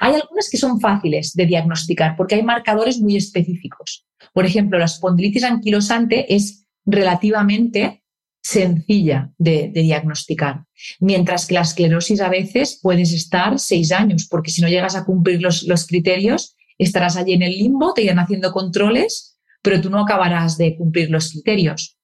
Hay 0.00 0.14
algunas 0.14 0.48
que 0.48 0.56
son 0.56 0.80
fáciles 0.80 1.32
de 1.34 1.46
diagnosticar 1.46 2.16
porque 2.16 2.36
hay 2.36 2.42
marcadores 2.42 3.00
muy 3.00 3.16
específicos. 3.16 4.06
Por 4.32 4.46
ejemplo, 4.46 4.78
la 4.78 4.84
espondilitis 4.84 5.44
anquilosante 5.44 6.34
es 6.34 6.66
relativamente 6.86 8.04
sencilla 8.44 9.32
de, 9.38 9.70
diagnosticar, 9.74 10.64
mientras 11.00 11.46
que 11.46 11.54
la 11.54 11.62
esclerosis 11.62 12.20
a 12.20 12.28
veces 12.28 12.78
puedes 12.82 13.12
estar 13.12 13.58
seis 13.58 13.90
años, 13.90 14.28
porque 14.30 14.50
si 14.50 14.60
no 14.60 14.68
llegas 14.68 14.94
a 14.96 15.04
cumplir 15.04 15.40
los, 15.40 15.86
criterios, 15.86 16.54
estarás 16.76 17.16
allí 17.16 17.32
en 17.32 17.42
el 17.42 17.52
limbo, 17.52 17.94
te 17.94 18.02
irán 18.02 18.18
haciendo 18.18 18.52
controles, 18.52 19.38
pero 19.62 19.80
tú 19.80 19.88
no 19.88 20.00
acabarás 20.00 20.58
de 20.58 20.76
cumplir 20.76 21.10
los 21.10 21.30
criterios. 21.30 21.96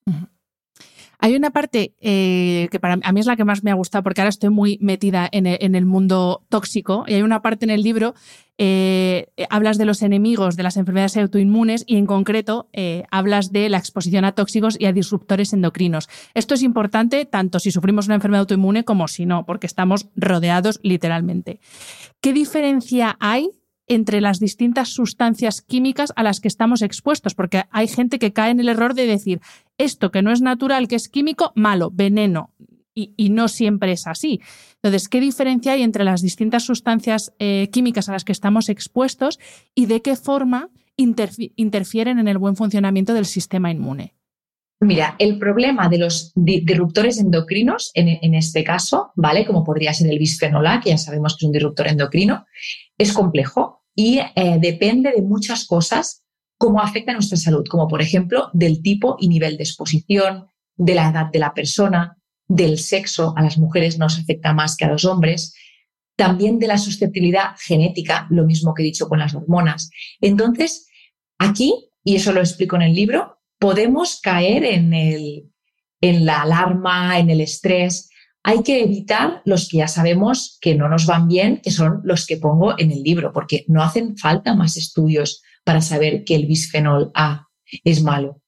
Hay 1.20 1.36
una 1.36 1.50
parte 1.50 1.94
eh, 2.00 2.68
que 2.70 2.80
para 2.80 2.96
mí 2.96 3.20
es 3.20 3.26
la 3.26 3.36
que 3.36 3.44
más 3.44 3.62
me 3.62 3.70
ha 3.70 3.74
gustado 3.74 4.02
porque 4.02 4.22
ahora 4.22 4.30
estoy 4.30 4.48
muy 4.48 4.78
metida 4.80 5.28
en 5.30 5.46
el, 5.46 5.86
mundo 5.86 6.42
tóxico 6.48 7.04
y 7.06 7.14
hay 7.14 7.22
una 7.22 7.42
parte 7.42 7.66
en 7.66 7.70
el 7.70 7.82
libro, 7.82 8.14
eh, 8.56 9.26
hablas 9.50 9.76
de 9.76 9.84
los 9.84 10.02
enemigos 10.02 10.56
de 10.56 10.62
las 10.62 10.78
enfermedades 10.78 11.16
autoinmunes 11.18 11.84
y 11.86 11.96
en 11.96 12.06
concreto 12.06 12.68
eh, 12.72 13.04
hablas 13.10 13.52
de 13.52 13.68
la 13.68 13.78
exposición 13.78 14.24
a 14.24 14.32
tóxicos 14.32 14.76
y 14.78 14.86
a 14.86 14.92
disruptores 14.92 15.52
endocrinos. 15.52 16.08
Esto 16.34 16.54
es 16.54 16.62
importante 16.62 17.26
tanto 17.26 17.58
si 17.58 17.70
sufrimos 17.70 18.06
una 18.06 18.14
enfermedad 18.14 18.40
autoinmune 18.40 18.84
como 18.84 19.06
si 19.06 19.26
no, 19.26 19.44
porque 19.44 19.66
estamos 19.66 20.08
rodeados 20.16 20.80
literalmente. 20.82 21.60
¿Qué 22.22 22.32
diferencia 22.32 23.16
hay 23.20 23.50
entre 23.91 24.20
las 24.20 24.38
distintas 24.38 24.88
sustancias 24.88 25.62
químicas 25.62 26.12
a 26.14 26.22
las 26.22 26.38
que 26.41 26.47
estamos 26.47 26.80
expuestos, 26.80 27.34
porque 27.34 27.64
hay 27.72 27.88
gente 27.88 28.20
que 28.20 28.32
cae 28.32 28.53
en 28.53 28.61
el 28.61 28.68
error 28.68 28.95
de 28.95 29.05
decir 29.05 29.41
esto 29.78 30.12
que 30.12 30.22
no 30.22 30.30
es 30.30 30.41
natural, 30.41 30.86
que 30.86 30.95
es 30.95 31.09
químico, 31.09 31.53
malo, 31.57 31.91
veneno. 31.93 32.55
Y, 32.95 33.30
no 33.30 33.49
siempre 33.49 33.93
es 33.93 34.07
así. 34.07 34.41
Entonces, 34.74 35.09
¿qué 35.09 35.20
diferencia 35.20 35.72
hay 35.72 35.82
entre 35.82 36.05
las 36.05 36.20
distintas 36.20 36.64
sustancias 36.64 37.32
eh, 37.38 37.70
químicas 37.72 38.09
a 38.09 38.12
las 38.12 38.24
que 38.24 38.32
estamos 38.32 38.68
expuestos 38.68 39.38
y 39.74 39.86
de 39.86 40.03
qué 40.03 40.16
forma 40.16 40.68
interfieren 40.97 42.18
en 42.18 42.28
el 42.28 42.36
buen 42.36 42.57
funcionamiento 42.57 43.14
del 43.14 43.24
sistema 43.24 43.70
inmune? 43.70 44.14
Mira, 44.82 45.14
el 45.18 45.38
problema 45.38 45.88
de 45.88 45.99
los 45.99 46.32
disruptores 46.34 47.18
endocrinos, 47.18 47.91
en, 47.95 48.34
este 48.34 48.64
caso, 48.64 49.12
¿vale? 49.14 49.47
Como 49.47 49.62
podría 49.62 49.93
ser 49.93 50.11
el 50.11 50.18
bisfenol 50.18 50.66
A, 50.66 50.80
que 50.80 50.91
ya 50.91 50.99
sabemos 50.99 51.34
que 51.36 51.45
es 51.45 51.47
un 51.49 51.53
disruptor 51.53 51.88
endocrino, 51.88 52.47
es 52.97 53.12
complejo 53.12 53.80
y 53.95 54.18
eh, 54.18 54.59
depende 54.61 55.12
de 55.12 55.22
muchas 55.22 55.66
cosas 55.66 56.24
cómo 56.59 56.80
afecta 56.80 57.12
a 57.12 57.14
nuestra 57.14 57.38
salud, 57.38 57.64
como 57.68 57.88
por 57.88 58.03
ejemplo 58.03 58.51
del 58.53 58.82
tipo 58.82 59.16
y 59.18 59.28
nivel 59.28 59.57
de 59.57 59.64
exposición, 59.64 60.47
de 60.76 60.95
la 60.95 61.11
edad 61.11 61.26
de 61.32 61.38
la 61.38 61.55
persona, 61.55 62.18
del 62.47 62.78
sexo, 62.78 63.32
a 63.36 63.43
las 63.43 63.57
mujeres 63.59 63.99
nos 63.99 64.18
afecta 64.18 64.53
más 64.53 64.76
que 64.76 64.84
a 64.84 64.88
los 64.88 65.05
hombres, 65.05 65.55
también 66.16 66.59
de 66.59 66.66
la 66.66 66.76
susceptibilidad 66.76 67.57
genética, 67.59 68.26
lo 68.28 68.45
mismo 68.45 68.74
que 68.74 68.82
he 68.82 68.84
dicho 68.84 69.09
con 69.09 69.20
las 69.20 69.34
hormonas. 69.34 69.91
Entonces, 70.20 70.86
aquí, 71.38 71.88
y 72.05 72.16
eso 72.16 72.32
lo 72.32 72.41
explico 72.41 72.76
en 72.76 72.82
el 72.82 72.95
libro, 72.95 73.38
podemos 73.59 74.20
caer 74.20 74.64
en, 74.64 74.93
el, 74.93 75.51
en 76.03 76.26
la 76.26 76.43
alarma, 76.43 77.18
en 77.18 77.30
el 77.30 77.41
estrés, 77.41 78.09
hay 78.43 78.62
que 78.62 78.82
evitar 78.82 79.43
los 79.45 79.68
que 79.68 79.78
ya 79.78 79.88
sabemos 79.88 80.59
que 80.61 80.74
no 80.74 80.88
nos 80.88 81.07
van 81.07 81.28
bien, 81.28 81.61
que 81.62 81.70
son 81.70 82.01
los 82.05 82.26
que 82.26 82.38
pongo 82.38 82.78
en 82.78 82.91
el 82.91 83.03
libro, 83.03 83.32
porque 83.32 83.64
no 83.68 83.82
hacen 83.82 84.16
falta 84.16 84.55
más 84.55 84.76
estudios 84.76 85.43
para 85.64 85.80
saber 85.80 86.24
que 86.24 86.34
el 86.34 86.47
bisfenol 86.47 87.11
A 87.14 87.49
es 87.84 88.03
malo. 88.03 88.41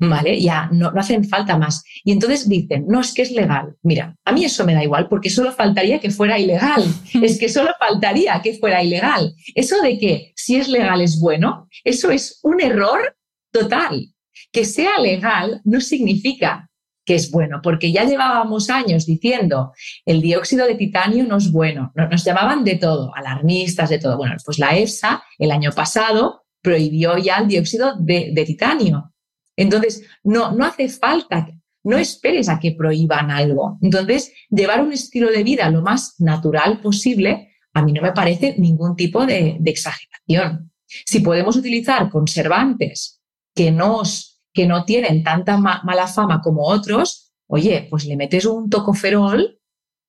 ¿Vale? 0.00 0.40
Ya 0.40 0.68
no, 0.72 0.92
no 0.92 1.00
hacen 1.00 1.24
falta 1.24 1.58
más. 1.58 1.82
Y 2.04 2.12
entonces 2.12 2.48
dicen, 2.48 2.84
no, 2.86 3.00
es 3.00 3.12
que 3.12 3.22
es 3.22 3.32
legal. 3.32 3.76
Mira, 3.82 4.14
a 4.24 4.30
mí 4.30 4.44
eso 4.44 4.64
me 4.64 4.74
da 4.74 4.84
igual 4.84 5.08
porque 5.08 5.28
solo 5.28 5.50
faltaría 5.50 5.98
que 5.98 6.10
fuera 6.10 6.38
ilegal. 6.38 6.84
Es 7.20 7.36
que 7.38 7.48
solo 7.48 7.72
faltaría 7.80 8.40
que 8.40 8.54
fuera 8.54 8.82
ilegal. 8.82 9.34
Eso 9.56 9.80
de 9.82 9.98
que 9.98 10.32
si 10.36 10.54
es 10.54 10.68
legal 10.68 11.00
es 11.00 11.18
bueno, 11.18 11.68
eso 11.82 12.12
es 12.12 12.38
un 12.44 12.60
error 12.60 13.16
total. 13.50 14.14
Que 14.52 14.64
sea 14.64 15.00
legal 15.00 15.60
no 15.64 15.80
significa 15.80 16.70
que 17.08 17.14
es 17.14 17.30
bueno, 17.30 17.60
porque 17.62 17.90
ya 17.90 18.04
llevábamos 18.04 18.68
años 18.68 19.06
diciendo 19.06 19.72
el 20.04 20.20
dióxido 20.20 20.66
de 20.66 20.74
titanio 20.74 21.24
no 21.24 21.38
es 21.38 21.50
bueno, 21.50 21.90
nos 21.94 22.22
llamaban 22.22 22.64
de 22.64 22.74
todo, 22.76 23.14
alarmistas, 23.16 23.88
de 23.88 23.98
todo. 23.98 24.18
Bueno, 24.18 24.36
pues 24.44 24.58
la 24.58 24.76
EFSA 24.76 25.22
el 25.38 25.50
año 25.50 25.72
pasado 25.72 26.44
prohibió 26.60 27.16
ya 27.16 27.38
el 27.38 27.48
dióxido 27.48 27.96
de, 27.98 28.44
titanio. 28.46 29.14
Entonces, 29.56 30.04
no, 30.22 30.52
no 30.52 30.66
hace 30.66 30.90
falta, 30.90 31.48
no 31.82 31.96
esperes 31.96 32.50
a 32.50 32.60
que 32.60 32.72
prohíban 32.72 33.30
algo. 33.30 33.78
Entonces, 33.80 34.30
llevar 34.50 34.82
un 34.82 34.92
estilo 34.92 35.30
de 35.30 35.42
vida 35.42 35.70
lo 35.70 35.80
más 35.80 36.20
natural 36.20 36.82
posible, 36.82 37.54
a 37.72 37.82
mí 37.82 37.94
no 37.94 38.02
me 38.02 38.12
parece 38.12 38.54
ningún 38.58 38.96
tipo 38.96 39.24
de, 39.24 39.56
de 39.58 39.70
exageración. 39.70 40.72
Si 40.84 41.20
podemos 41.20 41.56
utilizar 41.56 42.10
conservantes 42.10 43.22
que 43.54 43.70
nos 43.70 44.27
que 44.58 44.66
no 44.66 44.84
tienen 44.84 45.22
tanta 45.22 45.56
mala 45.56 46.08
fama 46.08 46.42
como 46.42 46.66
otros, 46.66 47.32
oye, 47.46 47.86
pues 47.88 48.06
le 48.06 48.16
metes 48.16 48.44
un 48.44 48.68
tocoferol, 48.68 49.60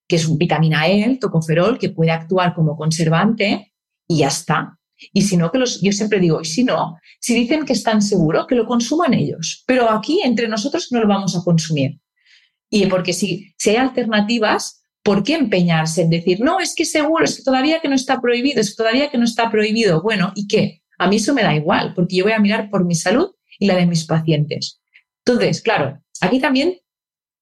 que 0.07 0.15
es 0.15 0.27
un 0.27 0.39
vitamina 0.39 0.87
E, 0.87 1.03
el 1.03 1.19
tocoferol, 1.19 1.77
que 1.77 1.91
puede 1.91 2.09
actuar 2.09 2.55
como 2.55 2.75
conservante 2.75 3.75
y 4.07 4.17
ya 4.17 4.29
está. 4.29 4.79
Y 5.13 5.21
si 5.21 5.37
no, 5.37 5.51
que 5.51 5.59
los, 5.59 5.81
yo 5.81 5.91
siempre 5.91 6.19
digo, 6.19 6.41
y 6.41 6.45
si 6.45 6.63
no, 6.63 6.97
si 7.19 7.35
dicen 7.35 7.63
que 7.63 7.73
están 7.73 8.01
seguros, 8.01 8.47
que 8.47 8.55
lo 8.55 8.65
consuman 8.65 9.13
ellos. 9.13 9.63
Pero 9.67 9.87
aquí 9.91 10.19
entre 10.23 10.47
nosotros 10.47 10.87
no 10.89 10.99
lo 10.99 11.07
vamos 11.07 11.37
a 11.37 11.43
consumir. 11.43 11.99
Y 12.71 12.87
porque 12.87 13.13
si, 13.13 13.53
hay 13.67 13.75
alternativas, 13.75 14.81
¿por 15.03 15.21
qué 15.21 15.35
empeñarse 15.35 16.01
en 16.01 16.09
decir, 16.09 16.39
no, 16.41 16.59
es 16.59 16.73
que 16.73 16.85
seguro, 16.85 17.23
es 17.23 17.37
que 17.37 17.43
todavía 17.43 17.81
que 17.81 17.87
no 17.87 17.93
está 17.93 18.19
prohibido, 18.19 18.61
es 18.61 18.71
que 18.71 18.77
todavía 18.77 19.11
que 19.11 19.19
no 19.19 19.25
está 19.25 19.51
prohibido? 19.51 20.01
Bueno, 20.01 20.31
¿y 20.33 20.47
qué? 20.47 20.81
A 20.97 21.07
mí 21.07 21.17
eso 21.17 21.35
me 21.35 21.43
da 21.43 21.53
igual, 21.53 21.93
porque 21.93 22.15
yo 22.15 22.23
voy 22.23 22.33
a 22.33 22.39
mirar 22.39 22.71
por 22.71 22.83
mi 22.83 22.95
salud 22.95 23.29
y 23.59 23.67
la 23.67 23.75
de 23.75 23.85
mis 23.85 24.05
pacientes. 24.05 24.81
Entonces, 25.25 25.61
claro, 25.61 26.01
aquí 26.21 26.39
también 26.39 26.79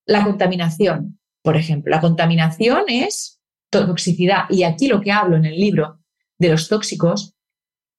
la 0.05 0.23
contaminación, 0.23 1.19
por 1.43 1.55
ejemplo. 1.55 1.91
La 1.91 2.01
contaminación 2.01 2.83
es 2.87 3.39
toxicidad 3.69 4.45
y 4.49 4.63
aquí 4.63 4.87
lo 4.87 5.01
que 5.01 5.11
hablo 5.11 5.37
en 5.37 5.45
el 5.45 5.55
libro 5.55 5.99
de 6.39 6.49
los 6.49 6.67
tóxicos 6.67 7.35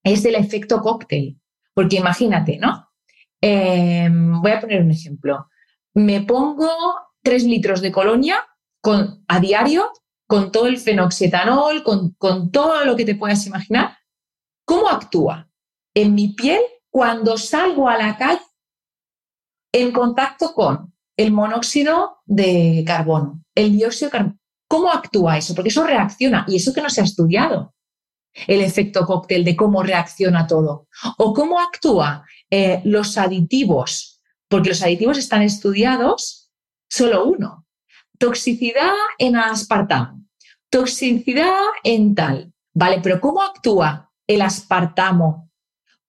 es 0.02 0.22
del 0.22 0.34
efecto 0.34 0.80
cóctel. 0.80 1.38
Porque 1.74 1.96
imagínate, 1.96 2.58
¿no? 2.58 2.88
Em, 3.40 4.40
voy 4.42 4.50
a 4.50 4.60
poner 4.60 4.82
un 4.82 4.90
ejemplo. 4.90 5.48
Me 5.94 6.22
pongo 6.22 6.70
tres 7.22 7.44
litros 7.44 7.80
de 7.80 7.92
colonia 7.92 8.44
con, 8.80 9.24
a 9.28 9.38
diario 9.40 9.90
con 10.26 10.52
todo 10.52 10.66
el 10.66 10.78
fenoxietanol, 10.78 11.82
con, 11.82 12.10
con 12.18 12.50
todo 12.50 12.84
lo 12.84 12.96
que 12.96 13.04
te 13.04 13.14
puedas 13.14 13.46
imaginar. 13.46 13.96
¿Cómo 14.64 14.88
actúa 14.88 15.48
en 15.94 16.14
mi 16.14 16.34
piel 16.34 16.60
cuando 16.90 17.36
salgo 17.36 17.88
a 17.88 17.96
la 17.96 18.16
calle 18.16 18.40
en 19.72 19.92
contacto 19.92 20.54
con 20.54 20.94
el 21.16 21.32
monóxido 21.32 22.18
de 22.24 22.84
carbono, 22.86 23.44
el 23.54 23.72
dióxido 23.76 24.08
de 24.08 24.12
carbono. 24.12 24.38
¿Cómo 24.68 24.90
actúa 24.90 25.38
eso? 25.38 25.54
Porque 25.54 25.70
eso 25.70 25.84
reacciona 25.84 26.44
y 26.46 26.56
eso 26.56 26.72
que 26.72 26.82
no 26.82 26.90
se 26.90 27.00
ha 27.00 27.04
estudiado. 27.04 27.74
El 28.46 28.60
efecto 28.60 29.04
cóctel 29.06 29.44
de 29.44 29.56
cómo 29.56 29.82
reacciona 29.82 30.46
todo. 30.46 30.86
O 31.16 31.32
cómo 31.32 31.58
actúa 31.58 32.24
eh, 32.50 32.82
los 32.84 33.16
aditivos, 33.16 34.20
porque 34.48 34.68
los 34.68 34.82
aditivos 34.82 35.18
están 35.18 35.42
estudiados 35.42 36.50
solo 36.88 37.24
uno. 37.24 37.66
Toxicidad 38.18 38.92
en 39.18 39.36
aspartamo, 39.36 40.24
toxicidad 40.70 41.54
en 41.82 42.14
tal. 42.14 42.52
Vale, 42.74 43.00
pero 43.02 43.20
¿cómo 43.20 43.42
actúa 43.42 44.12
el 44.26 44.42
aspartamo 44.42 45.47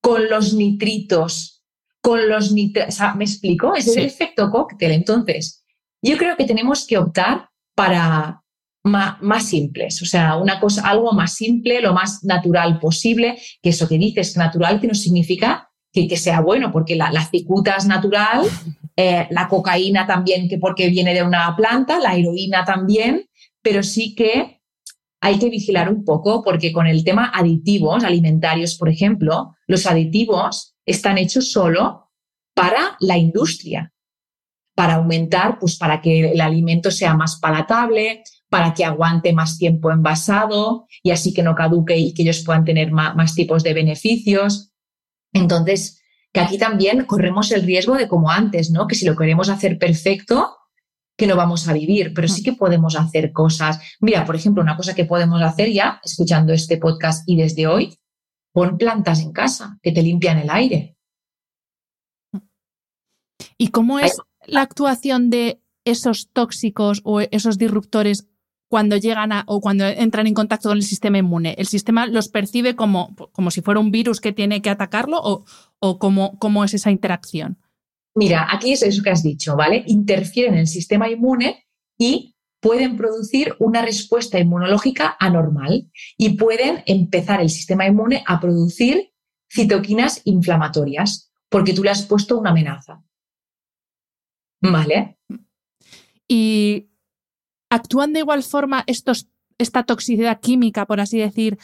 con 0.02 0.30
los 0.30 0.54
nitritos, 0.54 1.64
con 2.02 2.28
los 2.30 2.52
nitritos. 2.52 3.00
¿Me 3.16 3.26
explico? 3.26 3.76
Es 3.76 3.96
el 3.96 4.06
efecto 4.06 4.50
cóctel. 4.50 4.92
Entonces, 4.92 5.64
yo 6.02 6.18
creo 6.18 6.36
que 6.38 6.46
tenemos 6.46 6.86
que 6.88 6.98
optar 6.98 7.50
para 7.76 8.42
más, 8.84 9.46
simples, 9.46 10.02
o 10.02 10.06
sea, 10.06 10.38
una 10.38 10.60
cosa, 10.60 10.88
algo 10.88 11.12
más 11.12 11.34
simple, 11.34 11.82
lo 11.82 11.94
más 11.94 12.24
natural 12.24 12.80
posible, 12.80 13.38
que 13.62 13.70
eso 13.70 13.88
que 13.88 13.98
dices, 13.98 14.36
natural, 14.38 14.80
que 14.80 14.88
no 14.88 14.96
significa 14.96 15.70
que, 15.92 16.08
que 16.08 16.18
sea 16.18 16.42
bueno, 16.42 16.72
porque 16.72 16.96
la, 16.96 17.12
cicuta 17.30 17.76
es 17.76 17.86
natural, 17.86 18.48
eh, 18.96 19.28
la 19.32 19.48
cocaína 19.48 20.08
también, 20.08 20.48
que 20.48 20.58
porque 20.58 20.90
viene 20.90 21.14
de 21.14 21.24
una 21.24 21.56
planta, 21.56 22.00
la 22.00 22.16
heroína 22.16 22.66
también, 22.66 23.26
pero 23.62 23.84
sí 23.84 24.16
que 24.16 24.59
hay 25.22 25.38
que 25.38 25.50
vigilar 25.50 25.92
un 25.92 26.06
poco, 26.06 26.44
porque 26.44 26.72
con 26.72 26.88
el 26.88 27.04
tema 27.04 27.32
aditivos 27.34 28.04
alimentarios, 28.04 28.76
por 28.76 28.90
ejemplo, 28.90 29.56
los 29.68 29.86
aditivos 29.86 30.76
están 30.86 31.18
hechos 31.18 31.52
solo 31.52 32.10
para 32.54 32.98
la 33.00 33.18
industria, 33.18 33.94
para 34.76 34.96
aumentar, 34.96 35.60
pues 35.60 35.78
para 35.78 36.02
que 36.02 36.32
el 36.32 36.42
alimento 36.42 36.90
sea 36.92 37.14
más 37.14 37.40
palatable, 37.40 38.24
para 38.50 38.74
que 38.74 38.84
aguante 38.84 39.34
más 39.34 39.58
tiempo 39.58 39.92
envasado 39.92 40.88
y 41.04 41.12
así 41.12 41.34
que 41.34 41.44
no 41.44 41.56
caduque 41.56 41.98
y 41.98 42.14
que 42.14 42.24
ellos 42.24 42.44
puedan 42.46 42.66
tener 42.66 42.92
más, 42.92 43.36
tipos 43.36 43.64
de 43.64 43.74
beneficios. 43.74 44.72
Entonces, 45.34 46.02
que 46.34 46.40
aquí 46.40 46.58
también 46.58 47.06
corremos 47.06 47.52
el 47.52 47.64
riesgo 47.64 47.96
de 47.96 48.08
como 48.08 48.32
antes, 48.32 48.72
¿no? 48.72 48.88
Que 48.88 48.96
si 48.96 49.06
lo 49.06 49.16
queremos 49.16 49.50
hacer 49.50 49.78
perfecto, 49.78 50.58
que 51.20 51.28
no 51.28 51.36
vamos 51.36 51.68
a 51.68 51.74
vivir, 51.74 52.14
pero 52.16 52.28
sí 52.28 52.42
que 52.42 52.54
podemos 52.54 52.96
hacer 52.96 53.32
cosas. 53.34 53.80
Mira, 54.00 54.26
por 54.26 54.36
ejemplo, 54.36 54.64
una 54.64 54.78
cosa 54.78 54.96
que 54.96 55.06
podemos 55.06 55.42
hacer 55.42 55.70
ya, 55.72 56.00
escuchando 56.04 56.54
este 56.54 56.78
podcast 56.78 57.28
y 57.28 57.36
desde 57.36 57.68
hoy, 57.68 58.00
pon 58.54 58.78
plantas 58.78 59.20
en 59.20 59.34
casa 59.34 59.78
que 59.84 59.92
te 59.92 60.02
limpian 60.02 60.40
el 60.40 60.50
aire. 60.50 60.96
¿Y 63.58 63.68
cómo 63.68 64.00
es 64.00 64.18
la 64.48 64.62
actuación 64.62 65.30
de 65.30 65.62
esos 65.86 66.30
tóxicos 66.32 67.02
o 67.04 67.20
esos 67.20 67.58
disruptores 67.58 68.28
cuando 68.70 68.96
llegan 68.96 69.34
a, 69.34 69.44
o 69.48 69.60
cuando 69.60 69.86
entran 69.86 70.28
en 70.28 70.34
contacto 70.34 70.70
con 70.70 70.78
el 70.78 70.84
sistema 70.84 71.18
inmune? 71.18 71.56
¿El 71.58 71.68
sistema 71.68 72.08
los 72.08 72.30
percibe 72.30 72.78
como, 72.78 73.14
como 73.34 73.52
si 73.52 73.62
fuera 73.62 73.82
un 73.82 73.92
virus 73.92 74.22
que 74.22 74.32
tiene 74.32 74.62
que 74.62 74.70
atacarlo 74.70 75.20
o, 75.22 75.44
o 75.80 76.00
cómo, 76.00 76.40
cómo 76.40 76.64
es 76.64 76.74
esa 76.74 76.92
interacción? 76.92 77.58
Mira, 78.16 78.48
aquí 78.52 78.74
es 78.74 78.84
eso 78.84 79.04
que 79.04 79.12
has 79.12 79.24
dicho, 79.24 79.56
¿vale? 79.56 79.84
Interfieren 79.88 80.54
en 80.54 80.60
el 80.62 80.68
sistema 80.68 81.10
inmune 81.10 81.66
y 81.98 82.36
pueden 82.60 82.98
producir 82.98 83.56
una 83.60 83.82
respuesta 83.82 84.40
inmunológica 84.40 85.16
anormal 85.20 85.90
y 86.18 86.38
pueden 86.38 86.84
empezar 86.86 87.42
el 87.42 87.50
sistema 87.50 87.88
inmune 87.88 88.24
a 88.28 88.40
producir 88.40 89.14
citoquinas 89.52 90.22
inflamatorias 90.26 91.32
porque 91.50 91.74
tú 91.74 91.84
le 91.84 91.92
has 91.92 92.06
puesto 92.06 92.38
una 92.38 92.50
amenaza. 92.50 93.02
¿Vale? 94.62 95.18
Y 96.28 96.90
¿Actúan 97.70 98.14
de 98.14 98.20
igual 98.20 98.42
forma 98.44 98.84
esta 98.88 99.84
toxicidad 99.84 100.40
química, 100.40 100.88
por 100.88 101.00
así 101.00 101.20
decir, 101.20 101.60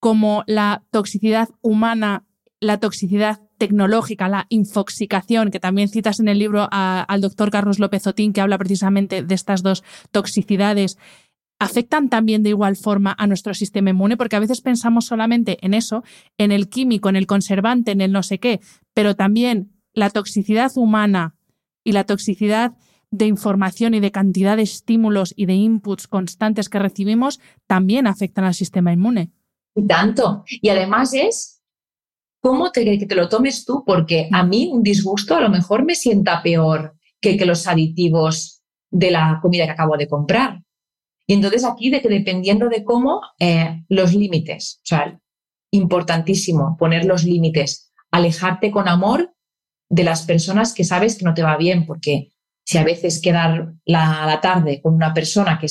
como 0.00 0.42
la 0.46 0.84
toxicidad 0.90 1.48
humana, 1.62 2.26
la 2.60 2.80
toxicidad 2.80 3.40
tecnológica, 3.64 4.28
la 4.28 4.44
infoxicación, 4.50 5.50
que 5.50 5.58
también 5.58 5.88
citas 5.88 6.20
en 6.20 6.28
el 6.28 6.38
libro 6.38 6.68
al 6.70 7.20
doctor 7.22 7.50
Carlos 7.50 7.78
López 7.78 8.06
Otín, 8.06 8.34
que 8.34 8.42
habla 8.42 8.58
precisamente 8.58 9.22
de 9.22 9.34
estas 9.34 9.62
dos 9.62 9.82
toxicidades, 10.10 10.98
afectan 11.58 12.10
también 12.10 12.42
de 12.42 12.50
igual 12.50 12.76
forma 12.76 13.14
a 13.16 13.26
nuestro 13.26 13.54
sistema 13.54 13.88
inmune, 13.88 14.18
porque 14.18 14.36
a 14.36 14.40
veces 14.40 14.60
pensamos 14.60 15.06
solamente 15.06 15.56
en 15.62 15.72
eso, 15.72 16.04
en 16.36 16.52
el 16.52 16.68
químico, 16.68 17.08
en 17.08 17.16
el 17.16 17.26
conservante, 17.26 17.92
en 17.92 18.02
el 18.02 18.12
no 18.12 18.22
sé 18.22 18.38
qué, 18.38 18.60
pero 18.92 19.16
también 19.16 19.72
la 19.94 20.10
toxicidad 20.10 20.70
humana 20.76 21.34
y 21.84 21.92
la 21.92 22.04
toxicidad 22.04 22.74
de 23.10 23.24
información 23.24 23.94
y 23.94 24.00
de 24.00 24.10
cantidad 24.10 24.58
de 24.58 24.64
estímulos 24.64 25.32
y 25.36 25.46
de 25.46 25.54
inputs 25.54 26.06
constantes 26.06 26.68
que 26.68 26.80
recibimos 26.80 27.40
también 27.66 28.06
afectan 28.06 28.44
al 28.44 28.52
sistema 28.52 28.92
inmune. 28.92 29.30
Y 29.74 29.86
tanto. 29.86 30.44
Y 30.60 30.68
además 30.68 31.14
es 31.14 31.62
cómo 32.44 32.70
te, 32.70 32.98
que 32.98 33.06
te 33.06 33.14
lo 33.14 33.30
tomes 33.30 33.64
tú, 33.64 33.84
porque 33.86 34.28
a 34.30 34.44
mí 34.44 34.68
un 34.70 34.82
disgusto 34.82 35.34
a 35.34 35.40
lo 35.40 35.48
mejor 35.48 35.82
me 35.82 35.94
sienta 35.94 36.42
peor 36.42 36.94
que, 37.18 37.38
que 37.38 37.46
los 37.46 37.66
aditivos 37.66 38.62
de 38.90 39.10
la 39.10 39.38
comida 39.40 39.64
que 39.64 39.70
acabo 39.70 39.96
de 39.96 40.06
comprar. 40.06 40.60
Y 41.26 41.32
entonces 41.32 41.64
aquí 41.64 41.88
de 41.88 42.02
que 42.02 42.10
dependiendo 42.10 42.68
de 42.68 42.84
cómo, 42.84 43.22
eh, 43.38 43.82
los 43.88 44.12
límites, 44.12 44.80
o 44.82 44.86
sea, 44.86 45.18
importantísimo 45.70 46.76
poner 46.78 47.06
los 47.06 47.24
límites, 47.24 47.90
alejarte 48.10 48.70
con 48.70 48.88
amor 48.88 49.34
de 49.88 50.04
las 50.04 50.26
personas 50.26 50.74
que 50.74 50.84
sabes 50.84 51.16
que 51.16 51.24
no 51.24 51.32
te 51.32 51.42
va 51.42 51.56
bien, 51.56 51.86
porque 51.86 52.34
si 52.62 52.76
a 52.76 52.84
veces 52.84 53.22
quedar 53.22 53.72
la, 53.86 54.38
tarde 54.42 54.82
con 54.82 54.92
una 54.92 55.14
persona 55.14 55.58
que, 55.58 55.68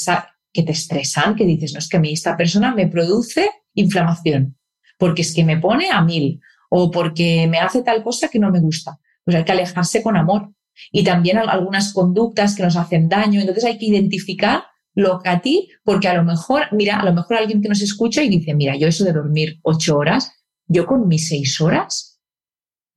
que 0.51 0.63
te 0.63 0.71
estresan, 0.71 1.35
que 1.35 1.45
dices, 1.45 1.73
no, 1.73 1.77
es 1.77 1.87
que 1.87 1.97
a 1.97 1.99
mí 1.99 2.13
esta 2.13 2.35
persona 2.35 2.73
me 2.73 2.87
produce 2.87 3.47
inflamación, 3.75 4.57
porque 4.97 5.21
es 5.21 5.35
que 5.35 5.43
me 5.43 5.57
pone 5.57 5.91
a 5.91 6.01
mil 6.01 6.41
o 6.75 6.89
porque 6.89 7.47
me 7.47 7.59
hace 7.59 7.83
tal 7.83 8.01
cosa 8.01 8.29
que 8.29 8.39
no 8.39 8.49
me 8.49 8.59
gusta. 8.59 8.99
Pues 9.23 9.37
hay 9.37 9.45
que 9.45 9.51
alejarse 9.51 10.01
con 10.01 10.17
amor. 10.17 10.49
Y 10.91 11.03
también 11.03 11.37
algunas 11.37 11.93
conductas 11.93 12.55
que 12.55 12.63
nos 12.63 12.75
hacen 12.75 13.07
daño. 13.07 13.39
Entonces 13.39 13.63
hay 13.63 13.77
que 13.77 13.85
identificar 13.85 14.63
lo 14.95 15.19
que 15.19 15.29
a 15.29 15.39
ti, 15.39 15.69
porque 15.83 16.07
a 16.07 16.15
lo 16.15 16.23
mejor, 16.23 16.63
mira, 16.71 16.99
a 16.99 17.05
lo 17.05 17.13
mejor 17.13 17.37
alguien 17.37 17.61
que 17.61 17.69
nos 17.69 17.79
escucha 17.81 18.23
y 18.23 18.29
dice, 18.29 18.55
mira, 18.55 18.75
yo 18.75 18.87
eso 18.87 19.03
de 19.03 19.13
dormir 19.13 19.59
ocho 19.61 19.97
horas, 19.99 20.31
yo 20.67 20.87
con 20.87 21.07
mis 21.07 21.27
seis 21.27 21.61
horas 21.61 22.19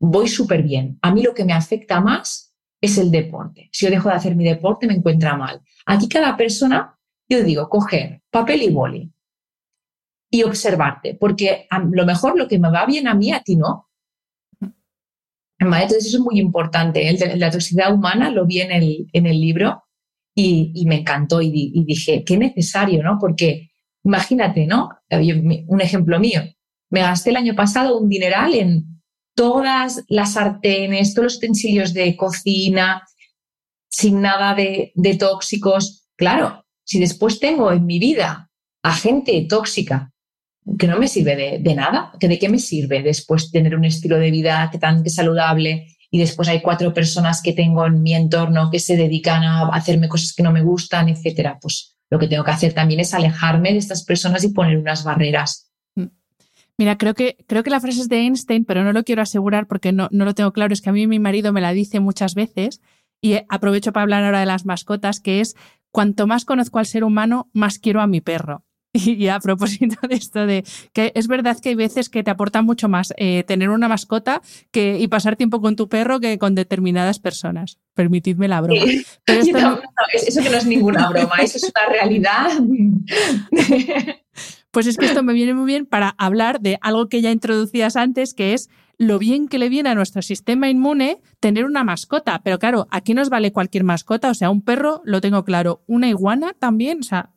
voy 0.00 0.26
súper 0.26 0.62
bien. 0.62 0.98
A 1.02 1.12
mí 1.12 1.22
lo 1.22 1.34
que 1.34 1.44
me 1.44 1.52
afecta 1.52 2.00
más 2.00 2.54
es 2.80 2.96
el 2.96 3.10
deporte. 3.10 3.68
Si 3.72 3.84
yo 3.84 3.90
dejo 3.90 4.08
de 4.08 4.14
hacer 4.14 4.36
mi 4.36 4.44
deporte, 4.44 4.86
me 4.86 4.94
encuentra 4.94 5.36
mal. 5.36 5.60
Aquí 5.84 6.08
cada 6.08 6.34
persona, 6.34 6.98
yo 7.28 7.44
digo, 7.44 7.68
coger 7.68 8.22
papel 8.30 8.62
y 8.62 8.70
boli 8.70 9.12
y 10.30 10.42
observarte, 10.42 11.16
porque 11.18 11.66
a 11.70 11.78
lo 11.78 12.04
mejor 12.04 12.36
lo 12.36 12.48
que 12.48 12.58
me 12.58 12.70
va 12.70 12.86
bien 12.86 13.08
a 13.08 13.14
mí, 13.14 13.32
a 13.32 13.42
ti 13.42 13.56
no. 13.56 13.88
Entonces 15.58 16.06
eso 16.06 16.18
es 16.18 16.22
muy 16.22 16.38
importante. 16.38 17.00
De 17.00 17.36
la 17.36 17.50
toxicidad 17.50 17.92
humana 17.92 18.30
lo 18.30 18.46
vi 18.46 18.60
en 18.60 18.72
el, 18.72 19.06
en 19.12 19.26
el 19.26 19.40
libro 19.40 19.84
y, 20.34 20.84
me 20.86 20.96
encantó 20.96 21.40
y, 21.40 21.84
dije, 21.86 22.22
qué 22.24 22.36
necesario, 22.36 23.02
¿no? 23.02 23.18
Porque 23.18 23.70
imagínate, 24.04 24.66
¿no? 24.66 24.90
Un 25.10 25.80
ejemplo 25.80 26.20
mío. 26.20 26.42
Me 26.90 27.00
gasté 27.00 27.30
el 27.30 27.36
año 27.36 27.54
pasado 27.54 27.98
un 27.98 28.08
dineral 28.08 28.54
en 28.54 29.02
todas 29.34 30.04
las 30.08 30.34
sartenes, 30.34 31.14
todos 31.14 31.24
los 31.24 31.36
utensilios 31.36 31.94
de 31.94 32.16
cocina, 32.16 33.02
sin 33.88 34.20
nada 34.20 34.54
de, 34.54 34.92
tóxicos. 35.18 36.06
Claro, 36.16 36.66
si 36.84 37.00
después 37.00 37.40
tengo 37.40 37.72
en 37.72 37.86
mi 37.86 37.98
vida 37.98 38.50
a 38.82 38.94
gente 38.94 39.46
tóxica 39.48 40.12
que 40.78 40.86
no 40.86 40.98
me 40.98 41.08
sirve 41.08 41.58
de, 41.58 41.74
nada, 41.74 42.12
que 42.18 42.28
de 42.28 42.38
qué 42.38 42.48
me 42.48 42.58
sirve 42.58 43.02
después 43.02 43.50
tener 43.50 43.76
un 43.76 43.84
estilo 43.84 44.18
de 44.18 44.30
vida 44.30 44.68
que 44.70 44.78
tan 44.78 45.08
saludable 45.08 45.88
y 46.10 46.18
después 46.18 46.48
hay 46.48 46.60
cuatro 46.60 46.92
personas 46.92 47.42
que 47.42 47.52
tengo 47.52 47.86
en 47.86 48.02
mi 48.02 48.14
entorno 48.14 48.70
que 48.70 48.78
se 48.78 48.96
dedican 48.96 49.42
a 49.42 49.68
hacerme 49.68 50.08
cosas 50.08 50.32
que 50.32 50.42
no 50.42 50.52
me 50.52 50.62
gustan, 50.62 51.08
etcétera. 51.08 51.58
Pues 51.60 51.96
lo 52.10 52.18
que 52.18 52.28
tengo 52.28 52.44
que 52.44 52.50
hacer 52.50 52.72
también 52.72 53.00
es 53.00 53.14
alejarme 53.14 53.72
de 53.72 53.78
estas 53.78 54.04
personas 54.04 54.44
y 54.44 54.52
poner 54.52 54.78
unas 54.78 55.04
barreras 55.04 55.66
Mira, 56.78 56.98
creo 56.98 57.14
que, 57.14 57.38
creo 57.46 57.62
que 57.62 57.70
la 57.70 57.80
frase 57.80 58.00
es 58.02 58.08
de 58.08 58.18
Einstein, 58.18 58.64
pero 58.64 58.84
no 58.84 58.92
lo 58.92 59.02
quiero 59.02 59.22
asegurar 59.22 59.66
porque 59.66 59.92
no, 59.92 60.08
no 60.10 60.24
lo 60.26 60.34
tengo 60.34 60.52
claro. 60.52 60.74
Es 60.74 60.82
que 60.82 60.90
a 60.90 60.92
mí 60.92 61.06
mi 61.06 61.18
marido 61.18 61.52
me 61.52 61.62
la 61.62 61.72
dice 61.72 62.00
muchas 62.00 62.34
veces 62.34 62.82
y 63.22 63.38
aprovecho 63.48 63.92
para 63.92 64.02
hablar 64.02 64.24
ahora 64.24 64.40
de 64.40 64.46
las 64.46 64.66
mascotas, 64.66 65.20
que 65.20 65.40
es 65.40 65.56
cuanto 65.90 66.26
más 66.26 66.44
conozco 66.44 66.78
al 66.78 66.86
ser 66.86 67.02
humano, 67.02 67.48
más 67.54 67.78
quiero 67.78 68.02
a 68.02 68.06
mi 68.06 68.20
perro. 68.20 68.65
Y, 69.07 69.28
a 69.28 69.40
propósito 69.40 69.97
de 70.09 70.14
esto 70.14 70.47
de 70.47 70.64
que 70.92 71.12
es 71.14 71.28
verdad 71.28 71.59
que 71.61 71.70
hay 71.70 71.74
veces 71.74 72.09
que 72.09 72.22
te 72.22 72.30
aporta 72.30 72.62
mucho 72.62 72.88
más 72.88 73.12
eh, 73.16 73.44
tener 73.44 73.70
una 73.70 73.88
mascota 73.88 74.42
que, 74.70 74.99
y 74.99 75.09
pasar 75.09 75.36
tiempo 75.36 75.61
con 75.61 75.76
tu 75.76 75.88
perro 75.88 76.20
que 76.20 76.38
con 76.38 76.55
determinadas 76.55 77.18
personas. 77.18 77.78
Permitidme 77.94 78.49
la 78.49 78.61
broma. 78.61 78.80
eso 79.26 80.42
que 80.42 80.51
no 80.51 80.57
es 80.57 80.66
ninguna 80.66 81.11
broma, 81.11 81.36
eso 81.42 81.59
es 81.59 81.64
una 81.64 81.92
realidad. 81.92 82.51
Pues 84.72 84.86
es 84.86 84.99
que 84.99 85.07
esto 85.07 85.22
me 85.22 85.32
viene 85.32 85.55
muy 85.55 85.64
bien 85.64 85.86
para 85.86 86.11
hablar 86.18 86.61
de 86.61 86.78
algo 86.82 87.09
que 87.09 87.22
ya 87.22 87.30
introducías 87.30 87.97
antes, 87.97 88.34
que 88.34 88.53
es 88.53 88.68
lo 88.99 89.18
bien 89.18 89.49
que 89.49 89.59
le 89.59 89.70
viene 89.70 89.88
a 89.88 89.94
nuestro 89.94 90.20
sistema 90.20 90.68
inmune 90.68 91.22
tener 91.40 91.64
una 91.64 91.82
mascota. 91.82 92.42
Pero 92.44 92.59
claro, 92.59 92.86
aquí 92.90 93.14
nos 93.14 93.30
vale 93.30 93.53
cualquier 93.53 93.84
mascota, 93.84 94.28
o 94.28 94.34
sea, 94.34 94.51
un 94.51 94.61
perro, 94.61 95.01
lo 95.05 95.22
tengo 95.22 95.44
claro, 95.44 95.82
una 95.86 96.11
iguana 96.11 96.55
también, 96.59 96.99
o 97.01 97.05
sea, 97.05 97.30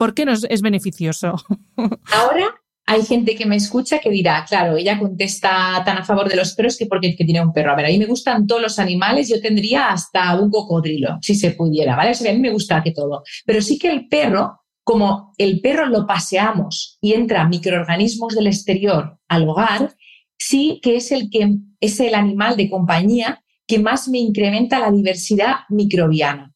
¿por 0.00 0.14
qué 0.14 0.24
nos 0.24 0.46
es 0.48 0.62
beneficioso? 0.62 1.34
Ahora 1.76 2.46
hay 2.86 3.02
gente 3.02 3.36
que 3.36 3.44
me 3.44 3.56
escucha 3.56 3.98
que 3.98 4.08
dirá, 4.08 4.46
claro, 4.48 4.78
ella 4.78 4.98
contesta 4.98 5.82
tan 5.84 5.98
a 5.98 6.04
favor 6.06 6.26
de 6.26 6.36
los 6.36 6.54
perros 6.54 6.78
que 6.78 6.86
porque 6.86 7.14
que 7.14 7.26
tiene 7.26 7.42
un 7.42 7.52
perro. 7.52 7.72
A 7.72 7.76
ver, 7.76 7.84
a 7.84 7.88
mí 7.90 7.98
me 7.98 8.06
gustan 8.06 8.46
todos 8.46 8.62
los 8.62 8.78
animales, 8.78 9.28
yo 9.28 9.42
tendría 9.42 9.90
hasta 9.90 10.40
un 10.40 10.50
cocodrilo, 10.50 11.18
si 11.20 11.34
se 11.34 11.50
pudiera, 11.50 11.96
¿vale? 11.96 12.12
O 12.12 12.14
sea, 12.14 12.30
a 12.30 12.34
mí 12.34 12.40
me 12.40 12.50
gusta 12.50 12.82
que 12.82 12.92
todo. 12.92 13.22
Pero 13.44 13.60
sí 13.60 13.78
que 13.78 13.90
el 13.90 14.08
perro 14.08 14.62
como 14.82 15.34
el 15.36 15.60
perro 15.60 15.84
lo 15.84 16.06
paseamos 16.06 16.96
y 17.02 17.12
entra 17.12 17.46
microorganismos 17.46 18.34
del 18.34 18.46
exterior 18.46 19.18
al 19.28 19.46
hogar, 19.46 19.94
sí 20.38 20.80
que 20.82 20.96
es 20.96 21.12
el, 21.12 21.28
que, 21.28 21.58
es 21.78 22.00
el 22.00 22.14
animal 22.14 22.56
de 22.56 22.70
compañía 22.70 23.44
que 23.66 23.78
más 23.78 24.08
me 24.08 24.18
incrementa 24.18 24.80
la 24.80 24.90
diversidad 24.90 25.56
microbiana. 25.68 26.49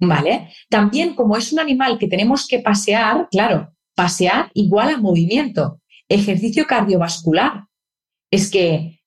¿Vale? 0.00 0.52
También 0.70 1.14
como 1.14 1.36
es 1.36 1.52
un 1.52 1.58
animal 1.58 1.98
que 1.98 2.06
tenemos 2.06 2.46
que 2.46 2.60
pasear, 2.60 3.28
claro, 3.30 3.74
pasear 3.94 4.50
igual 4.54 4.90
a 4.90 4.96
movimiento, 4.98 5.80
ejercicio 6.08 6.66
cardiovascular. 6.66 7.64
Es 8.30 8.50
que 8.50 9.00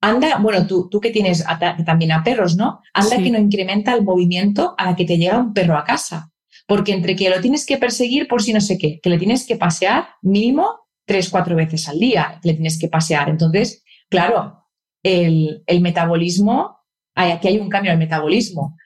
anda, 0.00 0.38
bueno, 0.38 0.66
tú, 0.66 0.88
tú 0.90 0.98
que 1.00 1.10
tienes 1.10 1.44
también 1.84 2.12
a 2.12 2.24
perros, 2.24 2.56
¿no? 2.56 2.80
Anda 2.94 3.18
que 3.18 3.30
no 3.30 3.38
incrementa 3.38 3.92
el 3.92 4.02
movimiento 4.02 4.74
a 4.78 4.86
la 4.86 4.96
que 4.96 5.04
te 5.04 5.18
llega 5.18 5.38
un 5.38 5.52
perro 5.52 5.76
a 5.76 5.84
casa. 5.84 6.32
Porque 6.66 6.92
entre 6.92 7.16
que 7.16 7.28
lo 7.28 7.40
tienes 7.40 7.66
que 7.66 7.76
perseguir 7.76 8.28
por 8.28 8.42
si 8.42 8.52
no 8.52 8.60
sé 8.60 8.78
qué, 8.78 9.00
que 9.00 9.10
le 9.10 9.18
tienes 9.18 9.46
que 9.46 9.56
pasear 9.56 10.08
mínimo 10.22 10.80
tres, 11.04 11.28
cuatro 11.28 11.56
veces 11.56 11.88
al 11.88 11.98
día, 11.98 12.40
le 12.44 12.54
tienes 12.54 12.78
que 12.78 12.88
pasear. 12.88 13.28
Entonces, 13.28 13.82
claro, 14.08 14.60
el, 15.02 15.64
metabolismo, 15.80 16.78
aquí 17.14 17.48
hay 17.48 17.58
un 17.58 17.68
cambio 17.68 17.90
en 17.90 18.00
el 18.00 18.06
metabolismo. 18.06 18.76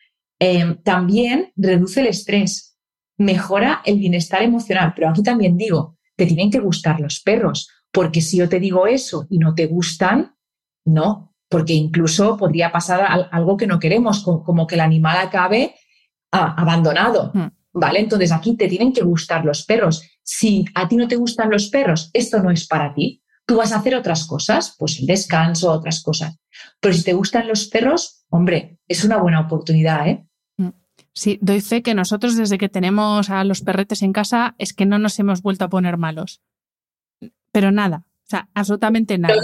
Em, 0.46 0.76
también 0.82 1.54
reduce 1.56 2.02
el 2.02 2.08
estrés, 2.08 2.76
mejora 3.16 3.80
el 3.86 3.98
bienestar 3.98 4.42
emocional. 4.42 4.92
Pero 4.94 5.08
aquí 5.08 5.22
también 5.22 5.56
digo, 5.56 5.96
te 6.16 6.26
tienen 6.26 6.50
que 6.50 6.60
gustar 6.60 7.00
los 7.00 7.20
perros, 7.20 7.70
porque 7.90 8.20
si 8.20 8.36
yo 8.36 8.46
te 8.46 8.60
digo 8.60 8.86
eso 8.86 9.26
y 9.30 9.38
no 9.38 9.54
te 9.54 9.66
gustan, 9.66 10.34
no, 10.84 11.34
porque 11.48 11.72
incluso 11.72 12.36
podría 12.36 12.70
pasar 12.70 13.26
algo 13.32 13.56
que 13.56 13.66
no 13.66 13.78
queremos, 13.78 14.22
como 14.22 14.66
que 14.66 14.74
el 14.74 14.82
animal 14.82 15.16
acabe 15.16 15.76
ah, 16.30 16.54
abandonado. 16.58 17.32
Hmm. 17.32 17.48
¿Vale? 17.72 18.00
Entonces 18.00 18.30
aquí 18.30 18.54
te 18.54 18.68
tienen 18.68 18.92
que 18.92 19.02
gustar 19.02 19.46
los 19.46 19.64
perros. 19.64 20.02
Si 20.22 20.66
a 20.74 20.86
ti 20.86 20.96
no 20.96 21.08
te 21.08 21.16
gustan 21.16 21.48
los 21.50 21.70
perros, 21.70 22.10
esto 22.12 22.42
no 22.42 22.50
es 22.50 22.66
para 22.66 22.92
ti. 22.92 23.22
Tú 23.46 23.56
vas 23.56 23.72
a 23.72 23.78
hacer 23.78 23.94
otras 23.94 24.26
cosas, 24.26 24.76
pues 24.78 25.00
el 25.00 25.06
descanso, 25.06 25.72
otras 25.72 26.02
cosas. 26.02 26.36
Pero 26.80 26.94
si 26.94 27.02
te 27.02 27.14
gustan 27.14 27.48
los 27.48 27.66
perros, 27.68 28.26
hombre, 28.28 28.78
es 28.86 29.04
una 29.04 29.16
buena 29.16 29.40
oportunidad, 29.40 30.06
¿eh? 30.06 30.26
Sí, 31.14 31.38
doy 31.40 31.60
fe 31.60 31.82
que 31.82 31.94
nosotros 31.94 32.36
desde 32.36 32.58
que 32.58 32.68
tenemos 32.68 33.30
a 33.30 33.44
los 33.44 33.60
perretes 33.62 34.02
en 34.02 34.12
casa 34.12 34.54
es 34.58 34.72
que 34.72 34.84
no 34.84 34.98
nos 34.98 35.18
hemos 35.18 35.42
vuelto 35.42 35.64
a 35.64 35.68
poner 35.68 35.96
malos. 35.96 36.42
Pero 37.52 37.70
nada, 37.70 38.04
o 38.24 38.28
sea, 38.28 38.48
absolutamente 38.52 39.16
nada 39.16 39.34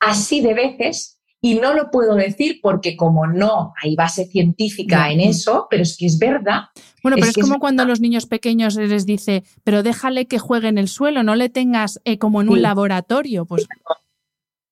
así 0.00 0.40
de 0.40 0.54
veces 0.54 1.20
y 1.40 1.56
no 1.56 1.74
lo 1.74 1.90
puedo 1.90 2.14
decir 2.14 2.60
porque 2.62 2.96
como 2.96 3.26
no 3.26 3.72
hay 3.82 3.94
base 3.94 4.26
científica 4.26 5.10
en 5.10 5.20
eso, 5.20 5.66
pero 5.70 5.82
es 5.82 5.96
que 5.96 6.06
es 6.06 6.18
verdad. 6.18 6.64
Bueno, 7.02 7.16
pero 7.20 7.30
es, 7.30 7.36
como 7.36 7.60
cuando 7.60 7.82
a 7.82 7.86
los 7.86 8.00
niños 8.00 8.26
pequeños 8.26 8.74
les 8.76 9.06
dice, 9.06 9.44
pero 9.62 9.82
déjale 9.82 10.26
que 10.26 10.38
juegue 10.38 10.68
en 10.68 10.78
el 10.78 10.88
suelo, 10.88 11.22
no 11.22 11.36
le 11.36 11.48
tengas 11.48 12.00
eh, 12.04 12.18
como 12.18 12.40
en 12.40 12.48
un 12.48 12.62
laboratorio. 12.62 13.44
Pues... 13.44 13.68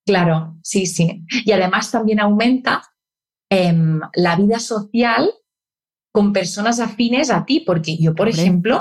Claro, 0.07 0.57
sí, 0.63 0.87
sí. 0.87 1.23
Y 1.45 1.53
además 1.53 1.91
también 1.91 2.19
aumenta 2.19 2.83
em, 3.51 4.01
la 4.15 4.35
vida 4.37 4.59
social 4.59 5.31
con 6.15 6.33
personas 6.33 6.79
afines 6.79 7.29
a 7.29 7.45
ti, 7.45 7.59
porque 7.59 7.97
yo, 7.97 8.15
por 8.15 8.29
ejemplo, 8.29 8.81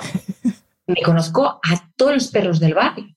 me 0.85 1.01
conozco 1.03 1.59
a 1.63 1.91
todos 1.95 2.13
los 2.13 2.27
perros 2.27 2.59
del 2.59 2.75
barrio 2.75 3.07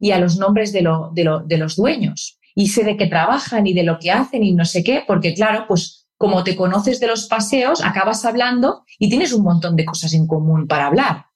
y 0.00 0.10
a 0.10 0.18
los 0.18 0.38
nombres 0.38 0.72
de, 0.72 0.82
de 1.12 1.56
los 1.56 1.76
dueños 1.76 2.40
y 2.56 2.66
sé 2.66 2.82
de 2.82 2.96
qué 2.96 3.06
trabajan 3.06 3.68
y 3.68 3.72
de 3.72 3.84
lo 3.84 4.00
que 4.00 4.10
hacen 4.10 4.42
y 4.42 4.54
no 4.54 4.64
sé 4.64 4.82
qué, 4.82 5.04
porque 5.06 5.34
claro, 5.34 5.66
pues 5.68 6.08
como 6.16 6.42
te 6.42 6.56
conoces 6.56 6.98
de 6.98 7.06
los 7.06 7.28
paseos, 7.28 7.84
acabas 7.84 8.24
hablando 8.24 8.82
y 8.98 9.08
tienes 9.08 9.32
un 9.32 9.44
montón 9.44 9.76
de 9.76 9.84
cosas 9.84 10.14
en 10.14 10.26
común 10.26 10.66
para 10.66 10.86
hablar. 10.86 11.26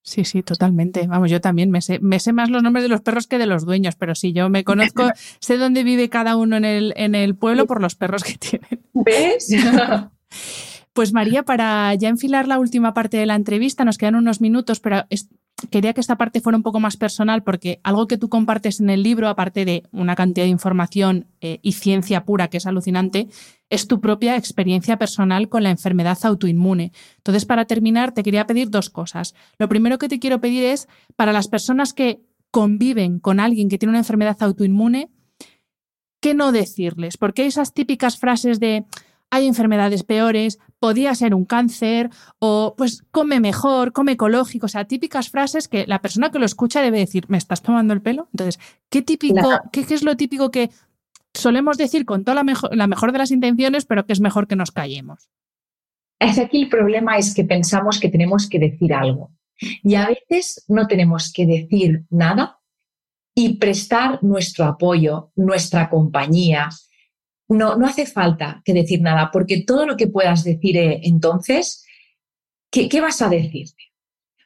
Sí, 0.00 0.24
sí, 0.24 0.42
totalmente. 0.42 1.06
Vamos, 1.06 1.30
yo 1.30 1.42
también 1.42 1.70
me 1.70 1.82
sé, 1.82 1.98
me 2.00 2.20
sé 2.20 2.32
más 2.32 2.48
los 2.48 2.62
nombres 2.62 2.84
de 2.84 2.88
los 2.88 3.02
perros 3.02 3.26
que 3.26 3.36
de 3.36 3.46
los 3.46 3.66
dueños, 3.66 3.96
pero 3.96 4.14
sí, 4.14 4.32
yo 4.32 4.48
me 4.48 4.64
conozco, 4.64 5.10
sé 5.40 5.58
dónde 5.58 5.84
vive 5.84 6.08
cada 6.08 6.36
uno 6.36 6.56
en 6.56 6.64
el, 6.64 6.94
en 6.96 7.14
el 7.14 7.36
pueblo 7.36 7.66
por 7.66 7.82
los 7.82 7.96
perros 7.96 8.24
que 8.24 8.38
tienen. 8.38 8.80
¿Ves? 8.94 9.54
Pues 10.92 11.12
María, 11.12 11.42
para 11.42 11.94
ya 11.94 12.08
enfilar 12.08 12.46
la 12.48 12.58
última 12.58 12.92
parte 12.92 13.16
de 13.16 13.26
la 13.26 13.34
entrevista, 13.34 13.84
nos 13.84 13.96
quedan 13.96 14.14
unos 14.14 14.40
minutos, 14.40 14.80
pero 14.80 15.06
quería 15.70 15.94
que 15.94 16.00
esta 16.00 16.16
parte 16.16 16.40
fuera 16.40 16.56
un 16.56 16.62
poco 16.62 16.80
más 16.80 16.96
personal 16.96 17.42
porque 17.42 17.80
algo 17.82 18.06
que 18.06 18.18
tú 18.18 18.28
compartes 18.28 18.80
en 18.80 18.90
el 18.90 19.02
libro, 19.02 19.28
aparte 19.28 19.64
de 19.64 19.84
una 19.92 20.14
cantidad 20.14 20.44
de 20.44 20.50
información 20.50 21.28
eh, 21.40 21.60
y 21.62 21.72
ciencia 21.72 22.24
pura 22.24 22.48
que 22.48 22.58
es 22.58 22.66
alucinante, 22.66 23.28
es 23.70 23.88
tu 23.88 24.00
propia 24.00 24.36
experiencia 24.36 24.98
personal 24.98 25.48
con 25.48 25.62
la 25.62 25.70
enfermedad 25.70 26.18
autoinmune. 26.22 26.92
Entonces, 27.16 27.46
para 27.46 27.64
terminar, 27.64 28.12
te 28.12 28.22
quería 28.22 28.46
pedir 28.46 28.68
dos 28.68 28.90
cosas. 28.90 29.34
Lo 29.58 29.68
primero 29.68 29.98
que 29.98 30.08
te 30.08 30.18
quiero 30.18 30.40
pedir 30.40 30.64
es, 30.64 30.88
para 31.16 31.32
las 31.32 31.48
personas 31.48 31.94
que 31.94 32.20
conviven 32.50 33.18
con 33.18 33.40
alguien 33.40 33.70
que 33.70 33.78
tiene 33.78 33.90
una 33.90 34.00
enfermedad 34.00 34.36
autoinmune, 34.40 35.10
¿qué 36.20 36.34
no 36.34 36.52
decirles? 36.52 37.16
Porque 37.16 37.42
hay 37.42 37.48
esas 37.48 37.72
típicas 37.72 38.18
frases 38.18 38.60
de 38.60 38.84
hay 39.32 39.46
enfermedades 39.46 40.04
peores, 40.04 40.58
podía 40.78 41.14
ser 41.14 41.34
un 41.34 41.46
cáncer 41.46 42.10
o 42.38 42.74
pues 42.76 43.02
come 43.10 43.40
mejor, 43.40 43.94
come 43.94 44.12
ecológico, 44.12 44.66
o 44.66 44.68
sea, 44.68 44.84
típicas 44.84 45.30
frases 45.30 45.68
que 45.68 45.86
la 45.86 46.02
persona 46.02 46.30
que 46.30 46.38
lo 46.38 46.44
escucha 46.44 46.82
debe 46.82 46.98
decir, 46.98 47.24
¿me 47.28 47.38
estás 47.38 47.62
tomando 47.62 47.94
el 47.94 48.02
pelo? 48.02 48.28
Entonces, 48.34 48.60
¿qué 48.90 49.00
típico, 49.00 49.48
qué, 49.72 49.86
es 49.88 50.02
lo 50.02 50.18
típico 50.18 50.50
que 50.50 50.68
solemos 51.32 51.78
decir 51.78 52.04
con 52.04 52.24
toda 52.24 52.34
la 52.34 52.44
mejor, 52.44 52.76
la 52.76 52.86
mejor 52.86 53.10
de 53.12 53.18
las 53.18 53.30
intenciones, 53.30 53.86
pero 53.86 54.04
que 54.04 54.12
es 54.12 54.20
mejor 54.20 54.46
que 54.46 54.54
nos 54.54 54.70
callemos? 54.70 55.30
Es 56.20 56.38
aquí 56.38 56.64
el 56.64 56.68
problema 56.68 57.16
es 57.16 57.34
que 57.34 57.44
pensamos 57.44 57.98
que 57.98 58.10
tenemos 58.10 58.50
que 58.50 58.58
decir 58.58 58.92
algo 58.92 59.30
y 59.82 59.94
a 59.94 60.08
veces 60.08 60.62
no 60.68 60.86
tenemos 60.86 61.32
que 61.32 61.46
decir 61.46 62.04
nada 62.10 62.60
y 63.34 63.56
prestar 63.56 64.22
nuestro 64.22 64.66
apoyo, 64.66 65.32
nuestra 65.36 65.88
compañía, 65.88 66.68
no, 67.52 67.76
no 67.76 67.86
hace 67.86 68.06
falta 68.06 68.62
que 68.64 68.72
decir 68.72 69.00
nada, 69.00 69.30
porque 69.32 69.62
todo 69.62 69.86
lo 69.86 69.96
que 69.96 70.06
puedas 70.06 70.44
decir 70.44 70.76
eh, 70.76 71.00
entonces, 71.04 71.84
¿qué, 72.70 72.88
¿qué, 72.88 73.00
vas 73.00 73.22
a 73.22 73.28
decirte? 73.28 73.82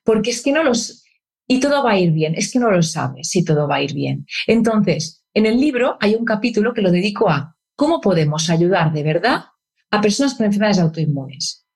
Porque 0.04 0.30
es 0.30 0.42
que 0.42 0.52
no 0.52 0.62
los... 0.62 1.04
Y 1.48 1.60
todo 1.60 1.84
va 1.84 1.92
a 1.92 1.98
ir 1.98 2.12
bien, 2.12 2.34
es 2.34 2.52
que 2.52 2.58
no 2.58 2.70
lo 2.70 2.82
sabes 2.82 3.28
si 3.28 3.44
todo 3.44 3.68
va 3.68 3.76
a 3.76 3.82
ir 3.82 3.94
bien. 3.94 4.26
Entonces, 4.46 5.24
en 5.32 5.46
el 5.46 5.60
libro 5.60 5.96
hay 6.00 6.14
un 6.14 6.24
capítulo 6.24 6.74
que 6.74 6.82
lo 6.82 6.90
dedico 6.90 7.30
a 7.30 7.56
cómo 7.76 8.00
podemos 8.00 8.50
ayudar 8.50 8.92
de 8.92 9.02
verdad 9.02 9.44
a 9.90 10.00
personas 10.00 10.34
con 10.34 10.46
enfermedades 10.46 10.80
autoinmunes. 10.80 11.66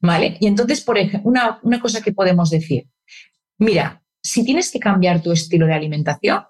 ¿Vale? 0.00 0.36
Y 0.40 0.46
entonces, 0.46 0.82
por 0.82 0.98
ejemplo, 0.98 1.30
una, 1.30 1.58
una 1.62 1.80
cosa 1.80 2.02
que 2.02 2.12
podemos 2.12 2.50
decir, 2.50 2.88
mira, 3.58 4.02
si 4.22 4.44
tienes 4.44 4.70
que 4.70 4.78
cambiar 4.78 5.22
tu 5.22 5.32
estilo 5.32 5.66
de 5.66 5.74
alimentación, 5.74 6.44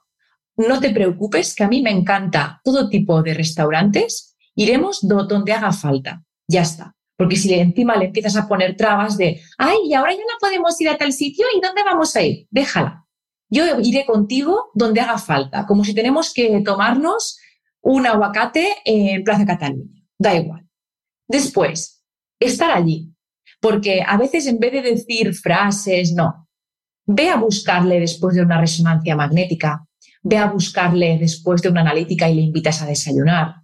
no 0.57 0.81
te 0.81 0.91
preocupes, 0.91 1.55
que 1.55 1.65
a 1.65 1.69
mí 1.69 1.83
me 1.83 1.91
encanta 1.91 2.61
todo 2.65 2.89
tipo 2.89 3.23
de 3.23 3.35
restaurantes, 3.35 4.37
iremos 4.55 5.01
donde 5.03 5.53
haga 5.53 5.73
falta, 5.73 6.23
ya 6.49 6.63
está. 6.63 6.95
Porque 7.17 7.37
si 7.37 7.53
encima 7.55 7.97
le 7.97 8.07
empiezas 8.07 8.37
a 8.37 8.49
poner 8.49 8.77
trabas 8.77 9.17
de, 9.17 9.41
ay, 9.59 9.77
y 9.85 9.95
ahora 9.95 10.13
ya 10.13 10.19
no 10.19 10.39
podemos 10.41 10.81
ir 10.81 10.89
a 10.89 10.99
tal 10.99 11.13
sitio, 11.13 11.47
¿y 11.57 11.61
dónde 11.61 11.83
vamos 11.85 12.15
a 12.17 12.23
ir? 12.23 12.47
Déjala. 12.51 13.05
Yo 13.49 13.81
iré 13.81 14.05
contigo 14.05 14.71
donde 14.75 15.01
haga 15.01 15.19
falta, 15.19 15.65
como 15.67 15.85
si 15.85 15.95
tenemos 15.95 16.33
que 16.33 16.61
tomarnos 16.63 17.39
un 17.83 18.07
aguacate 18.07 18.77
en 18.85 19.23
Plaza 19.23 19.47
Cataluña. 19.47 20.03
Da 20.19 20.35
igual. 20.35 20.67
Después, 21.29 22.03
estar 22.41 22.73
allí. 22.73 23.11
Porque 23.61 24.03
a 24.07 24.17
veces 24.17 24.47
en 24.47 24.59
vez 24.59 24.73
de 24.73 24.83
decir 24.83 25.35
frases, 25.35 26.13
no. 26.13 26.49
Ve 27.07 27.31
a 27.31 27.37
buscarle 27.37 28.01
después 28.01 28.35
de 28.35 28.43
una 28.43 28.61
resonancia 28.61 29.15
magnética 29.15 29.87
ve 30.25 30.39
a 30.39 30.51
buscarle 30.51 31.19
después 31.19 31.63
de 31.63 31.69
una 31.69 31.83
analítica 31.83 32.29
y 32.29 32.35
le 32.35 32.43
invitas 32.43 32.83
a 32.83 32.87
desayunar. 32.87 33.57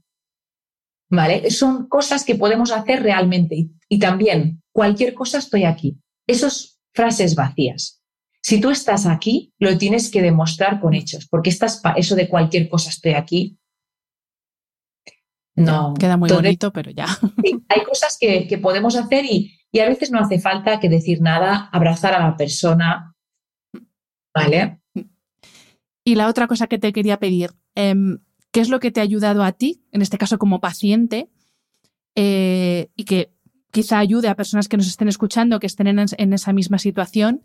¿Vale? 1.11 1.51
Son 1.51 1.89
cosas 1.89 2.25
que 2.25 2.37
podemos 2.37 2.71
hacer 2.71 3.03
realmente. 3.03 3.71
Y, 3.89 3.99
también, 3.99 4.63
cualquier 4.73 5.15
cosa 5.15 5.39
estoy 5.39 5.65
aquí. 5.65 5.99
Esas 6.29 6.79
frases 6.95 7.35
vacías. 7.35 8.03
Si 8.43 8.61
tú 8.61 8.71
estás 8.71 9.07
aquí, 9.07 9.53
lo 9.59 9.77
tienes 9.77 10.11
que 10.11 10.23
demostrar 10.23 10.81
con 10.81 10.95
hechos, 10.95 11.27
porque 11.29 11.51
estás 11.51 11.83
eso 11.97 12.15
de 12.15 12.29
cualquier 12.29 12.69
cosa 12.69 12.91
estoy 12.91 13.15
aquí. 13.15 13.59
No. 15.57 15.95
Queda 15.99 16.17
muy 16.17 16.31
bonito, 16.31 16.73
pero 16.73 16.91
ya. 16.91 17.07
hay 17.69 17.83
cosas 17.85 18.17
que, 18.21 18.47
que 18.47 18.59
podemos 18.59 18.97
hacer 18.97 19.25
y, 19.25 19.59
y 19.73 19.81
a 19.81 19.89
veces 19.89 20.11
no 20.11 20.21
hace 20.21 20.39
falta 20.39 20.79
que 20.79 20.89
decir 20.89 21.21
nada, 21.21 21.69
abrazar 21.73 22.15
a 22.15 22.21
la 22.21 22.37
persona. 22.37 23.15
¿Vale? 24.33 24.81
Y 26.05 26.15
la 26.15 26.29
otra 26.29 26.47
cosa 26.47 26.67
que 26.67 26.79
te 26.79 26.93
quería 26.93 27.19
pedir, 27.19 27.51
em, 27.75 28.19
¿qué 28.53 28.61
es 28.61 28.69
lo 28.69 28.81
que 28.81 28.91
te 28.91 29.01
ha 29.01 29.03
ayudado 29.03 29.43
a 29.43 29.53
ti, 29.53 29.83
en 29.93 30.03
este 30.03 30.19
caso 30.19 30.39
como 30.39 30.61
paciente, 30.61 31.29
eh, 32.17 32.89
y 32.97 33.05
que 33.05 33.33
quizá 33.71 33.99
ayude 33.99 34.29
a 34.29 34.37
personas 34.37 34.69
que 34.69 34.77
nos 34.77 34.89
estén 34.89 35.09
escuchando, 35.09 35.61
que 35.61 35.67
estén 35.67 35.87
en, 35.87 36.33
esa 36.33 36.53
misma 36.53 36.79
situación, 36.79 37.43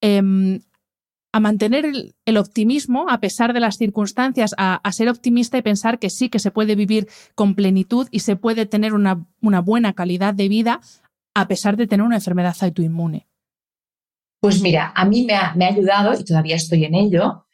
em, 0.00 0.60
a 1.32 1.40
mantener 1.40 1.86
el, 1.86 2.36
optimismo 2.36 3.06
a 3.08 3.20
pesar 3.20 3.54
de 3.54 3.60
las 3.60 3.78
circunstancias, 3.78 4.54
a, 4.58 4.92
ser 4.92 5.08
optimista 5.08 5.56
y 5.56 5.62
pensar 5.62 5.98
que 5.98 6.10
sí, 6.10 6.28
que 6.28 6.38
se 6.38 6.50
puede 6.50 6.74
vivir 6.74 7.08
con 7.34 7.54
plenitud 7.54 8.06
y 8.10 8.20
se 8.20 8.36
puede 8.36 8.66
tener 8.66 8.92
una, 8.92 9.26
buena 9.40 9.94
calidad 9.94 10.34
de 10.34 10.48
vida 10.48 10.80
a 11.34 11.48
pesar 11.48 11.78
de 11.78 11.86
tener 11.86 12.04
una 12.04 12.16
enfermedad 12.16 12.54
autoinmune? 12.60 13.26
Pues 14.40 14.60
mira, 14.60 14.92
a 14.94 15.06
mí 15.06 15.24
me 15.24 15.34
ha, 15.34 15.54
me 15.54 15.64
ha 15.64 15.68
ayudado, 15.68 16.18
y 16.18 16.24
todavía 16.24 16.56
estoy 16.56 16.84
en 16.84 16.94
ello, 16.94 17.46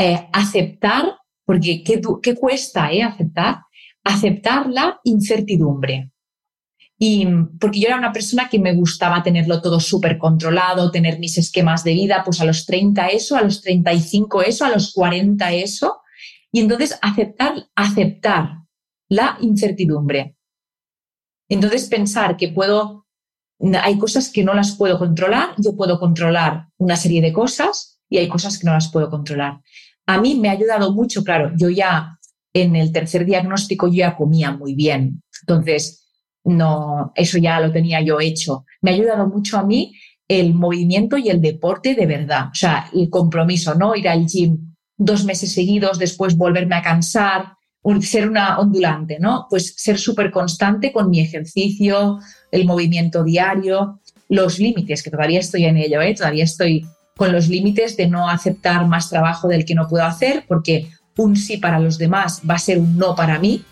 eh, 0.00 0.28
aceptar, 0.32 1.14
porque 1.44 1.84
¿qué, 1.84 2.34
cuesta 2.34 2.90
eh, 2.90 3.02
aceptar? 3.02 3.58
Aceptar 4.02 4.66
la 4.66 4.98
incertidumbre. 5.04 6.10
Y 6.98 7.26
porque 7.58 7.80
yo 7.80 7.88
era 7.88 7.98
una 7.98 8.10
persona 8.10 8.48
que 8.48 8.58
me 8.58 8.72
gustaba 8.74 9.22
tenerlo 9.22 9.60
todo 9.60 9.78
súper 9.78 10.16
controlado, 10.16 10.90
tener 10.90 11.18
mis 11.18 11.36
esquemas 11.36 11.84
de 11.84 11.92
vida, 11.92 12.22
pues 12.24 12.40
a 12.40 12.46
los 12.46 12.64
30 12.64 13.08
eso, 13.08 13.36
a 13.36 13.42
los 13.42 13.60
35 13.60 14.40
eso, 14.40 14.64
a 14.64 14.70
los 14.70 14.90
40 14.92 15.52
eso. 15.52 16.00
Y 16.50 16.60
entonces 16.60 16.98
aceptar, 17.02 17.66
aceptar 17.74 18.60
la 19.10 19.36
incertidumbre. 19.42 20.34
Entonces 21.50 21.88
pensar 21.88 22.38
que 22.38 22.48
puedo, 22.48 23.06
hay 23.82 23.98
cosas 23.98 24.30
que 24.30 24.44
no 24.44 24.54
las 24.54 24.76
puedo 24.76 24.98
controlar, 24.98 25.50
yo 25.58 25.76
puedo 25.76 26.00
controlar 26.00 26.68
una 26.78 26.96
serie 26.96 27.20
de 27.20 27.34
cosas 27.34 28.00
y 28.08 28.18
hay 28.18 28.28
cosas 28.28 28.58
que 28.58 28.66
no 28.66 28.72
las 28.72 28.90
puedo 28.90 29.10
controlar. 29.10 29.60
A 30.10 30.20
mí 30.20 30.34
me 30.34 30.48
ha 30.48 30.52
ayudado 30.52 30.92
mucho, 30.92 31.22
claro, 31.22 31.52
yo 31.56 31.70
ya 31.70 32.18
en 32.52 32.74
el 32.74 32.90
tercer 32.90 33.24
diagnóstico 33.24 33.86
yo 33.86 33.94
ya 33.94 34.16
comía 34.16 34.50
muy 34.50 34.74
bien. 34.74 35.22
Entonces, 35.42 36.04
no, 36.42 37.12
eso 37.14 37.38
ya 37.38 37.60
lo 37.60 37.70
tenía 37.70 38.00
yo 38.00 38.18
hecho. 38.20 38.64
Me 38.82 38.90
ha 38.90 38.94
ayudado 38.94 39.28
mucho 39.28 39.56
a 39.56 39.64
mí 39.64 39.94
el 40.26 40.52
movimiento 40.54 41.16
y 41.16 41.28
el 41.28 41.40
deporte 41.40 41.94
de 41.94 42.06
verdad, 42.06 42.48
o 42.50 42.54
sea, 42.56 42.90
el 42.92 43.08
compromiso, 43.08 43.76
¿no? 43.76 43.94
Ir 43.94 44.08
al 44.08 44.26
gym 44.26 44.74
dos 44.96 45.24
meses 45.24 45.52
seguidos, 45.52 46.00
después 46.00 46.36
volverme 46.36 46.74
a 46.74 46.82
cansar, 46.82 47.52
ser 48.00 48.28
una 48.28 48.58
ondulante, 48.58 49.18
¿no? 49.20 49.46
Pues 49.48 49.74
ser 49.76 49.96
súper 49.96 50.32
constante 50.32 50.92
con 50.92 51.08
mi 51.08 51.20
ejercicio, 51.20 52.18
el 52.50 52.64
movimiento 52.64 53.22
diario, 53.22 54.00
los 54.28 54.58
límites, 54.58 55.04
que 55.04 55.10
todavía 55.10 55.38
estoy 55.38 55.66
en 55.66 55.76
ello, 55.76 56.00
¿eh? 56.00 56.16
Todavía 56.16 56.42
estoy 56.42 56.84
con 57.20 57.32
los 57.32 57.48
límites 57.48 57.98
de 57.98 58.06
no 58.06 58.30
aceptar 58.30 58.86
más 58.86 59.10
trabajo 59.10 59.46
del 59.46 59.66
que 59.66 59.74
no 59.74 59.86
puedo 59.86 60.06
hacer, 60.06 60.46
porque 60.48 60.88
un 61.18 61.36
sí 61.36 61.58
para 61.58 61.78
los 61.78 61.98
demás 61.98 62.40
va 62.48 62.54
a 62.54 62.58
ser 62.58 62.78
un 62.78 62.96
no 62.96 63.14
para 63.14 63.38
mí, 63.38 63.62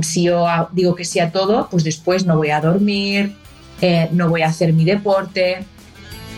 si 0.00 0.24
yo 0.24 0.48
digo 0.72 0.96
que 0.96 1.04
sí 1.04 1.20
a 1.20 1.30
todo, 1.30 1.68
pues 1.70 1.84
después 1.84 2.26
no 2.26 2.36
voy 2.36 2.50
a 2.50 2.60
dormir, 2.60 3.36
eh, 3.80 4.08
no 4.10 4.28
voy 4.28 4.42
a 4.42 4.48
hacer 4.48 4.72
mi 4.72 4.84
deporte 4.84 5.64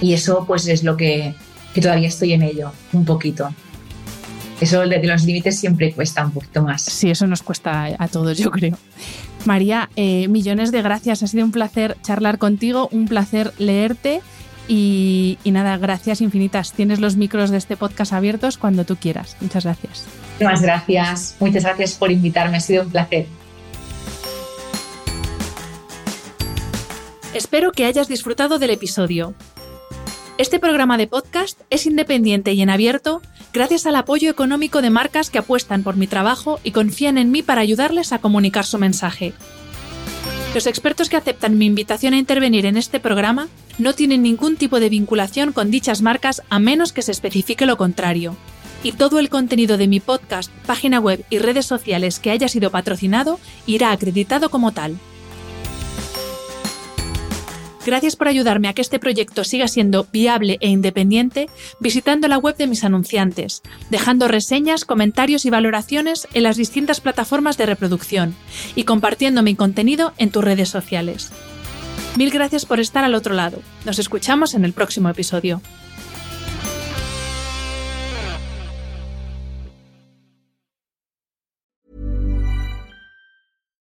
y 0.03 0.13
eso 0.13 0.45
pues 0.47 0.69
es 0.69 0.85
lo 0.85 0.99
que, 0.99 1.35
todavía 1.81 2.09
estoy 2.09 2.35
en 2.35 2.43
ello, 2.43 2.73
un 2.93 3.07
poquito. 3.07 3.49
Eso 4.61 4.87
de, 4.87 5.03
los 5.03 5.25
límites 5.25 5.59
siempre 5.59 5.95
cuesta 5.95 6.27
un 6.27 6.33
poquito 6.33 6.63
más. 6.63 6.83
Sí, 6.83 7.09
eso 7.09 7.27
nos 7.27 7.43
cuesta 7.43 7.89
a 7.99 8.09
todos, 8.09 8.37
yo 8.37 8.51
creo. 8.51 8.77
María, 9.47 9.89
eh, 9.97 10.29
millones 10.29 10.73
de 10.73 10.83
gracias. 10.83 11.23
Ha 11.23 11.27
sido 11.27 11.47
un 11.47 11.53
placer 11.53 11.97
charlar 12.03 12.37
contigo, 12.37 12.91
un 12.93 13.07
placer 13.07 13.55
leerte 13.57 14.21
y, 14.69 15.39
y, 15.45 15.51
nada, 15.51 15.77
gracias 15.77 16.21
infinitas. 16.21 16.73
Tienes 16.73 17.01
los 17.01 17.17
micros 17.17 17.51
de 17.51 17.59
este 17.59 17.77
podcast 17.77 18.13
abiertos 18.13 18.59
cuando 18.59 18.85
tú 18.85 18.97
quieras. 18.97 19.37
Muchas 19.41 19.65
gracias. 19.65 20.07
Muchas 20.41 20.63
gracias. 20.63 21.37
Muchas 21.41 21.63
gracias 21.65 21.95
por 21.95 22.11
invitarme. 22.11 22.57
Ha 22.57 22.61
sido 22.61 22.85
un 22.85 22.91
placer. 22.91 23.27
Espero 27.35 27.73
que 27.73 27.85
hayas 27.85 28.09
disfrutado 28.09 28.59
del 28.59 28.71
episodio. 28.71 29.35
Este 30.39 30.59
programa 30.59 30.99
de 30.99 31.07
podcast 31.07 31.61
es 31.71 31.87
independiente 31.87 32.53
y 32.53 32.63
en 32.63 32.71
abierto 32.71 33.23
gracias 33.53 33.87
al 33.87 33.97
apoyo 33.97 34.31
económico 34.31 34.83
de 34.83 34.91
marcas 34.91 35.31
que 35.31 35.39
apuestan 35.39 35.83
por 35.83 35.97
mi 35.97 36.07
trabajo 36.07 36.59
y 36.65 36.73
confían 36.73 37.19
en 37.19 37.31
mí 37.31 37.43
para 37.43 37.61
ayudarles 37.61 38.13
a 38.13 38.19
comunicar 38.19 38.65
su 38.65 38.79
mensaje. 38.79 39.33
Los 40.55 40.67
expertos 40.67 41.09
que 41.09 41.17
aceptan 41.17 41.59
mi 41.59 41.67
invitación 41.67 42.15
a 42.15 42.19
intervenir 42.19 42.67
en 42.67 42.77
este 42.77 43.01
programa 43.01 43.49
no 43.79 43.95
tienen 43.95 44.23
ningún 44.23 44.57
tipo 44.57 44.81
de 44.81 44.89
vinculación 44.89 45.53
con 45.53 45.71
dichas 45.71 46.03
marcas 46.03 46.43
a 46.51 46.59
menos 46.59 46.93
que 46.93 47.03
se 47.03 47.13
especifique 47.13 47.67
lo 47.67 47.77
contrario. 47.77 48.37
Y 48.83 48.93
todo 48.93 49.19
el 49.19 49.31
contenido 49.31 49.79
de 49.79 49.89
mi 49.89 50.01
podcast, 50.01 50.51
página 50.67 51.01
web 51.01 51.25
y 51.31 51.39
redes 51.39 51.67
sociales 51.67 52.19
que 52.19 52.31
haya 52.31 52.49
sido 52.49 52.71
patrocinado 52.71 53.41
irá 53.67 53.93
acreditado 53.93 54.51
como 54.51 54.73
tal. 54.73 54.99
Gracias 57.87 58.17
por 58.17 58.29
ayudarme 58.29 58.69
a 58.69 58.73
que 58.73 58.81
este 58.81 58.99
proyecto 58.99 59.45
siga 59.45 59.69
siendo 59.69 60.07
viable 60.11 60.57
e 60.61 60.69
independiente 60.69 61.51
visitando 61.81 62.29
la 62.29 62.39
web 62.39 62.57
de 62.57 62.67
mis 62.67 62.83
anunciantes, 62.83 63.63
dejando 63.91 64.27
reseñas, 64.27 64.87
comentarios 64.87 65.45
y 65.45 65.51
valoraciones 65.51 66.27
en 66.33 66.45
las 66.45 66.57
distintas 66.57 67.03
plataformas 67.03 67.59
de 67.59 67.67
reproducción 67.67 68.35
y 68.75 68.85
compartiendo 68.85 69.43
mi 69.43 69.55
contenido 69.55 70.15
en 70.17 70.31
tus 70.31 70.43
redes 70.43 70.71
sociales. 70.71 71.31
Mil 72.17 72.31
gracias 72.31 72.65
por 72.65 72.79
estar 72.79 73.03
al 73.03 73.15
otro 73.15 73.35
lado. 73.35 73.59
Nos 73.85 73.99
escuchamos 73.99 74.55
en 74.55 74.65
el 74.65 74.73
próximo 74.73 75.09
episodio. 75.09 75.61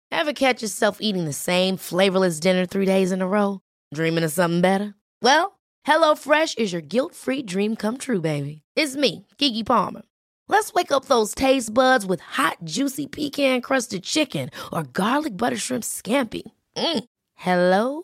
Ever 0.09 0.31
catch 0.31 0.61
yourself 0.61 0.99
eating 1.01 1.25
the 1.25 1.33
same 1.33 1.75
flavorless 1.75 2.39
dinner 2.39 2.65
three 2.65 2.85
days 2.85 3.11
in 3.11 3.21
a 3.21 3.27
row? 3.27 3.59
Dreaming 3.93 4.23
of 4.23 4.31
something 4.31 4.61
better? 4.61 4.95
Well, 5.21 5.59
HelloFresh 5.85 6.57
is 6.57 6.71
your 6.71 6.81
guilt-free 6.81 7.43
dream 7.43 7.75
come 7.75 7.97
true, 7.97 8.21
baby. 8.21 8.61
It's 8.77 8.95
me, 8.95 9.27
Kiki 9.37 9.65
Palmer. 9.65 10.03
Let's 10.47 10.73
wake 10.73 10.93
up 10.93 11.05
those 11.05 11.35
taste 11.35 11.73
buds 11.73 12.05
with 12.05 12.21
hot, 12.21 12.59
juicy 12.63 13.07
pecan-crusted 13.07 14.03
chicken 14.03 14.49
or 14.71 14.83
garlic 14.83 15.35
butter 15.35 15.57
shrimp 15.57 15.83
scampi. 15.83 16.43
Mm. 16.77 17.03
Hello 17.35 18.03